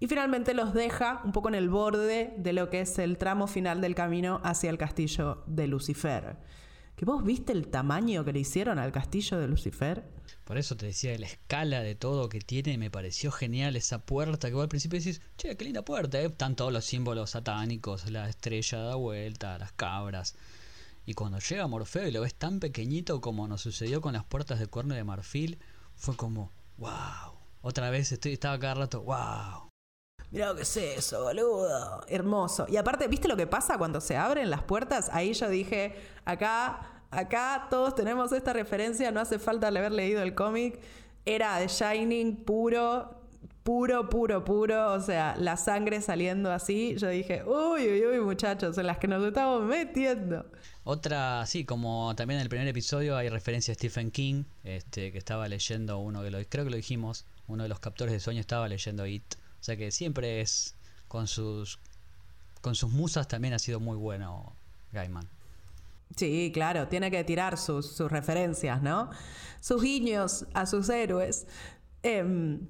Y 0.00 0.06
finalmente 0.06 0.52
los 0.52 0.74
deja 0.74 1.22
un 1.24 1.32
poco 1.32 1.48
en 1.48 1.54
el 1.54 1.70
borde 1.70 2.34
de 2.36 2.52
lo 2.52 2.68
que 2.68 2.82
es 2.82 2.98
el 2.98 3.16
tramo 3.16 3.46
final 3.46 3.80
del 3.80 3.94
camino 3.94 4.42
hacia 4.44 4.68
el 4.68 4.76
castillo 4.76 5.44
de 5.46 5.66
Lucifer 5.66 6.36
que 7.00 7.06
vos 7.06 7.24
viste 7.24 7.54
el 7.54 7.68
tamaño 7.68 8.26
que 8.26 8.32
le 8.34 8.40
hicieron 8.40 8.78
al 8.78 8.92
castillo 8.92 9.38
de 9.38 9.48
Lucifer. 9.48 10.04
Por 10.44 10.58
eso 10.58 10.76
te 10.76 10.84
decía, 10.84 11.18
la 11.18 11.24
escala 11.24 11.80
de 11.80 11.94
todo 11.94 12.28
que 12.28 12.42
tiene 12.42 12.76
me 12.76 12.90
pareció 12.90 13.32
genial 13.32 13.74
esa 13.74 14.04
puerta 14.04 14.48
que 14.48 14.54
vos 14.54 14.64
al 14.64 14.68
principio 14.68 14.98
decís, 14.98 15.22
che, 15.38 15.56
qué 15.56 15.64
linda 15.64 15.82
puerta, 15.82 16.20
¿eh? 16.20 16.26
están 16.26 16.56
todos 16.56 16.70
los 16.70 16.84
símbolos 16.84 17.30
satánicos, 17.30 18.10
la 18.10 18.28
estrella 18.28 18.80
da 18.80 18.96
vuelta, 18.96 19.58
las 19.58 19.72
cabras. 19.72 20.34
Y 21.06 21.14
cuando 21.14 21.38
llega 21.38 21.66
Morfeo 21.66 22.06
y 22.06 22.12
lo 22.12 22.20
ves 22.20 22.34
tan 22.34 22.60
pequeñito 22.60 23.22
como 23.22 23.48
nos 23.48 23.62
sucedió 23.62 24.02
con 24.02 24.12
las 24.12 24.24
puertas 24.24 24.58
de 24.58 24.66
cuerno 24.66 24.94
de 24.94 25.02
marfil, 25.02 25.58
fue 25.94 26.18
como, 26.18 26.52
wow. 26.76 27.32
Otra 27.62 27.88
vez 27.88 28.12
estoy, 28.12 28.34
estaba 28.34 28.58
cada 28.58 28.74
rato, 28.74 29.00
wow. 29.04 29.69
Mirá 30.30 30.48
lo 30.48 30.56
que 30.56 30.62
es 30.62 30.76
eso, 30.76 31.24
boludo. 31.24 32.02
Hermoso. 32.06 32.66
Y 32.68 32.76
aparte, 32.76 33.08
¿viste 33.08 33.26
lo 33.26 33.36
que 33.36 33.46
pasa 33.46 33.78
cuando 33.78 34.00
se 34.00 34.16
abren 34.16 34.48
las 34.48 34.62
puertas? 34.62 35.10
Ahí 35.12 35.32
yo 35.32 35.48
dije, 35.48 35.96
acá, 36.24 37.02
acá 37.10 37.66
todos 37.68 37.96
tenemos 37.96 38.32
esta 38.32 38.52
referencia, 38.52 39.10
no 39.10 39.20
hace 39.20 39.38
falta 39.40 39.68
haber 39.68 39.90
leído 39.90 40.22
el 40.22 40.34
cómic. 40.34 40.78
Era 41.24 41.58
de 41.58 41.66
Shining 41.66 42.44
puro, 42.44 43.20
puro, 43.64 44.08
puro, 44.08 44.44
puro. 44.44 44.92
O 44.92 45.00
sea, 45.00 45.34
la 45.36 45.56
sangre 45.56 46.00
saliendo 46.00 46.52
así. 46.52 46.94
Yo 46.96 47.08
dije, 47.08 47.42
uy, 47.44 47.88
uy, 47.88 48.06
uy, 48.06 48.20
muchachos, 48.20 48.78
en 48.78 48.86
las 48.86 48.98
que 48.98 49.08
nos 49.08 49.24
estamos 49.24 49.62
metiendo. 49.62 50.46
Otra, 50.84 51.44
sí, 51.46 51.64
como 51.64 52.14
también 52.14 52.38
en 52.38 52.42
el 52.42 52.48
primer 52.48 52.68
episodio 52.68 53.16
hay 53.16 53.28
referencia 53.28 53.72
a 53.72 53.74
Stephen 53.74 54.12
King, 54.12 54.44
este, 54.62 55.10
que 55.10 55.18
estaba 55.18 55.48
leyendo 55.48 55.98
uno 55.98 56.22
que 56.22 56.30
lo, 56.30 56.38
creo 56.48 56.64
que 56.64 56.70
lo 56.70 56.76
dijimos, 56.76 57.26
uno 57.48 57.64
de 57.64 57.68
los 57.68 57.80
captores 57.80 58.12
de 58.12 58.20
sueño 58.20 58.40
estaba 58.40 58.68
leyendo 58.68 59.06
It 59.06 59.39
o 59.60 59.62
sea 59.62 59.76
que 59.76 59.90
siempre 59.90 60.40
es 60.40 60.74
con 61.08 61.26
sus 61.26 61.78
con 62.60 62.74
sus 62.74 62.90
musas 62.90 63.26
también 63.28 63.54
ha 63.54 63.58
sido 63.58 63.80
muy 63.80 63.96
bueno 63.96 64.54
Gaiman. 64.92 65.28
Sí, 66.16 66.50
claro, 66.52 66.88
tiene 66.88 67.10
que 67.10 67.22
tirar 67.24 67.56
sus, 67.56 67.98
referencias, 68.00 68.82
¿no? 68.82 69.10
Sus 69.60 69.82
guiños 69.82 70.46
a 70.54 70.66
sus 70.66 70.88
héroes. 70.88 71.46
Em, 72.02 72.66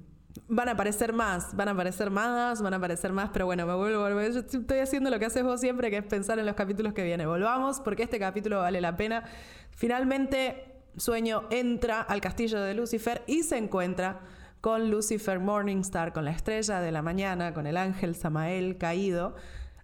van 0.47 0.69
a 0.69 0.73
aparecer 0.73 1.11
más, 1.11 1.55
van 1.55 1.67
a 1.67 1.71
aparecer 1.71 2.11
más, 2.11 2.61
van 2.61 2.73
a 2.73 2.77
aparecer 2.77 3.11
más, 3.11 3.31
pero 3.33 3.45
bueno, 3.47 3.65
me 3.65 3.73
vuelvo, 3.73 4.09
Yo 4.29 4.39
estoy 4.39 4.79
haciendo 4.79 5.09
lo 5.09 5.17
que 5.17 5.25
haces 5.25 5.43
vos 5.43 5.59
siempre, 5.59 5.89
que 5.89 5.97
es 5.97 6.05
pensar 6.05 6.37
en 6.39 6.45
los 6.45 6.55
capítulos 6.55 6.93
que 6.93 7.03
vienen. 7.03 7.27
Volvamos, 7.27 7.79
porque 7.79 8.03
este 8.03 8.19
capítulo 8.19 8.59
vale 8.59 8.79
la 8.79 8.95
pena. 8.95 9.25
Finalmente, 9.71 10.67
Sueño 10.95 11.47
entra 11.49 12.01
al 12.01 12.21
castillo 12.21 12.61
de 12.61 12.75
Lucifer 12.75 13.23
y 13.25 13.43
se 13.43 13.57
encuentra 13.57 14.19
con 14.61 14.91
Lucifer 14.91 15.39
Morningstar, 15.39 16.13
con 16.13 16.23
la 16.23 16.31
estrella 16.31 16.79
de 16.79 16.91
la 16.91 17.01
mañana, 17.01 17.53
con 17.53 17.65
el 17.65 17.77
ángel 17.77 18.15
Samael 18.15 18.77
caído. 18.77 19.35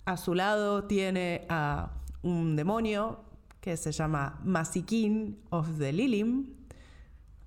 A 0.05 0.17
su 0.17 0.35
lado 0.35 0.83
tiene 0.85 1.45
a 1.49 1.91
un 2.21 2.55
demonio 2.55 3.23
que 3.59 3.75
se 3.75 3.91
llama 3.91 4.39
Masikin 4.43 5.39
of 5.49 5.79
the 5.79 5.91
Lilim, 5.91 6.53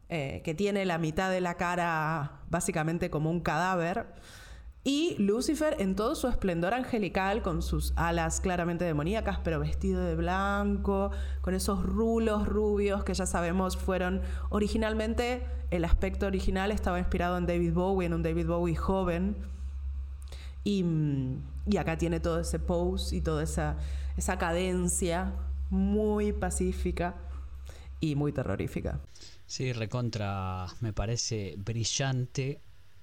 eh, 0.08 0.42
que 0.44 0.54
tiene 0.54 0.84
la 0.84 0.98
mitad 0.98 1.30
de 1.30 1.40
la 1.40 1.54
cara 1.54 2.42
básicamente 2.50 3.10
como 3.10 3.30
un 3.30 3.40
cadáver. 3.40 4.08
Y 4.82 5.14
Lucifer 5.18 5.76
en 5.78 5.94
todo 5.94 6.14
su 6.14 6.26
esplendor 6.26 6.72
angelical, 6.72 7.42
con 7.42 7.60
sus 7.60 7.92
alas 7.96 8.40
claramente 8.40 8.86
demoníacas, 8.86 9.38
pero 9.44 9.60
vestido 9.60 10.02
de 10.02 10.16
blanco, 10.16 11.10
con 11.42 11.54
esos 11.54 11.82
rulos 11.82 12.46
rubios 12.46 13.04
que 13.04 13.12
ya 13.12 13.26
sabemos 13.26 13.76
fueron 13.76 14.22
originalmente, 14.48 15.44
el 15.70 15.84
aspecto 15.84 16.26
original 16.26 16.70
estaba 16.72 16.98
inspirado 16.98 17.36
en 17.36 17.46
David 17.46 17.74
Bowie, 17.74 18.06
en 18.06 18.14
un 18.14 18.22
David 18.22 18.46
Bowie 18.46 18.74
joven. 18.74 19.36
Y, 20.64 20.84
y 21.66 21.76
acá 21.76 21.98
tiene 21.98 22.20
todo 22.20 22.40
ese 22.40 22.58
pose 22.58 23.16
y 23.16 23.20
toda 23.20 23.42
esa, 23.42 23.76
esa 24.16 24.38
cadencia 24.38 25.34
muy 25.68 26.32
pacífica 26.32 27.16
y 28.00 28.14
muy 28.14 28.32
terrorífica. 28.32 28.98
Sí, 29.46 29.72
recontra, 29.72 30.66
me 30.80 30.92
parece 30.92 31.54
brillante 31.58 32.60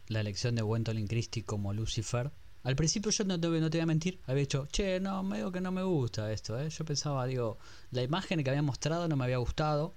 la 0.07 0.21
elección 0.21 0.55
de 0.55 0.61
Gwendolyn 0.61 1.07
Christie 1.07 1.43
como 1.43 1.73
Lucifer. 1.73 2.31
Al 2.63 2.75
principio 2.75 3.11
yo 3.11 3.23
no 3.23 3.39
te, 3.39 3.47
voy 3.47 3.79
a 3.79 3.85
mentir, 3.85 4.19
había 4.25 4.41
dicho, 4.41 4.67
che, 4.71 4.99
no, 4.99 5.23
medio 5.23 5.51
que 5.51 5.61
no 5.61 5.71
me 5.71 5.83
gusta 5.83 6.31
esto, 6.33 6.59
¿eh? 6.59 6.69
Yo 6.69 6.83
pensaba, 6.83 7.25
digo, 7.25 7.57
la 7.91 8.03
imagen 8.03 8.43
que 8.43 8.49
había 8.49 8.61
mostrado 8.61 9.07
no 9.07 9.15
me 9.15 9.23
había 9.23 9.37
gustado, 9.37 9.93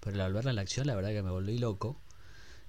pero 0.00 0.22
al 0.22 0.32
verla 0.32 0.50
en 0.50 0.56
la 0.56 0.62
acción 0.62 0.86
la 0.86 0.94
verdad 0.94 1.10
que 1.10 1.22
me 1.22 1.30
volví 1.30 1.58
loco. 1.58 2.00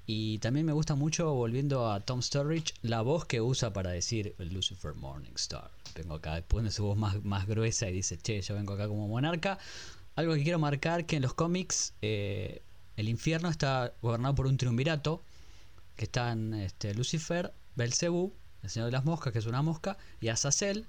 Y 0.05 0.39
también 0.39 0.65
me 0.65 0.71
gusta 0.71 0.95
mucho, 0.95 1.33
volviendo 1.33 1.91
a 1.91 1.99
Tom 1.99 2.21
Sturridge, 2.21 2.73
la 2.81 3.01
voz 3.01 3.25
que 3.25 3.41
usa 3.41 3.73
para 3.73 3.91
decir 3.91 4.35
Lucifer 4.37 4.93
Morningstar. 4.95 5.69
Vengo 5.95 6.15
acá, 6.15 6.41
pone 6.47 6.71
su 6.71 6.85
voz 6.85 6.97
más, 6.97 7.23
más 7.25 7.45
gruesa 7.45 7.89
y 7.89 7.93
dice, 7.93 8.17
che, 8.17 8.41
yo 8.41 8.55
vengo 8.55 8.73
acá 8.73 8.87
como 8.87 9.07
monarca. 9.07 9.59
Algo 10.15 10.33
que 10.33 10.43
quiero 10.43 10.59
marcar 10.59 11.05
que 11.05 11.17
en 11.17 11.21
los 11.21 11.33
cómics 11.33 11.93
eh, 12.01 12.61
el 12.95 13.09
infierno 13.09 13.49
está 13.49 13.93
gobernado 14.01 14.35
por 14.35 14.47
un 14.47 14.57
triunvirato 14.57 15.23
que 15.97 16.05
están 16.05 16.53
este, 16.53 16.93
Lucifer, 16.93 17.53
Belcebú, 17.75 18.33
el 18.63 18.69
señor 18.69 18.85
de 18.85 18.91
las 18.93 19.03
moscas, 19.03 19.33
que 19.33 19.39
es 19.39 19.47
una 19.47 19.61
mosca, 19.61 19.97
y 20.21 20.29
Azazel, 20.29 20.85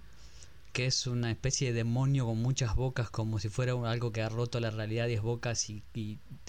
que 0.72 0.86
es 0.86 1.06
una 1.06 1.30
especie 1.30 1.68
de 1.68 1.78
demonio 1.78 2.26
con 2.26 2.40
muchas 2.40 2.76
bocas, 2.76 3.10
como 3.10 3.38
si 3.38 3.48
fuera 3.48 3.72
algo 3.90 4.12
que 4.12 4.22
ha 4.22 4.28
roto 4.28 4.60
la 4.60 4.70
realidad, 4.70 5.08
diez 5.08 5.22
bocas 5.22 5.68
y, 5.70 5.82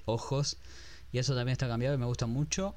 ojos. 0.05 0.57
Y 1.11 1.17
eso 1.17 1.33
también 1.35 1.53
está 1.53 1.67
cambiado 1.67 1.95
y 1.95 1.97
me 1.97 2.05
gusta 2.05 2.27
mucho, 2.27 2.75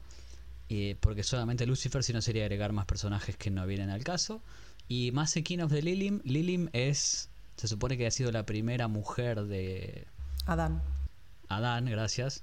porque 1.01 1.23
solamente 1.23 1.67
Lucifer, 1.67 2.03
si 2.03 2.13
no 2.13 2.23
sería 2.23 2.45
agregar 2.45 2.73
más 2.73 2.87
personajes 2.87 3.37
que 3.37 3.51
no 3.51 3.67
vienen 3.67 3.91
al 3.91 4.05
caso. 4.05 4.41
Y 4.89 5.11
Masekin 5.13 5.63
of 5.63 5.73
the 5.73 5.83
Lilim, 5.83 6.21
Lilim 6.25 6.69
es, 6.73 7.29
se 7.57 7.69
supone 7.69 7.99
que 7.99 8.07
ha 8.07 8.11
sido 8.11 8.31
la 8.33 8.47
primera 8.47 8.89
mujer 8.89 9.45
de... 9.45 10.07
Adán. 10.47 10.83
Adán, 11.49 11.87
gracias. 11.87 12.43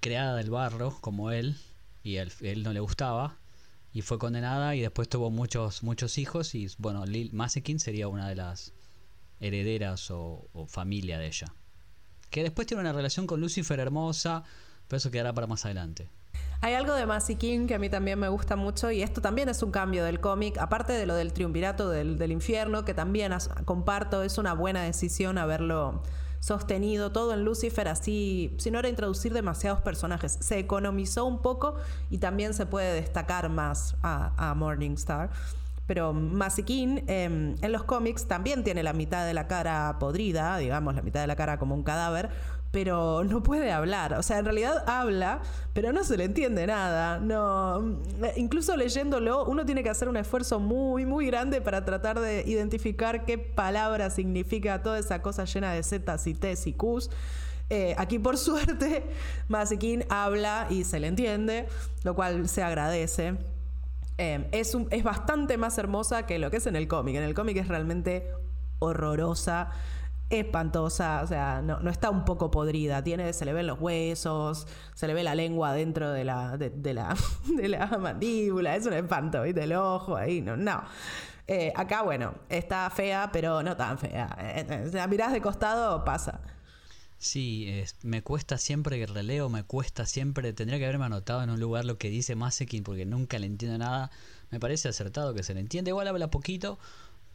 Creada 0.00 0.36
del 0.36 0.50
barro, 0.50 0.96
como 1.00 1.30
él, 1.30 1.56
y 2.02 2.16
él, 2.16 2.32
él 2.40 2.62
no 2.62 2.72
le 2.72 2.80
gustaba 2.80 3.38
y 3.92 4.02
fue 4.02 4.18
condenada 4.18 4.74
y 4.74 4.80
después 4.80 5.08
tuvo 5.08 5.30
muchos 5.30 5.82
muchos 5.82 6.18
hijos 6.18 6.54
y 6.54 6.68
bueno, 6.78 7.06
Lil 7.06 7.32
Masekin 7.32 7.80
sería 7.80 8.08
una 8.08 8.28
de 8.28 8.36
las 8.36 8.72
herederas 9.40 10.10
o, 10.10 10.48
familia 10.68 11.18
de 11.18 11.26
ella. 11.26 11.52
Que 12.28 12.42
después 12.42 12.66
tiene 12.66 12.82
una 12.82 12.92
relación 12.92 13.26
con 13.26 13.40
Lucifer 13.40 13.80
hermosa, 13.80 14.44
pero 14.86 14.98
eso 14.98 15.10
quedará 15.10 15.32
para 15.32 15.46
más 15.46 15.64
adelante. 15.64 16.10
Hay 16.60 16.74
algo 16.74 16.94
de 16.94 17.06
Masekin 17.06 17.66
que 17.66 17.74
a 17.74 17.78
mí 17.78 17.88
también 17.88 18.18
me 18.18 18.28
gusta 18.28 18.54
mucho 18.54 18.90
y 18.90 19.02
esto 19.02 19.22
también 19.22 19.48
es 19.48 19.62
un 19.62 19.70
cambio 19.70 20.04
del 20.04 20.20
cómic, 20.20 20.58
aparte 20.58 20.92
de 20.92 21.06
lo 21.06 21.14
del 21.14 21.32
triunvirato 21.32 21.88
del, 21.88 22.18
del 22.18 22.32
infierno, 22.32 22.84
que 22.84 22.92
también 22.92 23.32
comparto, 23.64 24.22
es 24.22 24.36
una 24.36 24.52
buena 24.52 24.82
decisión 24.82 25.38
haberlo 25.38 26.02
sostenido 26.40 27.12
todo 27.12 27.34
en 27.34 27.44
Lucifer 27.44 27.86
así, 27.86 28.54
si 28.58 28.70
no 28.70 28.78
era 28.78 28.88
introducir 28.88 29.32
demasiados 29.32 29.80
personajes. 29.82 30.38
Se 30.40 30.58
economizó 30.58 31.26
un 31.26 31.40
poco 31.40 31.76
y 32.08 32.18
también 32.18 32.54
se 32.54 32.66
puede 32.66 32.94
destacar 32.94 33.48
más 33.50 33.94
a, 34.02 34.54
Morningstar. 34.56 35.30
Pero 35.86 36.12
Masikin 36.12 37.04
em, 37.08 37.56
en 37.60 37.72
los 37.72 37.82
cómics 37.84 38.26
también 38.26 38.64
tiene 38.64 38.82
la 38.82 38.92
mitad 38.92 39.26
de 39.26 39.34
la 39.34 39.48
cara 39.48 39.96
podrida, 39.98 40.56
digamos, 40.56 40.94
la 40.94 41.02
mitad 41.02 41.20
de 41.20 41.26
la 41.26 41.36
cara 41.36 41.58
como 41.58 41.74
un 41.74 41.82
cadáver, 41.82 42.30
pero 42.70 43.24
no 43.24 43.42
puede 43.42 43.72
hablar. 43.72 44.14
O 44.14 44.22
sea, 44.22 44.38
en 44.38 44.44
realidad 44.44 44.84
habla, 44.86 45.40
pero 45.72 45.92
no 45.92 46.04
se 46.04 46.16
le 46.16 46.24
entiende 46.24 46.66
nada. 46.66 47.18
No, 47.18 47.98
incluso 48.36 48.76
leyéndolo, 48.76 49.44
uno 49.44 49.64
tiene 49.64 49.82
que 49.82 49.90
hacer 49.90 50.08
un 50.08 50.16
esfuerzo 50.16 50.60
muy, 50.60 51.04
muy 51.04 51.26
grande 51.26 51.60
para 51.60 51.84
tratar 51.84 52.20
de 52.20 52.44
identificar 52.46 53.24
qué 53.24 53.38
palabra 53.38 54.10
significa 54.10 54.82
toda 54.82 54.98
esa 54.98 55.20
cosa 55.20 55.44
llena 55.44 55.72
de 55.72 55.82
zetas 55.82 56.26
y 56.26 56.34
ts 56.34 56.66
y 56.66 56.72
qs. 56.74 57.10
Eh, 57.70 57.94
aquí, 57.98 58.18
por 58.18 58.36
suerte, 58.38 59.04
Masikin 59.48 60.04
habla 60.08 60.66
y 60.70 60.84
se 60.84 61.00
le 61.00 61.08
entiende, 61.08 61.66
lo 62.04 62.14
cual 62.14 62.48
se 62.48 62.62
agradece. 62.62 63.36
Eh, 64.18 64.48
es, 64.52 64.76
es 64.90 65.02
bastante 65.02 65.56
más 65.56 65.78
hermosa 65.78 66.26
que 66.26 66.38
lo 66.38 66.50
que 66.50 66.58
es 66.58 66.66
en 66.66 66.76
el 66.76 66.86
cómic. 66.86 67.16
En 67.16 67.22
el 67.24 67.34
cómic 67.34 67.56
es 67.56 67.68
realmente 67.68 68.30
horrorosa 68.78 69.70
espantosa, 70.30 71.22
o 71.22 71.26
sea, 71.26 71.60
no, 71.60 71.80
no, 71.80 71.90
está 71.90 72.08
un 72.08 72.24
poco 72.24 72.50
podrida, 72.50 73.02
tiene, 73.02 73.32
se 73.32 73.44
le 73.44 73.52
ven 73.52 73.66
los 73.66 73.80
huesos, 73.80 74.66
se 74.94 75.06
le 75.08 75.14
ve 75.14 75.24
la 75.24 75.34
lengua 75.34 75.72
dentro 75.72 76.12
de 76.12 76.24
la, 76.24 76.56
de, 76.56 76.94
la, 76.94 77.16
de 77.56 77.68
la 77.68 77.86
mandíbula, 77.86 78.76
es 78.76 78.86
un 78.86 78.92
espanto, 78.92 79.42
¿viste? 79.42 79.64
El 79.64 79.72
ojo 79.74 80.16
ahí, 80.16 80.40
no, 80.40 80.56
no. 80.56 80.82
Eh, 81.52 81.72
acá, 81.74 82.02
bueno, 82.02 82.34
está 82.48 82.88
fea, 82.90 83.30
pero 83.32 83.60
no 83.64 83.76
tan 83.76 83.98
fea. 83.98 84.36
Eh, 84.40 84.66
eh, 84.68 84.90
la 84.92 85.08
mirás 85.08 85.32
de 85.32 85.40
costado, 85.40 86.04
pasa. 86.04 86.40
Sí, 87.18 87.84
me 88.02 88.22
cuesta 88.22 88.56
siempre 88.56 88.98
que 88.98 89.06
releo, 89.06 89.48
me 89.48 89.64
cuesta 89.64 90.06
siempre, 90.06 90.52
tendría 90.52 90.78
que 90.78 90.84
haberme 90.84 91.06
anotado 91.06 91.42
en 91.42 91.50
un 91.50 91.58
lugar 91.58 91.84
lo 91.84 91.98
que 91.98 92.08
dice 92.08 92.36
Masekin 92.36 92.84
porque 92.84 93.04
nunca 93.04 93.38
le 93.40 93.46
entiendo 93.46 93.78
nada. 93.78 94.12
Me 94.50 94.60
parece 94.60 94.88
acertado 94.88 95.34
que 95.34 95.42
se 95.42 95.52
le 95.52 95.60
entiende, 95.60 95.90
igual 95.90 96.06
habla 96.06 96.30
poquito, 96.30 96.78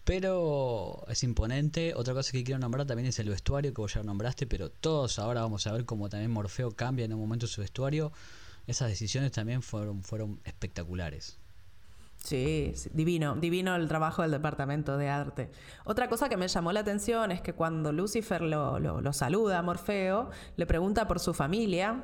pero 0.05 1.03
es 1.09 1.23
imponente. 1.23 1.93
Otra 1.95 2.13
cosa 2.13 2.31
que 2.31 2.43
quiero 2.43 2.59
nombrar 2.59 2.85
también 2.85 3.09
es 3.09 3.19
el 3.19 3.27
vestuario 3.27 3.73
que 3.73 3.81
vos 3.81 3.95
ya 3.95 4.03
nombraste, 4.03 4.45
pero 4.45 4.69
todos 4.69 5.19
ahora 5.19 5.41
vamos 5.41 5.65
a 5.67 5.73
ver 5.73 5.83
cómo 5.83 6.09
también 6.09 6.31
Morfeo 6.31 6.71
cambia 6.71 7.05
en 7.05 7.13
un 7.13 7.19
momento 7.19 7.47
su 7.47 7.61
vestuario. 7.61 8.11
Esas 8.67 8.89
decisiones 8.89 9.31
también 9.31 9.63
fueron, 9.63 10.03
fueron 10.03 10.39
espectaculares. 10.45 11.39
Sí, 12.23 12.73
divino, 12.93 13.35
divino 13.35 13.75
el 13.75 13.87
trabajo 13.87 14.21
del 14.21 14.31
departamento 14.31 14.97
de 14.97 15.09
arte. 15.09 15.51
Otra 15.85 16.07
cosa 16.07 16.29
que 16.29 16.37
me 16.37 16.47
llamó 16.47 16.71
la 16.71 16.79
atención 16.79 17.31
es 17.31 17.41
que 17.41 17.53
cuando 17.53 17.91
Lucifer 17.91 18.41
lo, 18.41 18.79
lo 18.79 19.13
saluda 19.13 19.59
a 19.59 19.61
Morfeo, 19.63 20.29
le 20.55 20.65
pregunta 20.65 21.07
por 21.07 21.19
su 21.19 21.33
familia 21.33 22.03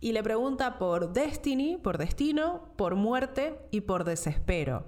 y 0.00 0.12
le 0.12 0.22
pregunta 0.22 0.78
por 0.78 1.12
Destiny, 1.12 1.78
por 1.78 1.96
destino, 1.96 2.72
por 2.76 2.96
muerte 2.96 3.58
y 3.70 3.82
por 3.82 4.04
desespero 4.04 4.86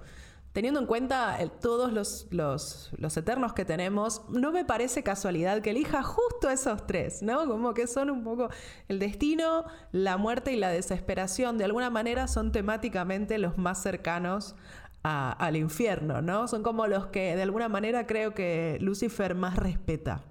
teniendo 0.55 0.79
en 0.79 0.85
cuenta 0.85 1.37
todos 1.59 1.91
los, 1.91 2.27
los, 2.31 3.17
eternos 3.17 3.51
que 3.51 3.65
tenemos, 3.65 4.21
no 4.29 4.53
me 4.53 4.63
parece 4.63 5.03
casualidad 5.03 5.61
que 5.61 5.71
elija 5.71 6.01
justo 6.01 6.49
esos 6.49 6.87
tres, 6.87 7.21
¿no? 7.21 7.45
Como 7.45 7.73
que 7.73 7.87
son 7.87 8.09
un 8.09 8.23
poco 8.23 8.47
el 8.87 8.97
destino, 8.97 9.65
la 9.91 10.15
muerte 10.15 10.53
y 10.53 10.55
la 10.55 10.69
desesperación, 10.69 11.57
de 11.57 11.65
alguna 11.65 11.89
manera 11.89 12.29
son 12.29 12.53
temáticamente 12.53 13.37
los 13.37 13.57
más 13.57 13.83
cercanos 13.83 14.55
al 15.03 15.57
infierno, 15.57 16.21
¿no? 16.21 16.47
Son 16.47 16.63
como 16.63 16.87
los 16.87 17.07
que 17.07 17.35
de 17.35 17.41
alguna 17.41 17.67
manera 17.67 18.07
creo 18.07 18.33
que 18.33 18.77
Lucifer 18.79 19.35
más 19.35 19.57
respeta. 19.57 20.23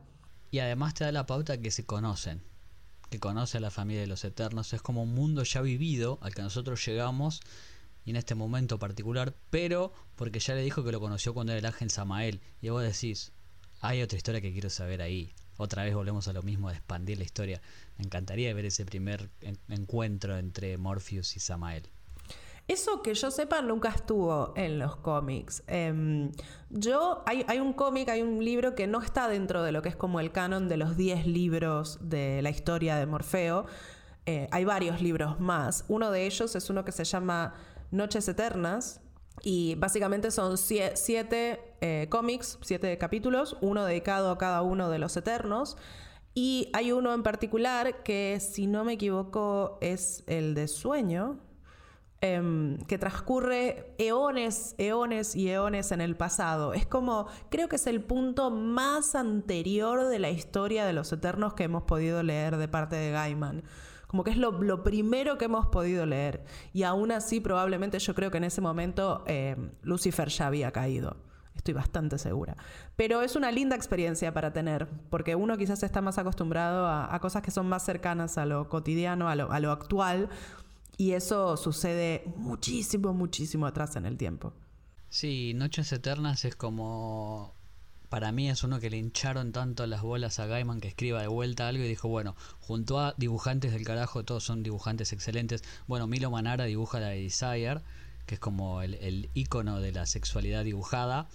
Y 0.51 0.61
además 0.61 0.95
te 0.95 1.05
da 1.05 1.12
la 1.12 1.27
pauta 1.27 1.61
que 1.61 1.70
se 1.70 1.85
conocen, 1.85 2.43
que 3.11 3.20
conoce 3.20 3.59
a 3.59 3.61
la 3.61 3.70
familia 3.70 4.01
de 4.01 4.09
los 4.09 4.25
eternos, 4.25 4.72
es 4.72 4.81
como 4.81 5.03
un 5.03 5.14
mundo 5.14 5.43
ya 5.43 5.61
vivido 5.61 6.18
al 6.22 6.35
que 6.35 6.41
nosotros 6.41 6.83
llegamos 6.87 7.43
y 8.05 8.11
en 8.11 8.17
este 8.17 8.35
momento 8.35 8.79
particular, 8.79 9.35
pero 9.51 9.93
porque 10.17 10.39
ya 10.39 10.55
le 10.55 10.63
dijo 10.63 10.85
que 10.85 10.93
lo 10.93 11.01
conoció 11.01 11.35
cuando 11.35 11.53
era 11.53 11.61
el 11.61 11.67
ángel 11.67 11.91
Samael. 11.91 12.41
Y 12.61 12.69
vos 12.69 12.83
decís, 12.83 13.33
hay 13.81 14.03
otra 14.03 14.17
historia 14.17 14.41
que 14.41 14.53
quiero 14.53 14.71
saber 14.71 15.03
ahí. 15.03 15.33
Otra 15.57 15.85
vez 15.85 15.95
volvemos 15.95 16.27
a 16.29 16.33
lo 16.33 16.43
mismo 16.43 16.69
de 16.69 16.77
expandir 16.77 17.19
la 17.19 17.25
historia. 17.25 17.63
Me 17.97 18.05
encantaría 18.05 18.53
ver 18.53 18.67
ese 18.67 18.85
primer 18.85 19.31
encuentro 19.69 20.37
entre 20.37 20.77
Morpheus 20.79 21.37
y 21.37 21.41
Samael. 21.41 21.89
Eso 22.67 23.03
que 23.03 23.15
yo 23.15 23.31
sepa 23.31 23.61
nunca 23.61 23.91
estuvo 23.91 24.55
en 24.57 24.79
los 24.79 24.97
cómics. 24.97 25.63
Em, 25.67 26.33
yo, 26.71 27.23
hay, 27.27 27.45
hay 27.47 27.61
un 27.61 27.75
cómic, 27.75 28.09
hay 28.09 28.23
un 28.23 28.43
libro 28.43 28.75
que 28.75 28.87
no 28.87 29.03
está 29.03 29.29
dentro 29.29 29.63
de 29.63 29.71
lo 29.71 29.83
que 29.83 29.91
es 29.91 29.97
como 29.97 30.19
el 30.19 30.33
canon 30.33 30.69
de 30.69 30.79
los 30.79 30.97
10 30.97 31.27
libros 31.27 31.99
de 32.01 32.41
la 32.41 32.49
historia 32.49 32.97
de 32.97 33.05
Morfeo. 33.05 33.67
Eh, 34.25 34.49
hay 34.51 34.65
varios 34.65 35.03
libros 35.03 35.39
más. 35.41 35.85
Uno 35.89 36.11
de 36.11 36.25
ellos 36.25 36.57
es 36.57 36.71
uno 36.71 36.87
que 36.87 36.93
se 36.93 37.05
llama 37.05 37.55
Noches 37.95 38.28
Eternas. 38.28 39.01
Y 39.42 39.74
básicamente 39.76 40.30
son 40.30 40.57
siete 40.59 41.74
eh, 41.80 42.07
cómics, 42.11 42.59
siete 42.62 42.97
capítulos, 42.99 43.57
uno 43.61 43.84
dedicado 43.84 44.30
a 44.30 44.38
cada 44.38 44.62
uno 44.62 44.90
de 44.90 44.99
los 44.99 45.16
Eternos. 45.16 45.76
Y 46.34 46.70
hay 46.72 46.92
uno 46.92 47.14
en 47.14 47.22
particular 47.22 48.03
que, 48.03 48.40
si 48.40 48.66
no 48.66 48.84
me 48.84 48.95
equivoco, 48.95 49.78
es 49.80 50.24
el 50.26 50.55
de 50.55 50.66
Sueño, 50.66 51.38
em, 52.20 52.78
que 52.86 52.99
transcurre 52.99 53.95
eones, 53.99 54.74
eones 54.78 55.36
y 55.36 55.51
eones 55.51 55.92
en 55.92 56.01
el 56.01 56.16
pasado. 56.16 56.74
Es 56.74 56.86
como, 56.86 57.26
creo 57.51 57.68
que 57.68 57.76
es 57.76 57.86
el 57.86 58.03
punto 58.03 58.51
más 58.51 59.14
anterior 59.14 60.09
de 60.09 60.18
la 60.18 60.30
historia 60.30 60.86
de 60.86 60.92
los 60.92 61.12
Eternos 61.12 61.55
que 61.55 61.64
hemos 61.64 61.84
podido 61.84 62.22
leer 62.22 62.57
de 62.57 62.66
parte 62.66 62.97
de 62.97 63.12
Gaiman 63.12 63.62
como 64.15 64.23
que 64.23 64.31
es 64.31 64.37
lo, 64.37 64.85
primero 64.85 65.39
que 65.39 65.47
hemos 65.47 65.67
podido 65.67 66.07
leer. 66.07 66.45
Y 66.73 66.85
aún 66.85 67.11
así, 67.11 67.41
probablemente 67.41 67.99
yo 67.99 68.15
creo 68.15 68.31
que 68.31 68.37
en 68.37 68.45
ese 68.45 68.61
momento 68.61 69.25
eh, 69.27 69.57
Lucifer 69.83 70.29
ya 70.29 70.47
había 70.47 70.71
caído. 70.71 71.17
Estoy 71.57 71.75
bastante 71.75 72.17
segura. 72.19 72.57
Pero 72.95 73.23
es 73.23 73.35
una 73.35 73.51
linda 73.51 73.75
experiencia 73.75 74.33
para 74.33 74.53
tener, 74.53 74.87
porque 75.11 75.35
uno 75.35 75.59
quizás 75.59 75.83
está 75.83 76.01
más 76.01 76.17
acostumbrado 76.17 76.87
a, 76.87 77.19
cosas 77.19 77.43
que 77.43 77.51
son 77.51 77.69
más 77.69 77.85
cercanas 77.85 78.39
a 78.39 78.47
lo 78.47 78.69
cotidiano, 78.69 79.29
a 79.29 79.35
lo, 79.35 79.51
a 79.51 79.59
lo 79.59 79.73
actual, 79.73 80.29
y 80.97 81.15
eso 81.15 81.57
sucede 81.57 82.23
muchísimo, 82.37 83.12
muchísimo 83.15 83.67
atrás 83.67 83.97
en 83.97 84.07
el 84.07 84.17
tiempo. 84.17 84.53
Sí, 85.09 85.55
Noches 85.55 85.93
Eternas 85.93 86.45
es 86.45 86.55
como 86.55 87.57
para 88.15 88.31
mí 88.31 88.49
es 88.49 88.62
uno 88.62 88.79
que 88.79 88.91
le 88.91 88.97
hincharon 88.97 89.51
tanto 89.51 89.85
las 89.89 90.01
bolas 90.01 90.39
a 90.39 90.47
Gaiman 90.47 90.81
que 90.81 90.87
escriba 90.87 91.21
de 91.21 91.27
vuelta 91.27 91.67
algo 91.67 91.83
y 91.83 91.89
dijo, 91.89 92.07
bueno, 92.07 92.37
junto 92.61 93.01
a 93.01 93.12
dibujantes 93.17 93.73
del 93.73 93.85
carajo, 93.85 94.25
todos 94.25 94.45
son 94.45 94.62
dibujantes 94.62 95.12
excelentes. 95.12 95.65
Bueno, 95.89 96.07
Milo 96.07 96.31
Manara 96.31 96.65
dibuja 96.65 97.01
la 97.01 97.09
de 97.09 97.21
Desire, 97.21 97.81
que 98.25 98.37
es 98.37 98.41
como 98.41 98.83
el, 98.83 99.31
icono 99.35 99.81
de 99.81 99.91
la 99.91 100.07
sexualidad 100.07 100.62
dibujada. 100.62 101.27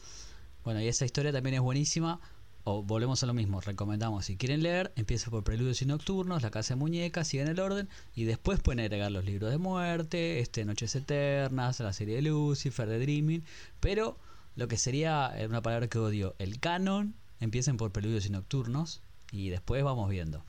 Bueno, 0.63 0.79
y 0.79 0.87
esa 0.87 1.03
historia 1.03 1.33
también 1.33 1.55
es 1.55 1.59
buenísima. 1.59 2.21
O 2.63 2.81
volvemos 2.81 3.21
a 3.23 3.25
lo 3.25 3.33
mismo, 3.33 3.59
recomendamos 3.59 4.27
si 4.27 4.37
quieren 4.37 4.63
leer, 4.63 4.93
empieza 4.95 5.29
por 5.29 5.43
Preludios 5.43 5.81
y 5.81 5.85
Nocturnos, 5.85 6.43
La 6.43 6.49
Casa 6.49 6.75
de 6.75 6.79
Muñecas, 6.79 7.27
siguen 7.27 7.49
el 7.49 7.59
orden 7.59 7.89
y 8.15 8.23
después 8.23 8.61
pueden 8.61 8.79
agregar 8.79 9.11
los 9.11 9.25
libros 9.25 9.51
de 9.51 9.57
muerte, 9.57 10.39
este 10.39 10.63
Noches 10.63 10.95
Eternas, 10.95 11.81
la 11.81 11.91
serie 11.91 12.15
de 12.15 12.21
Lucifer, 12.21 12.87
de 12.87 12.99
Dreaming, 12.99 13.43
pero 13.81 14.17
lo 14.59 14.67
que 14.67 14.77
sería 14.77 15.31
eh, 15.35 15.47
una 15.47 15.61
palabra 15.61 15.87
que 15.87 15.97
odio, 15.97 16.35
el 16.37 16.59
canon, 16.59 17.15
empiecen 17.39 17.77
por 17.77 17.91
Preludios 17.91 18.25
y 18.25 18.29
Nocturnos 18.29 19.01
y 19.31 19.49
después 19.49 19.83
vamos 19.83 20.09
viendo. 20.09 20.43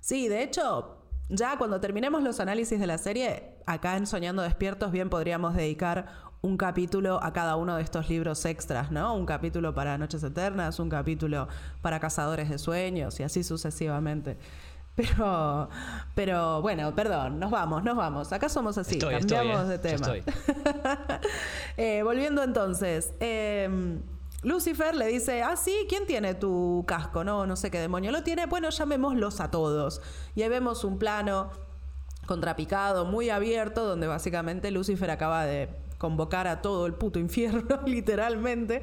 Sí, 0.00 0.28
de 0.28 0.42
hecho, 0.42 0.98
ya 1.30 1.56
cuando 1.56 1.80
terminemos 1.80 2.22
los 2.22 2.38
análisis 2.40 2.78
de 2.78 2.86
la 2.86 2.98
serie, 2.98 3.54
acá 3.66 3.96
en 3.96 4.06
Soñando 4.06 4.42
Despiertos 4.42 4.92
bien 4.92 5.08
podríamos 5.08 5.54
dedicar 5.54 6.06
un 6.42 6.58
capítulo 6.58 7.24
a 7.24 7.32
cada 7.32 7.56
uno 7.56 7.76
de 7.76 7.82
estos 7.82 8.10
libros 8.10 8.44
extras, 8.44 8.90
¿no? 8.90 9.14
Un 9.14 9.24
capítulo 9.24 9.72
para 9.72 9.96
Noches 9.96 10.22
Eternas, 10.22 10.78
un 10.78 10.90
capítulo 10.90 11.48
para 11.80 12.00
Cazadores 12.00 12.50
de 12.50 12.58
Sueños 12.58 13.18
y 13.18 13.22
así 13.22 13.42
sucesivamente. 13.42 14.36
Pero, 14.96 15.68
pero 16.14 16.62
bueno, 16.62 16.94
perdón, 16.94 17.40
nos 17.40 17.50
vamos, 17.50 17.82
nos 17.82 17.96
vamos. 17.96 18.32
Acá 18.32 18.48
somos 18.48 18.78
así, 18.78 18.98
cambiamos 18.98 19.68
¿eh? 19.68 19.68
de 19.68 19.78
tema. 19.78 20.08
Eh, 21.76 22.02
volviendo 22.04 22.44
entonces, 22.44 23.12
em, 23.18 24.00
Lucifer 24.42 24.94
le 24.94 25.08
dice, 25.08 25.42
ah, 25.42 25.56
sí, 25.56 25.74
¿quién 25.88 26.06
tiene 26.06 26.34
tu 26.34 26.84
casco? 26.86 27.24
No, 27.24 27.46
no 27.46 27.56
sé 27.56 27.72
qué 27.72 27.80
demonio 27.80 28.12
lo 28.12 28.22
tiene. 28.22 28.46
Bueno, 28.46 28.70
llamémoslos 28.70 29.40
a 29.40 29.50
todos. 29.50 30.00
Y 30.36 30.42
ahí 30.42 30.48
vemos 30.48 30.84
un 30.84 30.98
plano 30.98 31.50
contrapicado, 32.26 33.04
muy 33.04 33.30
abierto, 33.30 33.84
donde 33.84 34.06
básicamente 34.06 34.70
Lucifer 34.70 35.10
acaba 35.10 35.44
de 35.44 35.68
convocar 35.98 36.46
a 36.46 36.62
todo 36.62 36.86
el 36.86 36.94
puto 36.94 37.18
infierno, 37.18 37.80
literalmente, 37.86 38.82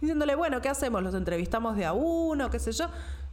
diciéndole, 0.00 0.34
bueno, 0.34 0.60
¿qué 0.60 0.68
hacemos? 0.68 1.02
¿Los 1.02 1.14
entrevistamos 1.14 1.76
de 1.76 1.86
a 1.86 1.94
uno? 1.94 2.50
¿Qué 2.50 2.58
sé 2.58 2.72
yo? 2.72 2.88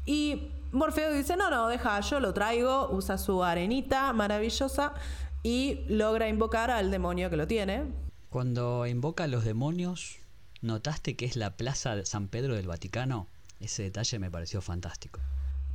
Y 0.05 0.51
Morfeo 0.73 1.13
dice, 1.13 1.37
no, 1.37 1.51
no, 1.51 1.67
deja, 1.67 1.99
yo 1.99 2.19
lo 2.19 2.33
traigo, 2.33 2.89
usa 2.89 3.19
su 3.19 3.43
arenita 3.43 4.11
maravillosa 4.11 4.95
y 5.43 5.85
logra 5.87 6.27
invocar 6.27 6.71
al 6.71 6.89
demonio 6.89 7.29
que 7.29 7.37
lo 7.37 7.45
tiene. 7.45 7.83
Cuando 8.31 8.87
invoca 8.87 9.25
a 9.25 9.27
los 9.27 9.45
demonios, 9.45 10.17
¿notaste 10.61 11.15
que 11.15 11.25
es 11.25 11.35
la 11.35 11.55
plaza 11.57 11.95
de 11.95 12.07
San 12.07 12.27
Pedro 12.27 12.55
del 12.55 12.65
Vaticano? 12.65 13.27
Ese 13.59 13.83
detalle 13.83 14.17
me 14.17 14.31
pareció 14.31 14.61
fantástico. 14.61 15.19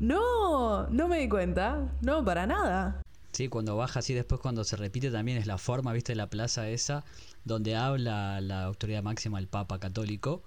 No, 0.00 0.88
no 0.88 1.06
me 1.06 1.20
di 1.20 1.28
cuenta. 1.28 1.92
No, 2.00 2.24
para 2.24 2.48
nada. 2.48 3.00
Sí, 3.30 3.46
cuando 3.46 3.76
baja 3.76 4.00
así, 4.00 4.14
después 4.14 4.40
cuando 4.40 4.64
se 4.64 4.74
repite 4.74 5.12
también 5.12 5.38
es 5.38 5.46
la 5.46 5.58
forma, 5.58 5.92
viste, 5.92 6.16
la 6.16 6.28
plaza 6.28 6.68
esa, 6.68 7.04
donde 7.44 7.76
habla 7.76 8.40
la 8.40 8.64
autoridad 8.64 9.04
máxima, 9.04 9.38
el 9.38 9.46
Papa 9.46 9.78
Católico 9.78 10.42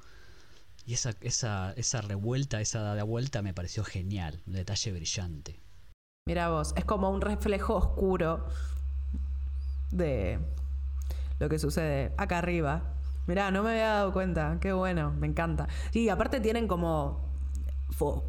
y 0.86 0.94
esa, 0.94 1.12
esa, 1.22 1.74
esa 1.74 2.02
revuelta, 2.02 2.62
esa 2.62 2.96
de 2.96 3.04
vuelta 3.04 3.42
me 3.42 3.54
pareció 3.54 3.84
genial, 3.84 4.42
un 4.48 4.54
detalle 4.54 4.92
brillante. 4.92 5.60
Mira 6.28 6.50
vos, 6.50 6.74
es 6.76 6.86
como 6.86 7.10
un 7.10 7.22
reflejo 7.22 7.76
oscuro 7.76 8.46
de 9.92 10.40
lo 11.40 11.50
que 11.50 11.60
sucede 11.60 12.14
acá 12.18 12.38
arriba. 12.38 12.96
Mirá, 13.28 13.52
no 13.52 13.64
me 13.64 13.72
había 13.72 13.88
dado 13.88 14.14
cuenta, 14.14 14.58
qué 14.62 14.74
bueno, 14.74 15.12
me 15.12 15.28
encanta. 15.28 15.68
Y 15.94 16.10
aparte 16.10 16.40
tienen 16.40 16.68
como 16.68 17.32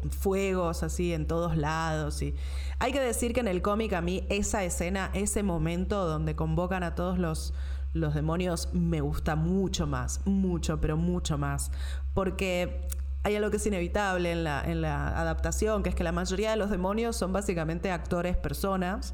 fuegos 0.09 0.83
así 0.83 1.13
en 1.13 1.27
todos 1.27 1.57
lados. 1.57 2.21
Y 2.21 2.35
hay 2.79 2.91
que 2.91 2.99
decir 2.99 3.33
que 3.33 3.39
en 3.39 3.47
el 3.47 3.61
cómic 3.61 3.93
a 3.93 4.01
mí 4.01 4.25
esa 4.29 4.63
escena, 4.63 5.09
ese 5.13 5.43
momento 5.43 6.05
donde 6.07 6.35
convocan 6.35 6.83
a 6.83 6.95
todos 6.95 7.17
los, 7.17 7.53
los 7.93 8.13
demonios 8.13 8.69
me 8.73 9.01
gusta 9.01 9.35
mucho 9.35 9.87
más, 9.87 10.21
mucho, 10.25 10.81
pero 10.81 10.97
mucho 10.97 11.37
más. 11.37 11.71
Porque 12.13 12.87
hay 13.23 13.35
algo 13.35 13.49
que 13.51 13.57
es 13.57 13.65
inevitable 13.65 14.31
en 14.31 14.43
la, 14.43 14.63
en 14.63 14.81
la 14.81 15.19
adaptación, 15.19 15.83
que 15.83 15.89
es 15.89 15.95
que 15.95 16.03
la 16.03 16.11
mayoría 16.11 16.51
de 16.51 16.57
los 16.57 16.69
demonios 16.69 17.15
son 17.15 17.31
básicamente 17.31 17.91
actores, 17.91 18.35
personas, 18.35 19.13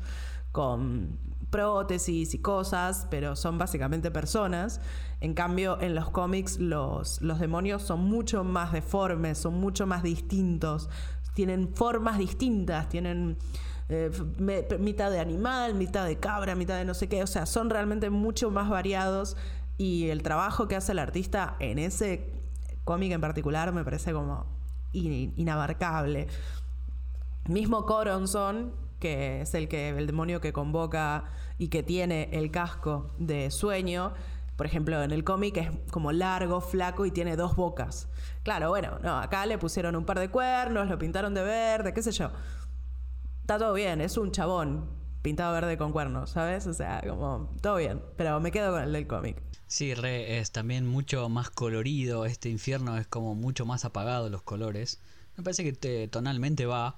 con 0.52 1.20
prótesis 1.50 2.34
y 2.34 2.40
cosas, 2.40 3.08
pero 3.10 3.36
son 3.36 3.58
básicamente 3.58 4.12
personas. 4.12 4.82
En 5.20 5.34
cambio, 5.34 5.80
en 5.82 5.96
los 5.96 6.10
cómics 6.10 6.60
los, 6.60 7.22
los 7.22 7.40
demonios 7.40 7.82
son 7.82 8.06
mucho 8.06 8.44
más 8.44 8.72
deformes, 8.72 9.38
son 9.38 9.60
mucho 9.60 9.86
más 9.86 10.04
distintos, 10.04 10.90
tienen 11.34 11.74
formas 11.76 12.18
distintas, 12.18 12.90
tienen 12.90 13.38
eh, 13.90 14.12
mitad 14.78 15.10
de 15.10 15.20
animal, 15.20 15.74
mitad 15.74 16.06
de 16.06 16.18
cabra, 16.18 16.54
mitad 16.54 16.78
de 16.78 16.86
no 16.86 16.94
sé 16.94 17.10
qué, 17.10 17.24
o 17.24 17.28
sea, 17.28 17.48
son 17.48 17.72
realmente 17.72 18.12
mucho 18.12 18.52
más 18.52 18.70
variados 18.70 19.36
y 19.80 20.10
el 20.10 20.22
trabajo 20.22 20.68
que 20.68 20.76
hace 20.76 20.92
el 20.92 21.00
artista 21.00 21.56
en 21.60 21.80
ese 21.80 22.32
cómic 22.84 23.12
en 23.12 23.22
particular 23.22 23.74
me 23.74 23.84
parece 23.84 24.14
como 24.14 24.46
inabarcable. 24.92 26.28
Mismo 27.48 27.88
Coronson, 27.88 28.74
que 29.00 29.42
es 29.42 29.56
el 29.56 29.68
que 29.68 29.90
el 29.90 30.06
demonio 30.06 30.40
que 30.40 30.54
convoca 30.54 31.24
y 31.58 31.70
que 31.70 31.82
tiene 31.82 32.30
el 32.32 32.52
casco 32.52 33.16
de 33.18 33.50
sueño, 33.50 34.14
por 34.56 34.68
ejemplo, 34.68 35.02
en 35.02 35.12
el 35.12 35.24
cómic 35.24 35.58
es 35.58 35.70
como 35.90 36.12
largo, 36.12 36.62
flaco 36.62 37.08
y 37.08 37.12
tiene 37.12 37.36
dos 37.36 37.56
bocas. 37.56 38.08
Claro, 38.44 38.70
bueno, 38.70 39.00
no, 39.02 39.18
acá 39.18 39.48
le 39.48 39.58
pusieron 39.58 39.96
un 39.96 40.06
par 40.06 40.20
de 40.20 40.30
cuernos, 40.30 40.88
lo 40.90 41.00
pintaron 41.00 41.34
de 41.34 41.42
verde, 41.42 41.92
qué 41.92 42.04
sé 42.04 42.12
yo 42.12 42.30
está 43.50 43.58
todo 43.58 43.74
bien, 43.74 44.00
es 44.00 44.16
un 44.16 44.32
chabón 44.32 44.88
pintado 45.24 45.52
verde 45.54 45.76
con 45.76 45.92
cuernos, 45.92 46.30
¿sabes? 46.30 46.68
O 46.68 46.74
sea, 46.76 47.02
como 47.02 47.50
todo 47.64 47.78
bien, 47.78 48.00
pero 48.16 48.40
me 48.40 48.52
quedo 48.52 48.72
con 48.74 48.84
el 48.84 48.94
del 48.94 49.08
cómic. 49.08 49.42
Sí, 49.66 49.96
re, 49.96 50.38
es 50.38 50.52
también 50.52 50.86
mucho 50.86 51.30
más 51.30 51.50
colorido, 51.50 52.28
este 52.28 52.50
infierno 52.50 52.96
es 53.00 53.08
como 53.08 53.34
mucho 53.34 53.66
más 53.66 53.86
apagado 53.86 54.30
los 54.30 54.44
colores. 54.44 55.00
Me 55.36 55.44
parece 55.44 55.64
que 55.64 56.08
tonalmente 56.10 56.68
va, 56.68 56.98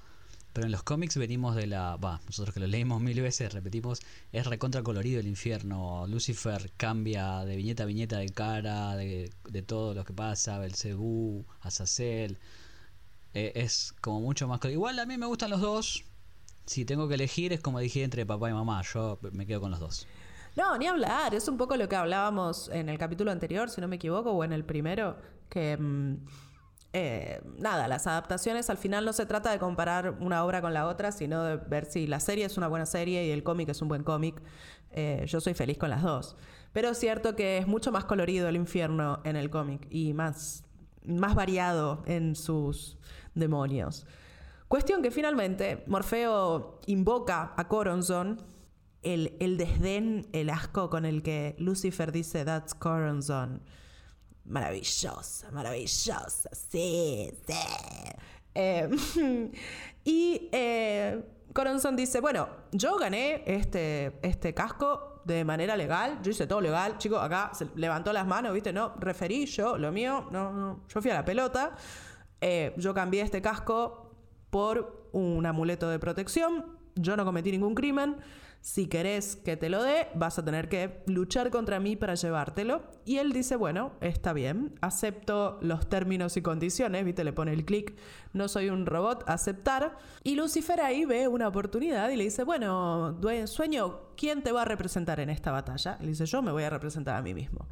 pero 0.51 0.65
en 0.65 0.73
los 0.73 0.83
cómics 0.83 1.15
venimos 1.15 1.55
de 1.55 1.67
la... 1.67 1.95
Va, 1.95 2.19
nosotros 2.25 2.53
que 2.53 2.59
lo 2.59 2.67
leímos 2.67 3.01
mil 3.01 3.21
veces, 3.21 3.53
repetimos, 3.53 4.01
es 4.33 4.45
recontra 4.45 4.83
colorido 4.83 5.21
el 5.21 5.27
infierno. 5.27 6.05
Lucifer 6.07 6.69
cambia 6.75 7.45
de 7.45 7.55
viñeta 7.55 7.83
a 7.83 7.85
viñeta 7.85 8.17
de 8.17 8.27
cara, 8.27 8.97
de, 8.97 9.31
todo 9.65 9.93
lo 9.93 10.03
que 10.03 10.11
pasa, 10.11 10.59
Belcebú, 10.59 11.45
Azazel. 11.61 12.39
Eh, 13.33 13.53
es 13.55 13.93
como 14.01 14.19
mucho 14.19 14.49
más... 14.49 14.59
Igual 14.65 14.99
a 14.99 15.05
mí 15.05 15.17
me 15.17 15.27
gustan 15.27 15.49
los 15.49 15.61
dos, 15.61 16.03
si 16.71 16.85
tengo 16.85 17.07
que 17.09 17.15
elegir, 17.15 17.51
es 17.51 17.59
como 17.59 17.79
dije 17.79 18.01
entre 18.03 18.25
papá 18.25 18.49
y 18.49 18.53
mamá. 18.53 18.81
Yo 18.81 19.19
me 19.33 19.45
quedo 19.45 19.59
con 19.59 19.71
los 19.71 19.79
dos. 19.79 20.07
No, 20.55 20.77
ni 20.77 20.87
hablar. 20.87 21.35
Es 21.35 21.47
un 21.49 21.57
poco 21.57 21.75
lo 21.75 21.89
que 21.89 21.97
hablábamos 21.97 22.69
en 22.69 22.87
el 22.87 22.97
capítulo 22.97 23.31
anterior, 23.31 23.69
si 23.69 23.81
no 23.81 23.89
me 23.89 23.97
equivoco, 23.97 24.31
o 24.31 24.43
en 24.43 24.53
el 24.53 24.63
primero, 24.63 25.17
que 25.49 25.77
mm, 25.77 26.15
eh, 26.93 27.41
nada, 27.57 27.89
las 27.89 28.07
adaptaciones 28.07 28.69
al 28.69 28.77
final 28.77 29.03
no 29.03 29.11
se 29.11 29.25
trata 29.25 29.51
de 29.51 29.59
comparar 29.59 30.17
una 30.21 30.45
obra 30.45 30.61
con 30.61 30.73
la 30.73 30.87
otra, 30.87 31.11
sino 31.11 31.43
de 31.43 31.57
ver 31.57 31.85
si 31.85 32.07
la 32.07 32.21
serie 32.21 32.45
es 32.45 32.57
una 32.57 32.69
buena 32.69 32.85
serie 32.85 33.25
y 33.25 33.31
el 33.31 33.43
cómic 33.43 33.67
es 33.67 33.81
un 33.81 33.89
buen 33.89 34.03
cómic. 34.03 34.41
Eh, 34.91 35.25
yo 35.27 35.41
soy 35.41 35.53
feliz 35.53 35.77
con 35.77 35.89
las 35.89 36.03
dos. 36.03 36.37
Pero 36.71 36.89
es 36.89 36.97
cierto 36.97 37.35
que 37.35 37.57
es 37.57 37.67
mucho 37.67 37.91
más 37.91 38.05
colorido 38.05 38.47
el 38.47 38.55
infierno 38.55 39.19
en 39.25 39.35
el 39.35 39.49
cómic 39.49 39.87
y 39.89 40.13
más, 40.13 40.63
más 41.05 41.35
variado 41.35 42.01
en 42.05 42.37
sus 42.37 42.97
demonios. 43.35 44.05
Cuestión 44.71 45.01
que 45.01 45.11
finalmente 45.11 45.83
Morfeo 45.87 46.79
invoca 46.85 47.53
a 47.57 47.67
Coronzon, 47.67 48.41
el, 49.01 49.35
el, 49.41 49.57
desdén, 49.57 50.29
el 50.31 50.49
asco 50.49 50.89
con 50.89 51.03
el 51.03 51.23
que 51.23 51.55
Lucifer 51.57 52.13
dice, 52.13 52.45
That's 52.45 52.73
Coronzon. 52.73 53.61
Maravillosa, 54.45 55.51
maravillosa, 55.51 56.49
sí, 56.53 57.33
sí. 57.45 57.53
Eh, 58.55 58.89
y 60.05 60.47
eh, 60.53 61.21
dice, 61.97 62.21
bueno, 62.21 62.47
yo 62.71 62.95
gané 62.95 63.43
este, 63.45 64.19
este 64.21 64.53
casco 64.53 65.21
de 65.25 65.43
manera 65.43 65.75
legal, 65.75 66.21
yo 66.23 66.31
hice 66.31 66.47
todo 66.47 66.61
legal, 66.61 66.97
chicos, 66.97 67.21
acá 67.21 67.51
se 67.53 67.67
levantó 67.75 68.13
las 68.13 68.25
manos, 68.25 68.53
viste, 68.53 68.71
no, 68.71 68.95
referí 68.99 69.45
yo, 69.47 69.77
lo 69.77 69.91
mío, 69.91 70.29
no, 70.31 70.53
no, 70.53 70.83
yo 70.87 71.01
fui 71.01 71.11
a 71.11 71.15
la 71.15 71.25
pelota, 71.25 71.75
eh, 72.39 72.73
yo 72.77 72.93
cambié 72.93 73.21
este 73.21 73.41
casco 73.41 74.10
por 74.51 75.09
un 75.11 75.45
amuleto 75.45 75.89
de 75.89 75.97
protección 75.97 76.81
yo 76.95 77.17
no 77.17 77.25
cometí 77.25 77.51
ningún 77.51 77.75
crimen, 77.75 78.17
si 78.59 78.85
querés 78.85 79.37
que 79.37 79.57
te 79.57 79.69
lo 79.69 79.81
dé, 79.81 80.07
vas 80.13 80.37
a 80.37 80.45
tener 80.45 80.69
que 80.69 81.01
luchar 81.07 81.49
contra 81.49 81.79
mí 81.79 81.95
para 81.95 82.13
llevártelo. 82.13 82.83
Y 83.05 83.17
él 83.17 83.33
dice, 83.33 83.55
bueno, 83.55 83.93
está 84.01 84.33
bien, 84.33 84.75
acepto 84.81 85.57
los 85.61 85.89
términos 85.89 86.37
y 86.37 86.43
condiciones, 86.43 87.03
le 87.23 87.33
pone 87.33 87.53
el 87.53 87.65
clic, 87.65 87.95
no 88.33 88.47
soy 88.47 88.69
un 88.69 88.85
robot, 88.85 89.23
aceptar. 89.27 89.97
Y 90.23 90.35
Lucifer 90.35 90.79
ahí 90.81 91.05
ve 91.05 91.27
una 91.27 91.47
oportunidad 91.47 92.09
y 92.09 92.17
le 92.17 92.25
dice, 92.25 92.43
bueno, 92.43 93.19
sueño, 93.45 94.01
¿quién 94.15 94.43
te 94.43 94.51
va 94.51 94.61
a 94.61 94.65
representar 94.65 95.19
en 95.19 95.31
esta 95.31 95.51
batalla? 95.51 95.97
Le 95.99 96.09
dice, 96.09 96.25
yo 96.27 96.41
me 96.43 96.51
voy 96.51 96.63
a 96.63 96.69
representar 96.69 97.15
a 97.15 97.21
mí 97.21 97.33
mismo. 97.33 97.67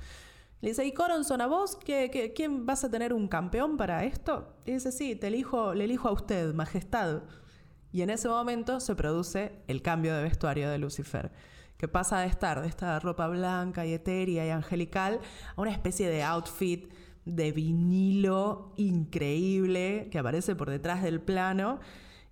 Le 0.61 0.69
dice, 0.69 0.85
¿y 0.85 0.91
Coronson 0.91 1.39
a 1.39 1.47
vos? 1.47 1.77
¿Qué, 1.77 2.33
quién 2.35 2.65
vas 2.65 2.83
a 2.83 2.91
tener 2.91 3.13
un 3.13 3.27
campeón 3.29 3.77
para 3.77 4.03
esto? 4.03 4.55
Y 4.65 4.73
dice, 4.73 4.91
sí, 4.91 5.15
te 5.15 5.27
elijo, 5.27 5.73
le 5.73 5.85
elijo 5.85 6.09
a 6.09 6.11
usted, 6.11 6.53
majestad. 6.53 7.21
Y 7.91 8.01
en 8.01 8.09
ese 8.09 8.27
momento 8.27 8.79
se 8.79 8.95
produce 8.95 9.63
el 9.67 9.81
cambio 9.81 10.15
de 10.15 10.23
vestuario 10.23 10.69
de 10.69 10.77
Lucifer, 10.77 11.31
que 11.77 11.87
pasa 11.87 12.19
de 12.19 12.27
estar 12.27 12.61
de 12.61 12.67
esta 12.67 12.99
ropa 12.99 13.27
blanca 13.29 13.85
y 13.85 13.93
etérea 13.93 14.45
y 14.45 14.49
angelical 14.49 15.21
a 15.55 15.61
una 15.61 15.71
especie 15.71 16.09
de 16.09 16.23
outfit 16.23 16.91
de 17.23 17.51
vinilo 17.51 18.73
increíble 18.75 20.09
que 20.11 20.19
aparece 20.19 20.55
por 20.55 20.69
detrás 20.69 21.01
del 21.01 21.21
plano. 21.21 21.79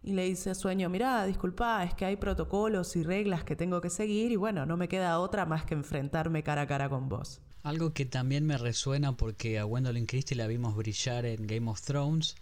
Y 0.08 0.14
le 0.14 0.24
dice 0.24 0.52
a 0.52 0.56
Sueño, 0.56 0.88
mira, 0.88 1.26
disculpa, 1.26 1.84
es 1.84 1.94
que 1.94 2.06
hay 2.06 2.16
protocolos 2.16 2.96
y 2.96 3.04
reglas 3.04 3.44
que 3.44 3.58
tengo 3.58 3.82
que 3.82 3.90
seguir 3.90 4.32
y 4.32 4.38
bueno, 4.38 4.66
no 4.66 4.78
me 4.78 4.88
queda 4.88 5.20
otra 5.20 5.46
más 5.46 5.66
que 5.66 5.74
enfrentarme 5.74 6.44
cara 6.44 6.62
a 6.62 6.68
cara 6.68 6.88
con 6.88 7.10
vos. 7.10 7.42
Algo 7.64 7.92
que 7.92 8.06
también 8.06 8.46
me 8.46 8.58
resuena 8.58 9.18
porque 9.18 9.60
a 9.60 9.64
Gwendolyn 9.64 10.06
Christie 10.06 10.38
la 10.38 10.48
vimos 10.48 10.78
brillar 10.78 11.26
en 11.26 11.46
Game 11.46 11.70
of 11.70 11.82
Thrones 11.82 12.38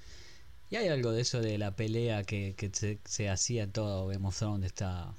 y 0.70 0.76
hay 0.76 0.90
algo 0.90 1.12
de 1.12 1.22
eso 1.22 1.42
de 1.42 1.58
la 1.58 1.76
pelea 1.76 2.24
que, 2.24 2.54
se, 3.04 3.30
hacía 3.30 3.66
todo 3.66 4.06
Game 4.10 4.28
of 4.28 4.38
Thrones. 4.38 4.68
Está... 4.68 5.16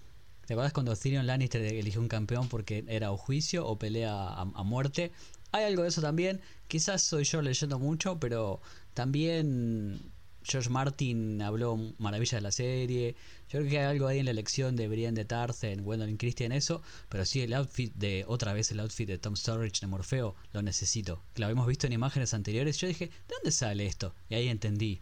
¿Te 0.46 0.54
acuerdas 0.54 0.72
cuando 0.72 0.94
Tyrion 0.94 1.26
Lannister 1.26 1.60
eligió 1.62 2.00
un 2.00 2.06
campeón 2.06 2.48
porque 2.48 2.84
era 2.86 3.10
o 3.10 3.16
juicio 3.16 3.66
o 3.66 3.76
pelea 3.76 4.28
a, 4.28 4.62
muerte? 4.62 5.10
Hay 5.50 5.64
algo 5.64 5.82
de 5.82 5.88
eso 5.88 6.00
también. 6.00 6.40
Quizás 6.68 7.02
soy 7.02 7.24
yo 7.24 7.42
leyendo 7.42 7.80
mucho, 7.80 8.20
pero 8.20 8.60
también 8.94 10.12
George 10.48 10.70
Martin 10.70 11.42
habló 11.42 11.76
maravilla 11.98 12.38
de 12.38 12.42
la 12.42 12.52
serie. 12.52 13.16
Yo 13.48 13.58
creo 13.58 13.70
que 13.70 13.78
hay 13.78 13.86
algo 13.86 14.06
ahí 14.06 14.20
en 14.20 14.26
la 14.26 14.30
elección 14.30 14.76
de 14.76 14.86
Brienne 14.86 15.16
de 15.16 15.24
Tarth, 15.24 15.64
en 15.64 15.82
Gwendolyn 15.82 16.16
Christie 16.16 16.46
en 16.46 16.52
eso. 16.52 16.82
Pero 17.08 17.24
sí, 17.24 17.42
el 17.42 17.52
outfit 17.52 17.92
de, 17.94 18.24
otra 18.28 18.52
vez 18.52 18.70
el 18.70 18.80
outfit 18.80 19.08
de 19.08 19.18
Tom 19.18 19.34
Sturridge 19.34 19.80
de 19.80 19.88
Morfeo, 19.88 20.36
lo 20.52 20.62
necesito. 20.62 21.22
Lo 21.34 21.46
habíamos 21.46 21.66
visto 21.66 21.86
en 21.86 21.92
imágenes 21.92 22.32
anteriores. 22.32 22.78
Yo 22.78 22.86
dije, 22.86 23.06
¿de 23.06 23.34
dónde 23.34 23.50
sale 23.50 23.86
esto? 23.86 24.14
Y 24.28 24.36
ahí 24.36 24.48
entendí. 24.48 25.00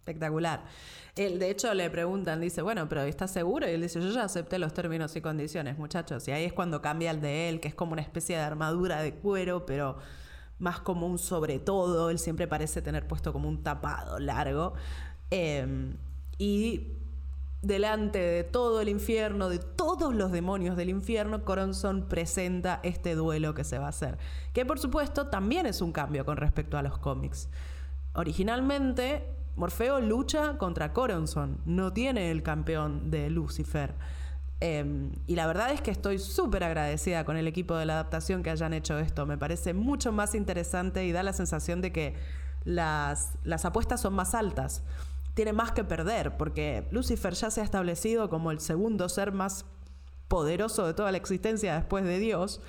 Espectacular. 0.00 0.64
Él, 1.16 1.38
de 1.38 1.50
hecho, 1.50 1.72
le 1.72 1.88
preguntan, 1.88 2.40
dice, 2.40 2.60
bueno, 2.60 2.88
pero 2.88 3.02
¿estás 3.02 3.30
seguro? 3.30 3.68
Y 3.68 3.70
él 3.70 3.80
dice, 3.80 4.00
yo 4.00 4.10
ya 4.10 4.24
acepté 4.24 4.58
los 4.58 4.74
términos 4.74 5.14
y 5.16 5.20
condiciones, 5.20 5.78
muchachos. 5.78 6.26
Y 6.28 6.32
ahí 6.32 6.44
es 6.44 6.52
cuando 6.52 6.82
cambia 6.82 7.12
el 7.12 7.20
de 7.20 7.48
él, 7.48 7.60
que 7.60 7.68
es 7.68 7.74
como 7.74 7.92
una 7.92 8.02
especie 8.02 8.36
de 8.36 8.42
armadura 8.42 9.00
de 9.00 9.14
cuero, 9.14 9.64
pero 9.64 9.98
más 10.58 10.80
como 10.80 11.06
un 11.06 11.18
sobre 11.18 11.58
todo. 11.58 12.10
Él 12.10 12.18
siempre 12.18 12.46
parece 12.46 12.82
tener 12.82 13.06
puesto 13.06 13.32
como 13.32 13.48
un 13.48 13.62
tapado 13.62 14.18
largo. 14.18 14.74
Em, 15.30 15.96
y 16.38 16.92
delante 17.62 18.18
de 18.18 18.44
todo 18.44 18.80
el 18.80 18.88
infierno, 18.88 19.48
de 19.48 19.58
todos 19.58 20.14
los 20.14 20.30
demonios 20.32 20.76
del 20.76 20.90
infierno, 20.90 21.44
Coronson 21.44 22.06
presenta 22.08 22.80
este 22.82 23.14
duelo 23.14 23.54
que 23.54 23.64
se 23.64 23.78
va 23.78 23.86
a 23.86 23.90
hacer. 23.90 24.18
Que 24.52 24.66
por 24.66 24.78
supuesto 24.78 25.28
también 25.28 25.66
es 25.66 25.80
un 25.80 25.92
cambio 25.92 26.24
con 26.24 26.36
respecto 26.36 26.76
a 26.76 26.82
los 26.82 26.98
cómics. 26.98 27.48
Originalmente 28.12 29.34
Morfeo 29.56 30.00
lucha 30.00 30.58
contra 30.58 30.92
Coronson, 30.92 31.58
no 31.64 31.92
tiene 31.92 32.30
el 32.32 32.42
campeón 32.42 33.10
de 33.10 33.30
Lucifer. 33.30 33.94
Em, 34.66 35.12
y 35.26 35.36
la 35.36 35.46
verdad 35.46 35.72
es 35.72 35.82
que 35.82 35.90
estoy 35.90 36.18
súper 36.18 36.64
agradecida 36.64 37.26
con 37.26 37.36
el 37.36 37.46
equipo 37.46 37.76
de 37.76 37.84
la 37.84 37.92
adaptación 37.92 38.42
que 38.42 38.48
hayan 38.48 38.72
hecho 38.72 38.98
esto. 38.98 39.26
Me 39.26 39.36
parece 39.36 39.74
mucho 39.74 40.10
más 40.10 40.34
interesante 40.34 41.04
y 41.04 41.12
da 41.12 41.22
la 41.22 41.34
sensación 41.34 41.82
de 41.82 41.92
que 41.92 42.14
las, 42.64 43.32
las 43.44 43.66
apuestas 43.66 44.00
son 44.00 44.14
más 44.14 44.34
altas. 44.34 44.82
Tiene 45.34 45.52
más 45.52 45.72
que 45.72 45.84
perder, 45.84 46.38
porque 46.38 46.88
Lucifer 46.92 47.34
ya 47.34 47.50
se 47.50 47.60
ha 47.60 47.64
establecido 47.64 48.30
como 48.30 48.50
el 48.50 48.58
segundo 48.58 49.10
ser 49.10 49.32
más 49.32 49.66
poderoso 50.28 50.86
de 50.86 50.94
toda 50.94 51.12
la 51.12 51.18
existencia 51.18 51.74
después 51.74 52.02
de 52.02 52.18
Dios. 52.18 52.62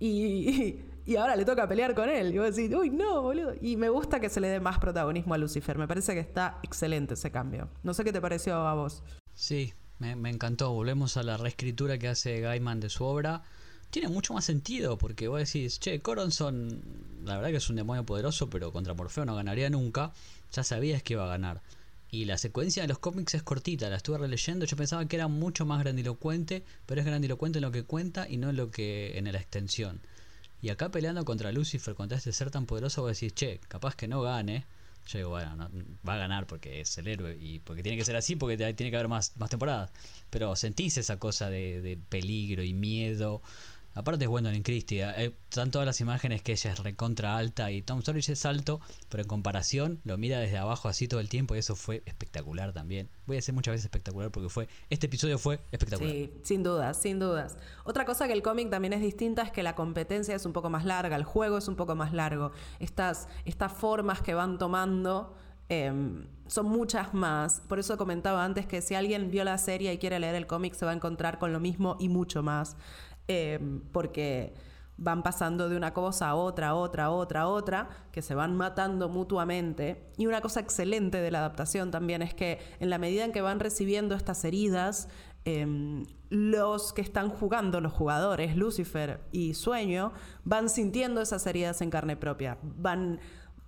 Y, 0.00 0.80
y 1.06 1.14
ahora 1.14 1.36
le 1.36 1.44
toca 1.44 1.68
pelear 1.68 1.94
con 1.94 2.08
él. 2.08 2.34
Y 2.34 2.38
vos 2.38 2.56
decís, 2.56 2.74
uy, 2.74 2.90
no, 2.90 3.22
boludo. 3.22 3.54
Y 3.60 3.76
me 3.76 3.90
gusta 3.90 4.18
que 4.18 4.28
se 4.28 4.40
le 4.40 4.48
dé 4.48 4.58
más 4.58 4.80
protagonismo 4.80 5.34
a 5.34 5.38
Lucifer. 5.38 5.78
Me 5.78 5.86
parece 5.86 6.14
que 6.14 6.20
está 6.20 6.58
excelente 6.64 7.14
ese 7.14 7.30
cambio. 7.30 7.68
No 7.84 7.94
sé 7.94 8.02
qué 8.02 8.12
te 8.12 8.20
pareció 8.20 8.56
a 8.56 8.74
vos. 8.74 9.04
Sí, 9.34 9.72
me, 10.14 10.30
encantó. 10.30 10.72
Volvemos 10.72 11.16
a 11.16 11.22
la 11.22 11.36
reescritura 11.36 11.98
que 11.98 12.08
hace 12.08 12.40
Gaiman 12.40 12.80
de 12.80 12.88
su 12.88 13.04
obra. 13.04 13.42
Tiene 13.90 14.08
mucho 14.08 14.34
más 14.34 14.44
sentido, 14.44 14.98
porque 14.98 15.28
vos 15.28 15.38
decís, 15.38 15.78
che, 15.78 16.00
Coronson, 16.00 16.82
la 17.24 17.36
verdad 17.36 17.50
que 17.50 17.56
es 17.56 17.70
un 17.70 17.76
demonio 17.76 18.04
poderoso, 18.04 18.48
pero 18.48 18.72
contra 18.72 18.94
Morfeo 18.94 19.24
no 19.24 19.36
ganaría 19.36 19.70
nunca. 19.70 20.12
Ya 20.52 20.64
sabías 20.64 21.02
que 21.02 21.14
iba 21.14 21.24
a 21.24 21.28
ganar. 21.28 21.62
Y 22.10 22.26
la 22.26 22.36
secuencia 22.36 22.82
de 22.82 22.88
los 22.88 22.98
cómics 22.98 23.34
es 23.34 23.42
cortita, 23.42 23.88
la 23.88 23.96
estuve 23.96 24.18
releyendo, 24.18 24.66
yo 24.66 24.76
pensaba 24.76 25.06
que 25.06 25.16
era 25.16 25.28
mucho 25.28 25.64
más 25.64 25.80
grandilocuente, 25.80 26.62
pero 26.84 27.00
es 27.00 27.06
grandilocuente 27.06 27.58
en 27.58 27.62
lo 27.62 27.72
que 27.72 27.84
cuenta 27.84 28.28
y 28.28 28.36
no 28.36 28.50
en 28.50 28.56
lo 28.56 28.70
que 28.70 29.16
en 29.16 29.32
la 29.32 29.38
extensión. 29.38 30.02
Y 30.60 30.68
acá 30.68 30.90
peleando 30.90 31.24
contra 31.24 31.52
Lucifer, 31.52 31.94
contra 31.94 32.18
este 32.18 32.32
ser 32.32 32.50
tan 32.50 32.66
poderoso, 32.66 33.00
vos 33.00 33.18
decís, 33.18 33.34
che, 33.34 33.60
capaz 33.66 33.96
que 33.96 34.08
no 34.08 34.20
gane. 34.20 34.66
Yo 35.06 35.18
digo, 35.18 35.30
bueno, 35.30 35.68
va 36.08 36.14
a 36.14 36.16
ganar 36.18 36.46
porque 36.46 36.80
es 36.80 36.96
el 36.98 37.08
héroe 37.08 37.36
y 37.38 37.58
porque 37.60 37.82
tiene 37.82 37.98
que 37.98 38.04
ser 38.04 38.16
así, 38.16 38.36
porque 38.36 38.56
tiene 38.56 38.90
que 38.90 38.96
haber 38.96 39.08
más, 39.08 39.36
más 39.36 39.50
temporadas. 39.50 39.90
Pero 40.30 40.54
sentís 40.56 40.96
esa 40.96 41.18
cosa 41.18 41.50
de, 41.50 41.82
de 41.82 41.96
peligro 41.96 42.62
y 42.62 42.72
miedo 42.72 43.42
Aparte 43.94 44.24
es 44.24 44.30
Gwendolyn 44.30 44.62
Christie, 44.62 45.02
eh, 45.02 45.34
están 45.50 45.70
todas 45.70 45.86
las 45.86 46.00
imágenes 46.00 46.42
que 46.42 46.52
ella 46.52 46.72
es 46.72 46.78
recontra 46.78 47.36
alta 47.36 47.70
y 47.70 47.82
Tom 47.82 48.00
Sturridge 48.00 48.30
es 48.30 48.46
alto, 48.46 48.80
pero 49.08 49.22
en 49.22 49.28
comparación 49.28 50.00
lo 50.04 50.16
mira 50.16 50.38
desde 50.38 50.56
abajo 50.56 50.88
así 50.88 51.08
todo 51.08 51.20
el 51.20 51.28
tiempo 51.28 51.54
y 51.54 51.58
eso 51.58 51.76
fue 51.76 52.02
espectacular 52.06 52.72
también. 52.72 53.10
Voy 53.26 53.36
a 53.36 53.38
decir 53.38 53.54
muchas 53.54 53.72
veces 53.72 53.84
espectacular 53.84 54.30
porque 54.30 54.48
fue 54.48 54.68
este 54.88 55.06
episodio 55.06 55.38
fue 55.38 55.60
espectacular. 55.72 56.12
Sí, 56.12 56.32
sin 56.42 56.62
dudas, 56.62 56.96
sin 56.96 57.18
dudas. 57.18 57.56
Otra 57.84 58.04
cosa 58.04 58.26
que 58.26 58.32
el 58.32 58.42
cómic 58.42 58.70
también 58.70 58.94
es 58.94 59.00
distinta 59.00 59.42
es 59.42 59.50
que 59.50 59.62
la 59.62 59.74
competencia 59.74 60.34
es 60.34 60.46
un 60.46 60.52
poco 60.52 60.70
más 60.70 60.84
larga, 60.84 61.16
el 61.16 61.24
juego 61.24 61.58
es 61.58 61.68
un 61.68 61.76
poco 61.76 61.94
más 61.94 62.12
largo. 62.12 62.52
Estas, 62.78 63.28
estas 63.44 63.72
formas 63.72 64.22
que 64.22 64.32
van 64.32 64.56
tomando 64.56 65.34
em, 65.68 66.26
son 66.46 66.66
muchas 66.66 67.12
más. 67.14 67.60
Por 67.68 67.78
eso 67.78 67.96
comentaba 67.98 68.44
antes 68.44 68.66
que 68.66 68.80
si 68.80 68.94
alguien 68.94 69.30
vio 69.30 69.44
la 69.44 69.58
serie 69.58 69.92
y 69.92 69.98
quiere 69.98 70.18
leer 70.18 70.34
el 70.34 70.46
cómic 70.46 70.74
se 70.74 70.84
va 70.84 70.92
a 70.92 70.94
encontrar 70.94 71.38
con 71.38 71.52
lo 71.52 71.60
mismo 71.60 71.96
y 72.00 72.08
mucho 72.08 72.42
más. 72.42 72.76
Em, 73.28 73.80
porque 73.92 74.54
van 74.96 75.22
pasando 75.22 75.68
de 75.68 75.76
una 75.76 75.92
cosa 75.94 76.28
a 76.28 76.34
otra, 76.34 76.68
a 76.68 76.74
otra, 76.74 77.06
a 77.06 77.10
otra, 77.10 77.40
a 77.42 77.46
otra, 77.48 77.88
que 78.12 78.22
se 78.22 78.34
van 78.34 78.56
matando 78.56 79.08
mutuamente. 79.08 80.10
Y 80.16 80.26
una 80.26 80.40
cosa 80.40 80.60
excelente 80.60 81.20
de 81.20 81.30
la 81.30 81.38
adaptación 81.38 81.90
también 81.90 82.22
es 82.22 82.34
que 82.34 82.58
en 82.78 82.90
la 82.90 82.98
medida 82.98 83.24
en 83.24 83.32
que 83.32 83.40
van 83.40 83.58
recibiendo 83.58 84.14
estas 84.14 84.44
heridas, 84.44 85.08
em, 85.44 86.04
los 86.30 86.92
que 86.92 87.02
están 87.02 87.30
jugando, 87.30 87.80
los 87.80 87.92
jugadores, 87.92 88.56
Lucifer 88.56 89.20
y 89.32 89.54
Sueño, 89.54 90.12
van 90.44 90.68
sintiendo 90.68 91.20
esas 91.20 91.46
heridas 91.46 91.80
en 91.80 91.90
carne 91.90 92.16
propia, 92.16 92.58
van 92.62 93.18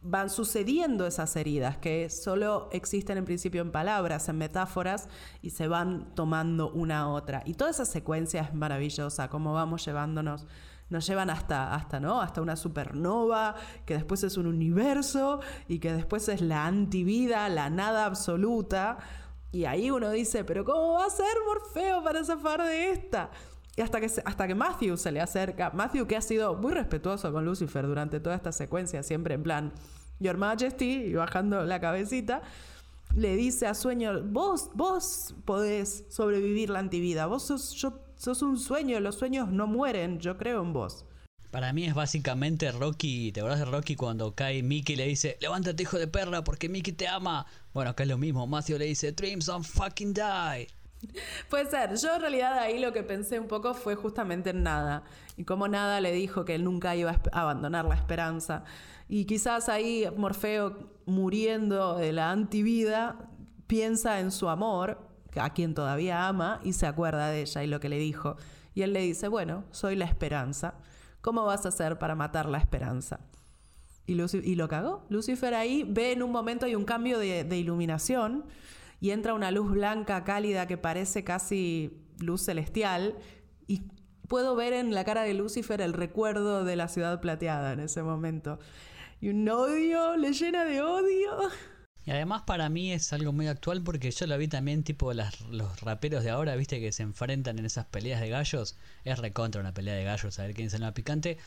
van 0.05 0.29
sucediendo 0.29 1.07
esas 1.07 1.35
heridas 1.35 1.79
que 1.79 2.11
solo 2.11 2.69
existen 2.73 3.17
en 3.17 3.25
principio 3.25 3.63
en 3.63 3.73
palabras, 3.73 4.29
en 4.29 4.37
metáforas 4.37 5.09
y 5.41 5.51
se 5.51 5.67
van 5.67 6.15
tomando 6.15 6.71
una 6.71 7.01
a 7.01 7.09
otra. 7.09 7.43
Y 7.47 7.55
toda 7.55 7.71
esa 7.71 7.87
secuencia 7.87 8.43
es 8.43 8.55
maravillosa, 8.55 9.29
cómo 9.29 9.55
vamos 9.55 9.85
llevándonos 9.85 10.47
nos 10.91 11.07
llevan 11.07 11.31
hasta, 11.31 11.75
hasta, 11.75 11.99
¿no? 11.99 12.21
hasta 12.21 12.43
una 12.43 12.57
supernova, 12.57 13.55
que 13.87 13.95
después 13.95 14.23
es 14.23 14.37
un 14.37 14.47
universo 14.47 15.41
y 15.67 15.79
que 15.79 15.93
después 15.93 16.29
es 16.29 16.43
la 16.43 16.67
antivida, 16.67 17.49
la 17.49 17.71
nada 17.71 18.05
absoluta. 18.05 18.99
Y 19.51 19.65
ahí 19.65 19.91
uno 19.91 20.11
dice, 20.11 20.45
pero 20.45 20.65
¿cómo 20.65 20.93
va 20.93 21.07
a 21.07 21.11
ser 21.11 21.35
Morfeo 21.47 22.05
para 22.05 22.23
zafar 22.23 22.63
de 22.63 22.91
esta? 22.91 23.31
Y 23.77 23.81
hasta 23.83 24.01
que, 24.01 24.07
hasta 24.07 24.47
que 24.47 24.55
Matthew 24.55 24.97
se 24.97 25.11
le 25.11 25.21
acerca, 25.21 25.71
Matthew 25.71 26.07
que 26.07 26.17
ha 26.17 26.21
sido 26.21 26.55
muy 26.55 26.73
respetuoso 26.73 27.33
con 27.33 27.45
Lucifer 27.45 27.87
durante 27.87 28.21
toda 28.21 28.37
esta 28.37 28.53
secuencia, 28.53 29.03
siempre 29.03 29.35
en 29.35 29.43
plan, 29.43 29.73
Your 30.21 30.37
Majesty, 30.37 30.93
y 30.93 31.15
bajando 31.15 31.65
la 31.65 31.81
cabecita, 31.81 32.43
le 33.17 33.37
dice 33.37 33.67
a 33.67 33.75
Sueño, 33.75 34.23
vos, 34.25 34.71
vos 34.75 35.35
podés 35.45 36.05
sobrevivir 36.09 36.71
la 36.71 36.79
antivida, 36.79 37.27
vos 37.27 37.47
sos, 37.47 38.43
un 38.43 38.59
sueño, 38.59 38.99
los 39.01 39.17
sueños 39.17 39.51
no 39.51 39.67
mueren, 39.67 40.21
yo 40.21 40.37
creo 40.37 40.63
en 40.63 40.73
vos. 40.73 41.05
Para 41.51 41.73
mí 41.73 41.85
es 41.85 41.95
básicamente 41.95 42.73
Rocky, 42.73 43.31
¿te 43.31 43.41
acuerdas 43.41 43.61
de 43.61 43.67
Rocky 43.67 43.95
cuando 43.95 44.35
cae 44.35 44.63
Mickey 44.63 44.97
le 44.97 45.07
dice, 45.07 45.37
levántate 45.41 45.85
hijo 45.85 45.99
de 45.99 46.09
perra 46.09 46.43
porque 46.43 46.69
Mickey 46.69 46.93
te 46.93 47.07
ama? 47.07 47.47
Bueno, 47.73 47.91
acá 47.91 48.03
es 48.03 48.09
lo 48.09 48.19
mismo, 48.19 48.47
Matthew 48.47 48.79
le 48.79 48.87
dice, 48.87 49.13
dreams 49.13 49.47
don't 49.47 49.65
fucking 49.65 50.13
die. 50.15 50.67
Puede 51.51 51.71
ser. 51.71 51.97
Yo 51.97 52.15
en 52.15 52.21
realidad 52.21 52.59
ahí 52.59 52.79
lo 52.79 52.93
que 52.93 53.03
pensé 53.03 53.39
un 53.39 53.49
poco 53.49 53.75
fue 53.75 53.95
justamente 53.95 54.51
en 54.51 54.63
nada. 54.63 55.05
Y 55.37 55.45
como 55.45 55.69
nada 55.69 56.01
le 56.01 56.13
dijo 56.13 56.45
que 56.45 56.55
él 56.55 56.65
nunca 56.65 56.95
iba 56.97 57.21
a 57.33 57.41
abandonar 57.41 57.85
la 57.85 57.95
esperanza. 57.95 58.65
Y 59.09 59.25
quizás 59.27 59.69
ahí 59.69 60.07
Morfeo, 60.17 60.91
muriendo 61.07 61.97
de 61.97 62.13
la 62.13 62.31
antivida, 62.31 63.29
piensa 63.67 64.21
en 64.21 64.31
su 64.31 64.49
amor, 64.49 64.99
a 65.37 65.53
quien 65.53 65.75
todavía 65.75 66.29
ama, 66.29 66.61
y 66.63 66.73
se 66.73 66.87
acuerda 66.87 67.29
de 67.29 67.43
ella 67.43 67.65
y 67.65 67.67
lo 67.67 67.81
que 67.81 67.89
le 67.89 67.99
dijo. 67.99 68.37
Y 68.75 68.83
él 68.83 68.93
le 68.93 69.01
dice, 69.01 69.29
bueno, 69.29 69.65
soy 69.71 69.97
la 69.97 70.05
esperanza. 70.05 70.75
¿Cómo 71.21 71.45
vas 71.45 71.65
a 71.65 71.69
hacer 71.69 71.99
para 71.99 72.15
matar 72.15 72.49
la 72.49 72.59
esperanza? 72.59 73.21
Y, 74.07 74.21
y 74.21 74.55
lo 74.55 74.69
cagó. 74.69 75.05
Lucifer 75.09 75.55
ahí 75.55 75.85
ve 75.89 76.13
en 76.13 76.23
un 76.23 76.31
momento 76.31 76.67
hay 76.67 76.75
un 76.75 76.85
cambio 76.85 77.19
de 77.19 77.57
iluminación 77.57 78.45
y 79.01 79.11
entra 79.11 79.35
una 79.35 79.51
luz 79.51 79.71
blanca 79.71 80.25
cálida 80.25 80.67
que 80.67 80.79
parece 80.79 81.25
casi 81.25 82.01
luz 82.19 82.43
celestial 82.43 83.17
y 83.67 83.83
puedo 84.29 84.55
ver 84.57 84.73
en 84.73 84.95
la 84.95 85.05
cara 85.05 85.23
de 85.23 85.35
Lucifer 85.35 85.81
el 85.81 85.93
recuerdo 85.93 86.65
de 86.65 86.77
la 86.77 86.89
ciudad 86.89 87.21
plateada 87.21 87.73
en 87.73 87.81
ese 87.81 88.03
momento. 88.03 88.59
Y 89.21 89.29
un 89.29 89.49
odio, 89.49 90.17
le 90.17 90.33
llena 90.33 90.65
de 90.65 90.83
odio. 90.83 91.51
Y 92.07 92.11
además 92.11 92.43
para 92.43 92.69
mí 92.69 92.93
es 92.93 93.13
algo 93.15 93.33
muy 93.33 93.47
actual 93.47 93.83
porque 93.83 94.11
yo 94.11 94.27
lo 94.27 94.37
vi 94.37 94.49
también 94.49 94.85
tipo 94.85 95.13
los 95.15 95.81
raperos 95.81 96.23
de 96.23 96.31
ahora, 96.31 96.55
viste 96.57 96.79
que 96.79 96.93
se 96.93 97.03
enfrentan 97.03 97.59
en 97.59 97.65
esas 97.65 97.87
peleas 97.87 98.21
de 98.21 98.29
gallos. 98.29 98.77
Es 99.05 99.19
recontra 99.19 99.61
una 99.61 99.73
pelea 99.73 99.95
de 99.95 100.05
gallos, 100.05 100.39
a 100.39 100.43
ver 100.43 100.55
quién 100.55 100.67
es 100.67 100.75
el 100.75 100.83
más 100.83 100.93
picante. 100.93 101.39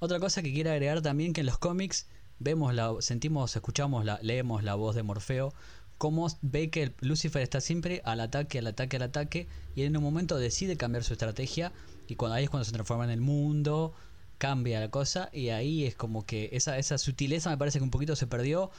Otra 0.00 0.20
cosa 0.20 0.42
que 0.42 0.52
quiero 0.52 0.70
agregar 0.70 1.00
también 1.00 1.32
que 1.32 1.40
en 1.40 1.46
los 1.46 1.58
cómics 1.58 2.06
vemos 2.38 2.74
la, 2.74 2.94
sentimos, 3.00 3.56
escuchamos, 3.56 4.04
la, 4.04 4.18
leemos 4.20 4.62
la 4.62 4.74
voz 4.74 4.94
de 4.94 5.02
Morfeo, 5.02 5.54
cómo 5.98 6.26
ve 6.42 6.70
que 6.70 6.92
Lucifer 7.00 7.42
está 7.42 7.60
siempre 7.60 8.02
al 8.04 8.20
ataque, 8.20 8.58
al 8.58 8.66
ataque, 8.66 8.96
al 8.96 9.02
ataque, 9.02 9.46
y 9.74 9.82
en 9.82 9.96
un 9.96 10.02
momento 10.02 10.38
decide 10.38 10.76
cambiar 10.76 11.04
su 11.04 11.12
estrategia, 11.12 11.72
y 12.08 12.16
cuando 12.16 12.36
ahí 12.36 12.44
es 12.44 12.50
cuando 12.50 12.64
se 12.64 12.72
transforma 12.72 13.04
en 13.04 13.10
el 13.10 13.20
mundo, 13.20 13.94
cambia 14.38 14.80
la 14.80 14.90
cosa, 14.90 15.30
y 15.32 15.50
ahí 15.50 15.84
es 15.84 15.94
como 15.94 16.26
que 16.26 16.50
esa, 16.52 16.98
sutileza 16.98 17.50
me 17.50 17.58
parece 17.58 17.78
que 17.78 17.84
un 17.84 17.90
poquito 17.90 18.16
se 18.16 18.26
perdió, 18.26 18.70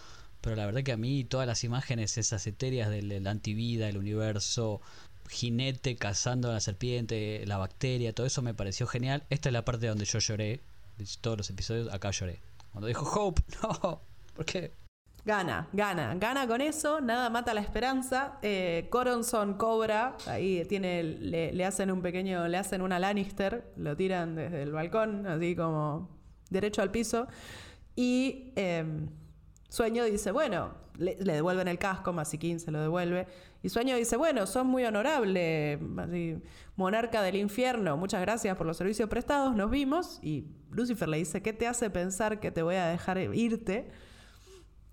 pero 0.42 0.56
la 0.56 0.66
verdad 0.66 0.84
que 0.84 0.92
a 0.92 0.98
mí 0.98 1.24
todas 1.24 1.48
las 1.48 1.64
imágenes, 1.64 2.18
esas 2.18 2.46
etéreas 2.46 2.90
de 2.90 3.02
la 3.02 3.32
antivida, 3.32 3.90
el 3.90 3.98
universo, 3.98 4.82
jinete 5.30 5.96
cazando 5.96 6.50
a 6.50 6.54
la 6.54 6.60
serpiente, 6.60 7.44
la 7.48 7.58
bacteria, 7.58 8.14
todo 8.14 8.28
eso 8.28 8.42
me 8.42 8.54
pareció 8.54 8.86
genial. 8.86 9.24
Esta 9.32 9.50
es 9.50 9.54
la 9.54 9.66
parte 9.66 9.88
donde 9.88 10.06
yo 10.06 10.20
lloré, 10.20 10.62
todos 11.22 11.38
los 11.38 11.50
episodios, 11.50 11.92
acá 11.92 12.12
lloré. 12.12 12.42
Cuando 12.72 12.88
dijo 12.88 13.06
Hope, 13.06 13.42
no, 13.64 14.02
¿por 14.36 14.46
qué? 14.46 14.72
Gana, 15.26 15.68
gana, 15.74 16.14
gana 16.20 16.48
con 16.48 16.62
eso, 16.62 17.02
nada 17.02 17.32
mata 17.32 17.56
la 17.56 17.62
esperanza. 17.62 18.38
Eh, 18.44 18.88
Coronson 18.92 19.56
cobra, 19.56 20.16
ahí 20.28 20.64
tiene, 20.66 21.02
le, 21.02 21.66
hacen 21.66 21.90
un 21.90 22.04
pequeño, 22.04 22.48
le 22.48 22.58
hacen 22.58 22.84
una 22.84 23.00
Lannister, 23.00 23.74
lo 23.76 23.98
tiran 23.98 24.36
desde 24.36 24.62
el 24.62 24.72
balcón, 24.72 25.26
así 25.26 25.56
como 25.56 26.16
derecho 26.52 26.84
al 26.84 26.92
piso. 26.92 27.26
Y 27.96 28.54
em, 28.56 29.10
Sueño 29.68 30.04
dice, 30.04 30.30
bueno, 30.30 30.76
le, 31.00 31.16
devuelven 31.16 31.70
el 31.70 31.80
casco, 31.80 32.14
Masiquín 32.14 32.60
se 32.60 32.70
lo 32.70 32.80
devuelve. 32.80 33.26
Y 33.64 33.70
Sueño 33.70 33.96
dice, 33.96 34.18
bueno, 34.18 34.46
son 34.46 34.68
muy 34.68 34.86
honorable, 34.86 35.80
monarca 36.76 37.24
del 37.24 37.38
infierno, 37.38 37.98
muchas 37.98 38.22
gracias 38.22 38.56
por 38.56 38.68
los 38.68 38.78
servicios 38.78 39.10
prestados, 39.10 39.56
nos 39.56 39.72
vimos. 39.72 40.20
Y 40.22 40.46
Lucifer 40.70 41.10
le 41.10 41.18
dice, 41.18 41.42
¿qué 41.42 41.52
te 41.52 41.66
hace 41.66 41.90
pensar 41.90 42.40
que 42.40 42.52
te 42.52 42.62
voy 42.62 42.76
a 42.76 42.86
dejar 42.86 43.18
irte? 43.34 43.90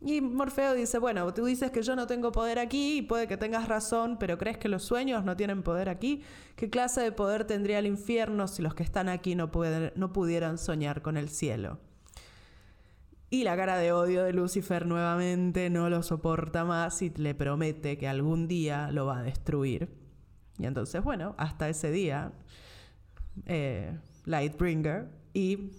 Y 0.05 0.21
Morfeo 0.21 0.75
dice, 0.75 0.99
bueno, 0.99 1.33
tú 1.33 1.45
dices 1.45 1.71
que 1.71 1.83
yo 1.83 1.95
no 1.95 2.09
tengo 2.09 2.33
poder 2.33 2.59
aquí 2.59 2.99
y 2.99 3.03
puede 3.03 3.29
que 3.29 3.37
tengas 3.37 3.69
razón, 3.69 4.17
pero 4.19 4.37
¿crees 4.37 4.59
que 4.59 4.69
los 4.69 4.83
sueños 4.83 5.25
no 5.25 5.37
tienen 5.37 5.63
poder 5.63 5.89
aquí? 5.89 6.23
¿Qué 6.57 6.69
clase 6.69 7.01
de 7.03 7.13
poder 7.13 7.45
tendría 7.45 7.79
el 7.79 7.87
infierno 7.87 8.49
si 8.49 8.63
los 8.63 8.75
que 8.75 8.83
están 8.83 9.09
aquí 9.09 9.37
no, 9.37 9.53
pueden, 9.53 9.93
no 9.95 10.13
pudieran 10.13 10.59
soñar 10.59 11.03
con 11.03 11.17
el 11.17 11.29
cielo? 11.29 11.79
Y 13.31 13.45
la 13.45 13.57
cara 13.57 13.79
de 13.79 13.93
odio 13.93 14.25
de 14.25 14.33
Lucifer 14.33 14.87
nuevamente 14.87 15.71
no 15.71 15.89
lo 15.89 16.03
soporta 16.03 16.65
más 16.65 17.01
y 17.01 17.11
le 17.11 17.35
promete 17.35 17.97
que 17.97 18.09
algún 18.09 18.49
día 18.49 18.91
lo 18.91 19.07
va 19.07 19.21
a 19.21 19.23
destruir. 19.23 19.89
Y 20.59 20.67
entonces, 20.67 21.03
bueno, 21.03 21.35
hasta 21.39 21.69
ese 21.69 21.91
día, 21.93 22.33
eh, 23.47 23.97
Lightbringer 24.27 25.09
y 25.33 25.71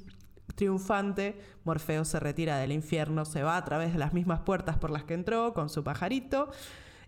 Triunfante, 0.55 1.39
Morfeo 1.63 2.05
se 2.05 2.19
retira 2.19 2.57
del 2.57 2.71
infierno, 2.71 3.25
se 3.25 3.43
va 3.43 3.57
a 3.57 3.65
través 3.65 3.93
de 3.93 3.99
las 3.99 4.13
mismas 4.13 4.41
puertas 4.41 4.77
por 4.77 4.91
las 4.91 5.03
que 5.03 5.13
entró 5.13 5.53
con 5.53 5.69
su 5.69 5.83
pajarito 5.83 6.51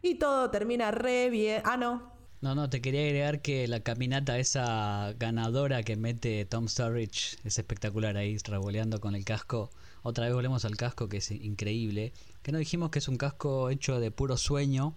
y 0.02 0.16
todo 0.16 0.50
termina 0.50 0.92
re 0.92 1.30
bien. 1.30 1.62
Ah, 1.66 1.78
no. 1.78 2.16
No, 2.42 2.54
no, 2.54 2.70
te 2.70 2.82
quería 2.82 3.02
agregar 3.02 3.42
que 3.42 3.68
la 3.68 3.80
caminata 3.80 4.38
esa 4.38 5.14
ganadora 5.18 5.84
que 5.84 5.96
mete 5.96 6.46
Tom 6.46 6.68
Sturridge 6.68 7.38
es 7.44 7.58
espectacular 7.58 8.18
ahí, 8.18 8.38
revoleando 8.38 9.00
con 9.00 9.16
el 9.16 9.26
casco. 9.26 9.72
Otra 10.04 10.26
vez 10.26 10.36
volvemos 10.36 10.66
al 10.66 10.78
casco 10.78 11.10
que 11.10 11.18
es 11.18 11.32
increíble. 11.32 12.14
Que 12.44 12.52
no 12.52 12.60
dijimos 12.60 12.92
que 12.92 13.00
es 13.00 13.08
un 13.08 13.18
casco 13.18 13.72
hecho 13.72 14.00
de 14.00 14.12
puro 14.12 14.38
sueño, 14.38 14.96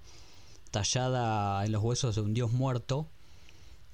tallada 0.71 1.65
en 1.65 1.73
los 1.73 1.83
huesos 1.83 2.17
de 2.17 2.21
un 2.21 2.35
dios 2.35 2.53
muerto, 2.53 3.09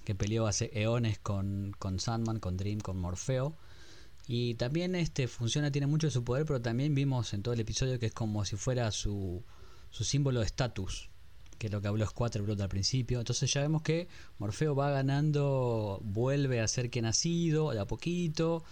que 0.05 0.17
peleó 0.17 0.49
hace 0.49 0.71
eones 0.75 1.19
con, 1.21 1.77
con 1.79 2.01
Sandman, 2.01 2.41
con 2.41 2.57
Dream, 2.57 2.81
con 2.81 2.99
Morfeo. 2.99 3.55
Y 4.27 4.55
también 4.55 4.95
este 4.95 5.29
funciona, 5.29 5.71
tiene 5.71 5.87
mucho 5.87 6.07
de 6.07 6.11
su 6.11 6.25
poder, 6.25 6.47
pero 6.47 6.61
también 6.61 6.95
vimos 6.95 7.35
en 7.35 7.43
todo 7.43 7.53
el 7.55 7.61
episodio 7.61 7.99
que 7.99 8.07
es 8.07 8.15
como 8.15 8.45
si 8.45 8.57
fuera 8.57 8.91
su, 8.91 9.45
su 9.91 10.05
símbolo 10.05 10.41
de 10.41 10.47
estatus, 10.47 11.11
que 11.59 11.67
es 11.67 11.73
lo 11.73 11.81
que 11.83 11.89
habló 11.89 12.07
Squatterbrot 12.07 12.61
al 12.61 12.69
principio. 12.69 13.19
Entonces 13.19 13.53
ya 13.53 13.61
vemos 13.61 13.83
que 13.83 14.09
Morfeo 14.39 14.75
va 14.75 14.91
ganando, 14.91 16.01
vuelve 16.03 16.61
a 16.61 16.69
ser 16.69 16.91
quien 16.91 17.05
ha 17.05 17.13
sido, 17.13 17.73
de 17.73 17.81
a 17.81 17.87
poquito. 17.87 18.65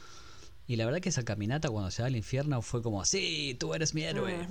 Y 0.66 0.76
la 0.76 0.86
verdad 0.86 1.00
que 1.00 1.10
esa 1.10 1.24
caminata 1.24 1.68
cuando 1.68 1.90
se 1.90 2.02
va 2.02 2.08
al 2.08 2.16
infierno 2.16 2.62
fue 2.62 2.82
como, 2.82 3.04
sí, 3.04 3.56
tú 3.60 3.74
eres 3.74 3.94
mi 3.94 4.04
héroe. 4.04 4.46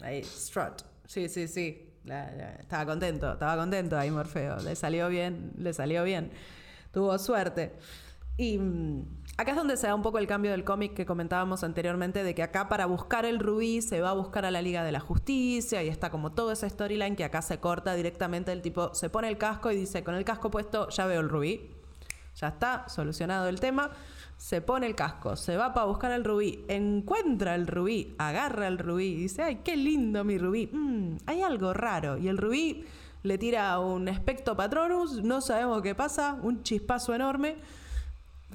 Ahí, 0.00 0.22
strut. 0.22 0.82
Sí, 1.06 1.28
sí, 1.28 1.48
sí. 1.48 1.88
estaba 2.58 2.84
contento, 2.84 3.32
estaba 3.32 3.56
contento 3.56 3.96
ahí 3.96 4.10
Morfeo. 4.10 4.58
Le 4.58 4.76
salió 4.76 5.08
bien, 5.08 5.52
le 5.56 5.72
salió 5.72 6.04
bien. 6.04 6.30
Tuvo 6.92 7.18
suerte. 7.18 7.72
Y 8.36 8.58
mm, 8.58 9.04
Acá 9.38 9.50
es 9.50 9.56
donde 9.58 9.76
se 9.76 9.86
da 9.86 9.94
un 9.94 10.00
poco 10.00 10.16
el 10.16 10.26
cambio 10.26 10.50
del 10.50 10.64
cómic 10.64 10.94
que 10.94 11.04
comentábamos 11.04 11.62
anteriormente, 11.62 12.24
de 12.24 12.34
que 12.34 12.42
acá 12.42 12.70
para 12.70 12.86
buscar 12.86 13.26
el 13.26 13.38
rubí 13.38 13.82
se 13.82 14.00
va 14.00 14.10
a 14.10 14.14
buscar 14.14 14.46
a 14.46 14.50
la 14.50 14.62
Liga 14.62 14.82
de 14.82 14.92
la 14.92 15.00
Justicia 15.00 15.82
y 15.82 15.88
está 15.88 16.08
como 16.08 16.32
toda 16.32 16.54
esa 16.54 16.66
storyline 16.66 17.16
que 17.16 17.24
acá 17.24 17.42
se 17.42 17.60
corta 17.60 17.94
directamente. 17.94 18.50
El 18.50 18.62
tipo 18.62 18.94
se 18.94 19.10
pone 19.10 19.28
el 19.28 19.36
casco 19.36 19.70
y 19.70 19.76
dice, 19.76 20.02
con 20.02 20.14
el 20.14 20.24
casco 20.24 20.50
puesto 20.50 20.88
ya 20.88 21.04
veo 21.04 21.20
el 21.20 21.28
rubí. 21.28 21.70
Ya 22.36 22.48
está, 22.48 22.88
solucionado 22.88 23.48
el 23.48 23.60
tema. 23.60 23.90
Se 24.38 24.62
pone 24.62 24.86
el 24.86 24.94
casco, 24.94 25.36
se 25.36 25.58
va 25.58 25.74
para 25.74 25.86
buscar 25.86 26.12
el 26.12 26.24
rubí, 26.24 26.64
encuentra 26.68 27.54
el 27.54 27.66
rubí, 27.66 28.14
agarra 28.16 28.68
el 28.68 28.78
rubí 28.78 29.04
y 29.04 29.16
dice, 29.16 29.42
ay, 29.42 29.56
qué 29.56 29.76
lindo 29.76 30.24
mi 30.24 30.38
rubí. 30.38 30.68
Mm, 30.72 31.16
hay 31.26 31.42
algo 31.42 31.74
raro. 31.74 32.16
Y 32.16 32.28
el 32.28 32.38
rubí 32.38 32.86
le 33.22 33.36
tira 33.36 33.78
un 33.80 34.08
espectro 34.08 34.56
patronus, 34.56 35.22
no 35.22 35.42
sabemos 35.42 35.82
qué 35.82 35.94
pasa, 35.94 36.38
un 36.42 36.62
chispazo 36.62 37.14
enorme 37.14 37.56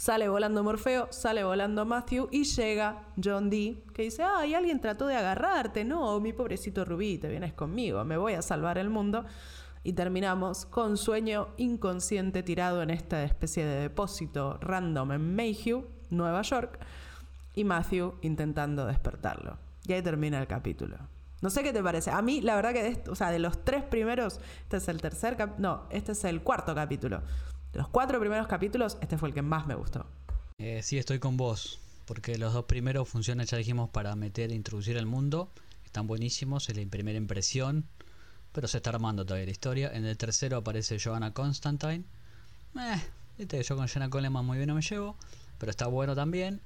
Sale 0.01 0.27
volando 0.29 0.63
Morfeo, 0.63 1.09
sale 1.11 1.43
volando 1.43 1.85
Matthew 1.85 2.27
y 2.31 2.43
llega 2.43 3.03
John 3.23 3.51
Dee 3.51 3.83
que 3.93 4.01
dice, 4.01 4.23
ay, 4.23 4.55
alguien 4.55 4.79
trató 4.79 5.05
de 5.05 5.15
agarrarte, 5.15 5.85
no, 5.85 6.19
mi 6.19 6.33
pobrecito 6.33 6.83
Rubí, 6.83 7.19
te 7.19 7.29
vienes 7.29 7.53
conmigo, 7.53 8.03
me 8.03 8.17
voy 8.17 8.33
a 8.33 8.41
salvar 8.41 8.79
el 8.79 8.89
mundo. 8.89 9.25
Y 9.83 9.93
terminamos 9.93 10.65
con 10.65 10.97
sueño 10.97 11.49
inconsciente 11.57 12.41
tirado 12.41 12.81
en 12.81 12.89
esta 12.89 13.23
especie 13.23 13.63
de 13.63 13.79
depósito 13.79 14.57
random 14.59 15.11
en 15.11 15.35
Mayhew, 15.35 15.85
Nueva 16.09 16.41
York, 16.41 16.79
y 17.53 17.63
Matthew 17.63 18.15
intentando 18.23 18.87
despertarlo. 18.87 19.59
Y 19.85 19.93
ahí 19.93 20.01
termina 20.01 20.41
el 20.41 20.47
capítulo. 20.47 20.97
No 21.41 21.51
sé 21.51 21.61
qué 21.61 21.73
te 21.73 21.83
parece. 21.83 22.09
A 22.09 22.23
mí, 22.23 22.41
la 22.41 22.55
verdad 22.55 22.73
que, 22.73 22.81
de, 22.81 23.03
o 23.07 23.13
sea, 23.13 23.29
de 23.29 23.37
los 23.37 23.63
tres 23.63 23.83
primeros, 23.83 24.39
este 24.63 24.77
es 24.77 24.87
el 24.87 24.99
tercer 24.99 25.37
no, 25.59 25.83
este 25.91 26.13
es 26.13 26.23
el 26.23 26.41
cuarto 26.41 26.73
capítulo. 26.73 27.21
De 27.74 27.80
los 27.80 27.88
cuatro 27.88 28.19
primeros 28.19 28.47
capítulos, 28.47 28.97
este 29.01 29.17
fue 29.17 29.30
el 29.30 29.36
que 29.36 29.41
más 29.41 29.65
me 29.67 29.76
gustó. 29.76 30.05
Eh, 30.57 30.82
sí, 30.84 30.97
estoy 30.97 31.19
con 31.19 31.38
vos. 31.38 31.80
Porque 32.05 32.38
los 32.38 32.53
dos 32.53 32.65
primeros 32.65 33.07
funcionan, 33.07 33.45
ya 33.45 33.57
dijimos, 33.57 33.89
para 33.89 34.15
meter 34.15 34.51
e 34.51 34.55
introducir 34.55 34.97
al 34.97 35.05
mundo. 35.05 35.49
Están 35.86 36.07
buenísimos, 36.07 36.69
es 36.69 36.76
la 36.76 36.86
primera 36.89 37.17
impresión. 37.17 37.86
Pero 38.51 38.67
se 38.67 38.78
está 38.78 38.89
armando 38.89 39.26
todavía 39.26 39.45
la 39.45 39.51
historia. 39.51 39.91
En 39.93 40.05
el 40.05 40.17
tercero 40.17 40.57
aparece 40.57 40.97
Joanna 40.99 41.34
Constantine. 41.34 42.03
Eh, 42.78 43.63
yo 43.63 43.76
con 43.78 43.88
Joanna 43.88 44.09
Coleman 44.09 44.45
muy 44.45 44.57
bien 44.57 44.67
no 44.67 44.76
me 44.76 44.82
llevo. 44.82 45.15
Pero 45.57 45.69
está 45.69 45.88
bueno 45.88 46.15
también. 46.15 46.61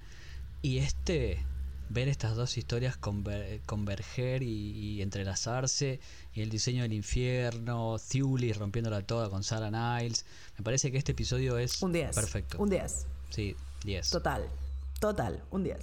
Y 0.61 0.79
este 0.79 1.45
ver 1.89 2.07
estas 2.07 2.35
dos 2.35 2.57
historias 2.57 2.97
converger 2.97 4.43
y, 4.43 5.01
entrelazarse, 5.01 5.99
y 6.33 6.41
el 6.41 6.49
diseño 6.49 6.83
del 6.83 6.93
infierno, 6.93 7.97
Thewlis 7.99 8.57
rompiéndola 8.57 9.01
toda 9.01 9.29
con 9.29 9.43
Sarah 9.43 9.71
Niles. 9.71 10.25
Me 10.57 10.63
parece 10.63 10.91
que 10.91 10.97
este 10.97 11.11
episodio 11.11 11.57
es 11.57 11.81
un 11.81 11.93
10, 11.93 12.15
perfecto. 12.15 12.57
Un 12.59 12.69
10. 12.69 13.05
Sí, 13.29 13.55
10. 13.83 14.09
Total, 14.09 14.47
total, 14.99 15.43
un 15.51 15.63
10. 15.63 15.77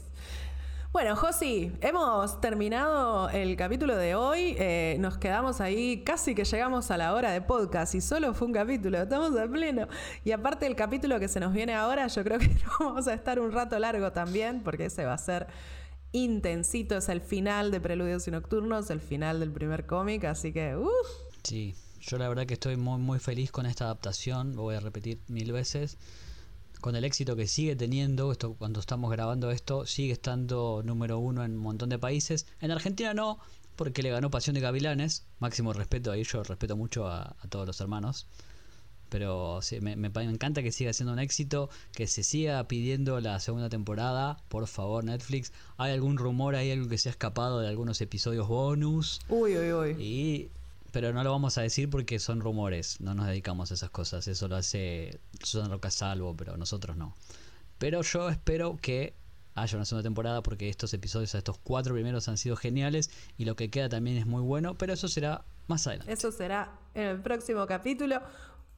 Bueno, 0.93 1.17
Josi, 1.17 1.73
hemos 1.81 2.39
terminado 2.43 3.31
el 3.31 3.57
capítulo 3.57 3.97
de 3.97 4.15
hoy. 4.15 4.55
Eh, 4.59 4.97
nos 5.01 5.17
quedamos 5.17 5.63
ahí, 5.63 6.03
casi 6.05 6.35
que 6.35 6.45
llegamos 6.45 6.91
a 6.91 6.99
la 6.99 7.15
hora 7.15 7.31
de 7.31 7.41
podcast 7.41 7.95
y 7.95 8.03
solo 8.03 8.35
fue 8.35 8.49
un 8.49 8.53
capítulo, 8.53 9.01
estamos 9.01 9.35
a 9.39 9.47
pleno. 9.47 9.89
Y 10.23 10.33
aparte 10.33 10.67
el 10.67 10.77
capítulo 10.77 11.19
que 11.19 11.29
se 11.29 11.41
nos 11.41 11.55
viene 11.55 11.75
ahora, 11.75 12.09
yo 12.09 12.23
creo 12.23 12.39
que 12.39 12.55
vamos 12.79 13.09
a 13.09 13.15
estar 13.15 13.41
un 13.41 13.53
rato 13.53 13.79
largo 13.79 14.13
también, 14.13 14.61
porque 14.63 14.85
ese 14.85 15.07
va 15.07 15.15
a 15.15 15.19
ser 15.19 15.47
intensito, 16.13 16.97
es 16.97 17.09
el 17.09 17.21
final 17.21 17.71
de 17.71 17.81
Preludios 17.81 18.29
y 18.29 18.31
Nocturnos, 18.31 18.91
el 18.91 19.01
final 19.01 19.41
del 19.41 19.51
primer 19.51 19.87
cómic, 19.87 20.25
así 20.25 20.53
que... 20.53 20.77
Uh. 20.77 20.91
Sí, 21.43 21.75
Yo 22.01 22.19
la 22.19 22.29
verdad 22.29 22.47
que 22.47 22.55
estoy 22.55 22.77
muy 22.77 22.99
muy 22.99 23.19
feliz 23.19 23.51
con 23.51 23.67
esta 23.67 23.85
adaptación, 23.85 24.55
lo 24.55 24.63
voy 24.63 24.77
a 24.77 24.81
repetir 24.81 25.19
mil 25.29 25.53
veces. 25.53 25.99
Con 26.81 26.97
el 26.97 27.05
éxito 27.05 27.37
que 27.37 27.47
sigue 27.47 27.77
teniendo, 27.77 28.33
esto 28.33 28.55
cuando 28.55 28.81
estamos 28.81 29.11
grabando 29.11 29.51
esto, 29.51 29.87
sigue 29.87 30.13
estando 30.13 30.83
número 30.85 31.19
uno 31.19 31.45
en 31.45 31.53
un 31.53 31.59
montón 31.59 31.89
de 31.89 31.99
países. 31.99 32.47
En 32.61 32.73
Argentina 32.73 33.15
no, 33.15 33.39
porque 33.77 34.03
le 34.03 34.11
ganó 34.11 34.31
Pasión 34.31 34.55
de 34.55 34.61
Gavilanes. 34.61 35.27
Máximo 35.39 35.73
respeto 35.73 36.11
a 36.11 36.17
ellos, 36.17 36.47
respeto 36.49 36.77
mucho 36.77 37.07
a, 37.07 37.37
todos 37.49 37.67
los 37.67 37.81
hermanos. 37.81 38.27
Pero 39.13 39.61
sí, 39.61 39.79
me, 39.83 39.95
me, 39.95 40.09
encanta 40.23 40.63
que 40.63 40.73
siga 40.73 40.95
siendo 40.95 41.13
un 41.13 41.19
éxito, 41.19 41.69
que 41.93 42.07
se 42.07 42.23
siga 42.23 42.67
pidiendo 42.67 43.21
la 43.21 43.41
segunda 43.41 43.69
temporada. 43.69 44.39
Por 44.49 44.67
favor, 44.67 45.05
Netflix. 45.05 45.53
¿Hay 45.77 45.93
algún 45.93 46.17
rumor, 46.17 46.55
hay 46.55 46.71
algo 46.71 46.89
que 46.89 46.97
se 46.97 47.11
ha 47.11 47.13
escapado 47.13 47.61
de 47.61 47.69
algunos 47.69 48.01
episodios 48.01 48.49
bonus? 48.49 49.21
Uy, 49.29 49.55
uy, 49.59 49.73
uy. 49.75 49.91
Y 50.03 50.51
pero 50.93 51.13
no 51.13 51.23
lo 51.23 51.31
vamos 51.31 51.59
a 51.59 51.63
decir 51.63 51.91
porque 51.91 52.19
son 52.19 52.41
rumores, 52.41 53.03
no 53.03 53.15
nos 53.15 53.27
dedicamos 53.27 53.71
a 53.71 53.75
esas 53.75 53.91
cosas, 53.91 54.29
eso 54.29 54.49
lo 54.49 54.57
hace 54.57 55.21
Susana 55.43 55.69
Roca 55.69 55.91
Salvo, 55.91 56.35
pero 56.35 56.57
nosotros 56.57 56.97
no. 56.97 57.15
Pero 57.77 58.01
yo 58.01 58.31
espero 58.31 58.79
que 58.81 59.15
haya 59.55 59.77
una 59.77 59.85
segunda 59.85 60.05
temporada 60.05 60.43
porque 60.43 60.71
estos 60.71 60.95
episodios, 60.95 61.35
estos 61.35 61.59
cuatro 61.59 61.93
primeros 61.93 62.29
han 62.29 62.39
sido 62.39 62.57
geniales 62.57 63.11
y 63.37 63.45
lo 63.45 63.57
que 63.57 63.71
queda 63.71 63.91
también 63.91 64.17
es 64.17 64.25
muy 64.25 64.41
bueno, 64.41 64.75
pero 64.79 64.95
eso 64.95 65.09
será 65.09 65.45
más 65.67 65.87
adelante. 65.87 66.13
Eso 66.13 66.33
será 66.33 66.79
en 66.95 67.05
el 67.05 67.21
próximo 67.21 67.67
capítulo. 67.67 68.21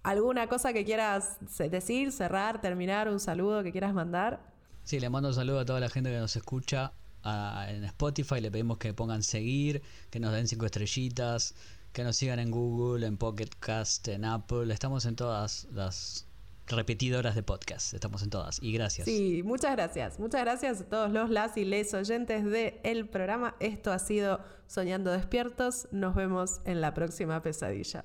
¿Alguna 0.05 0.49
cosa 0.49 0.73
que 0.73 0.85
quieras 0.85 1.39
decir, 1.71 2.13
cerrar, 2.13 2.61
terminar, 2.61 3.09
un 3.09 3.19
saludo 3.19 3.63
que 3.63 3.73
quieras 3.73 3.95
mandar? 3.95 4.41
Sí, 4.85 5.01
le 5.01 5.09
mando 5.09 5.31
un 5.31 5.35
saludo 5.35 5.61
a 5.61 5.65
toda 5.65 5.81
la 5.81 5.89
gente 5.89 6.11
que 6.11 6.19
nos 6.19 6.37
escucha 6.37 6.93
en 7.25 7.85
Spotify, 7.85 8.41
le 8.41 8.51
pedimos 8.51 8.79
que 8.79 8.93
pongan 8.93 9.23
seguir, 9.23 9.83
que 10.11 10.21
nos 10.21 10.33
den 10.33 10.47
cinco 10.47 10.67
estrellitas, 10.67 11.55
que 11.93 12.05
nos 12.05 12.17
sigan 12.17 12.39
en 12.39 12.51
Google, 12.51 13.07
en 13.07 13.17
Pocket 13.17 13.49
Cast, 13.59 14.09
en 14.09 14.25
Apple. 14.25 14.73
Estamos 14.73 15.07
en 15.07 15.17
todas 15.17 15.67
las 15.73 16.27
repetidoras 16.67 17.35
de 17.35 17.43
podcast. 17.43 17.95
Estamos 17.95 18.23
en 18.23 18.31
todas. 18.31 18.63
Y 18.63 18.73
gracias. 18.73 19.07
Sí, 19.07 19.43
muchas 19.43 19.73
gracias. 19.73 20.19
Muchas 20.19 20.43
gracias 20.43 20.81
a 20.83 20.85
todos 20.85 21.11
los 21.13 21.31
las 21.31 21.57
y 21.57 21.65
les 21.65 21.95
oyentes 21.95 22.45
del 22.45 23.09
programa. 23.09 23.55
Esto 23.61 23.93
ha 23.93 23.99
sido 23.99 24.41
Soñando 24.67 25.13
Despiertos. 25.13 25.89
Nos 25.93 26.15
vemos 26.15 26.61
en 26.65 26.81
la 26.81 26.93
próxima 26.93 27.41
pesadilla. 27.43 28.05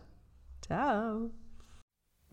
Chao. 0.61 1.48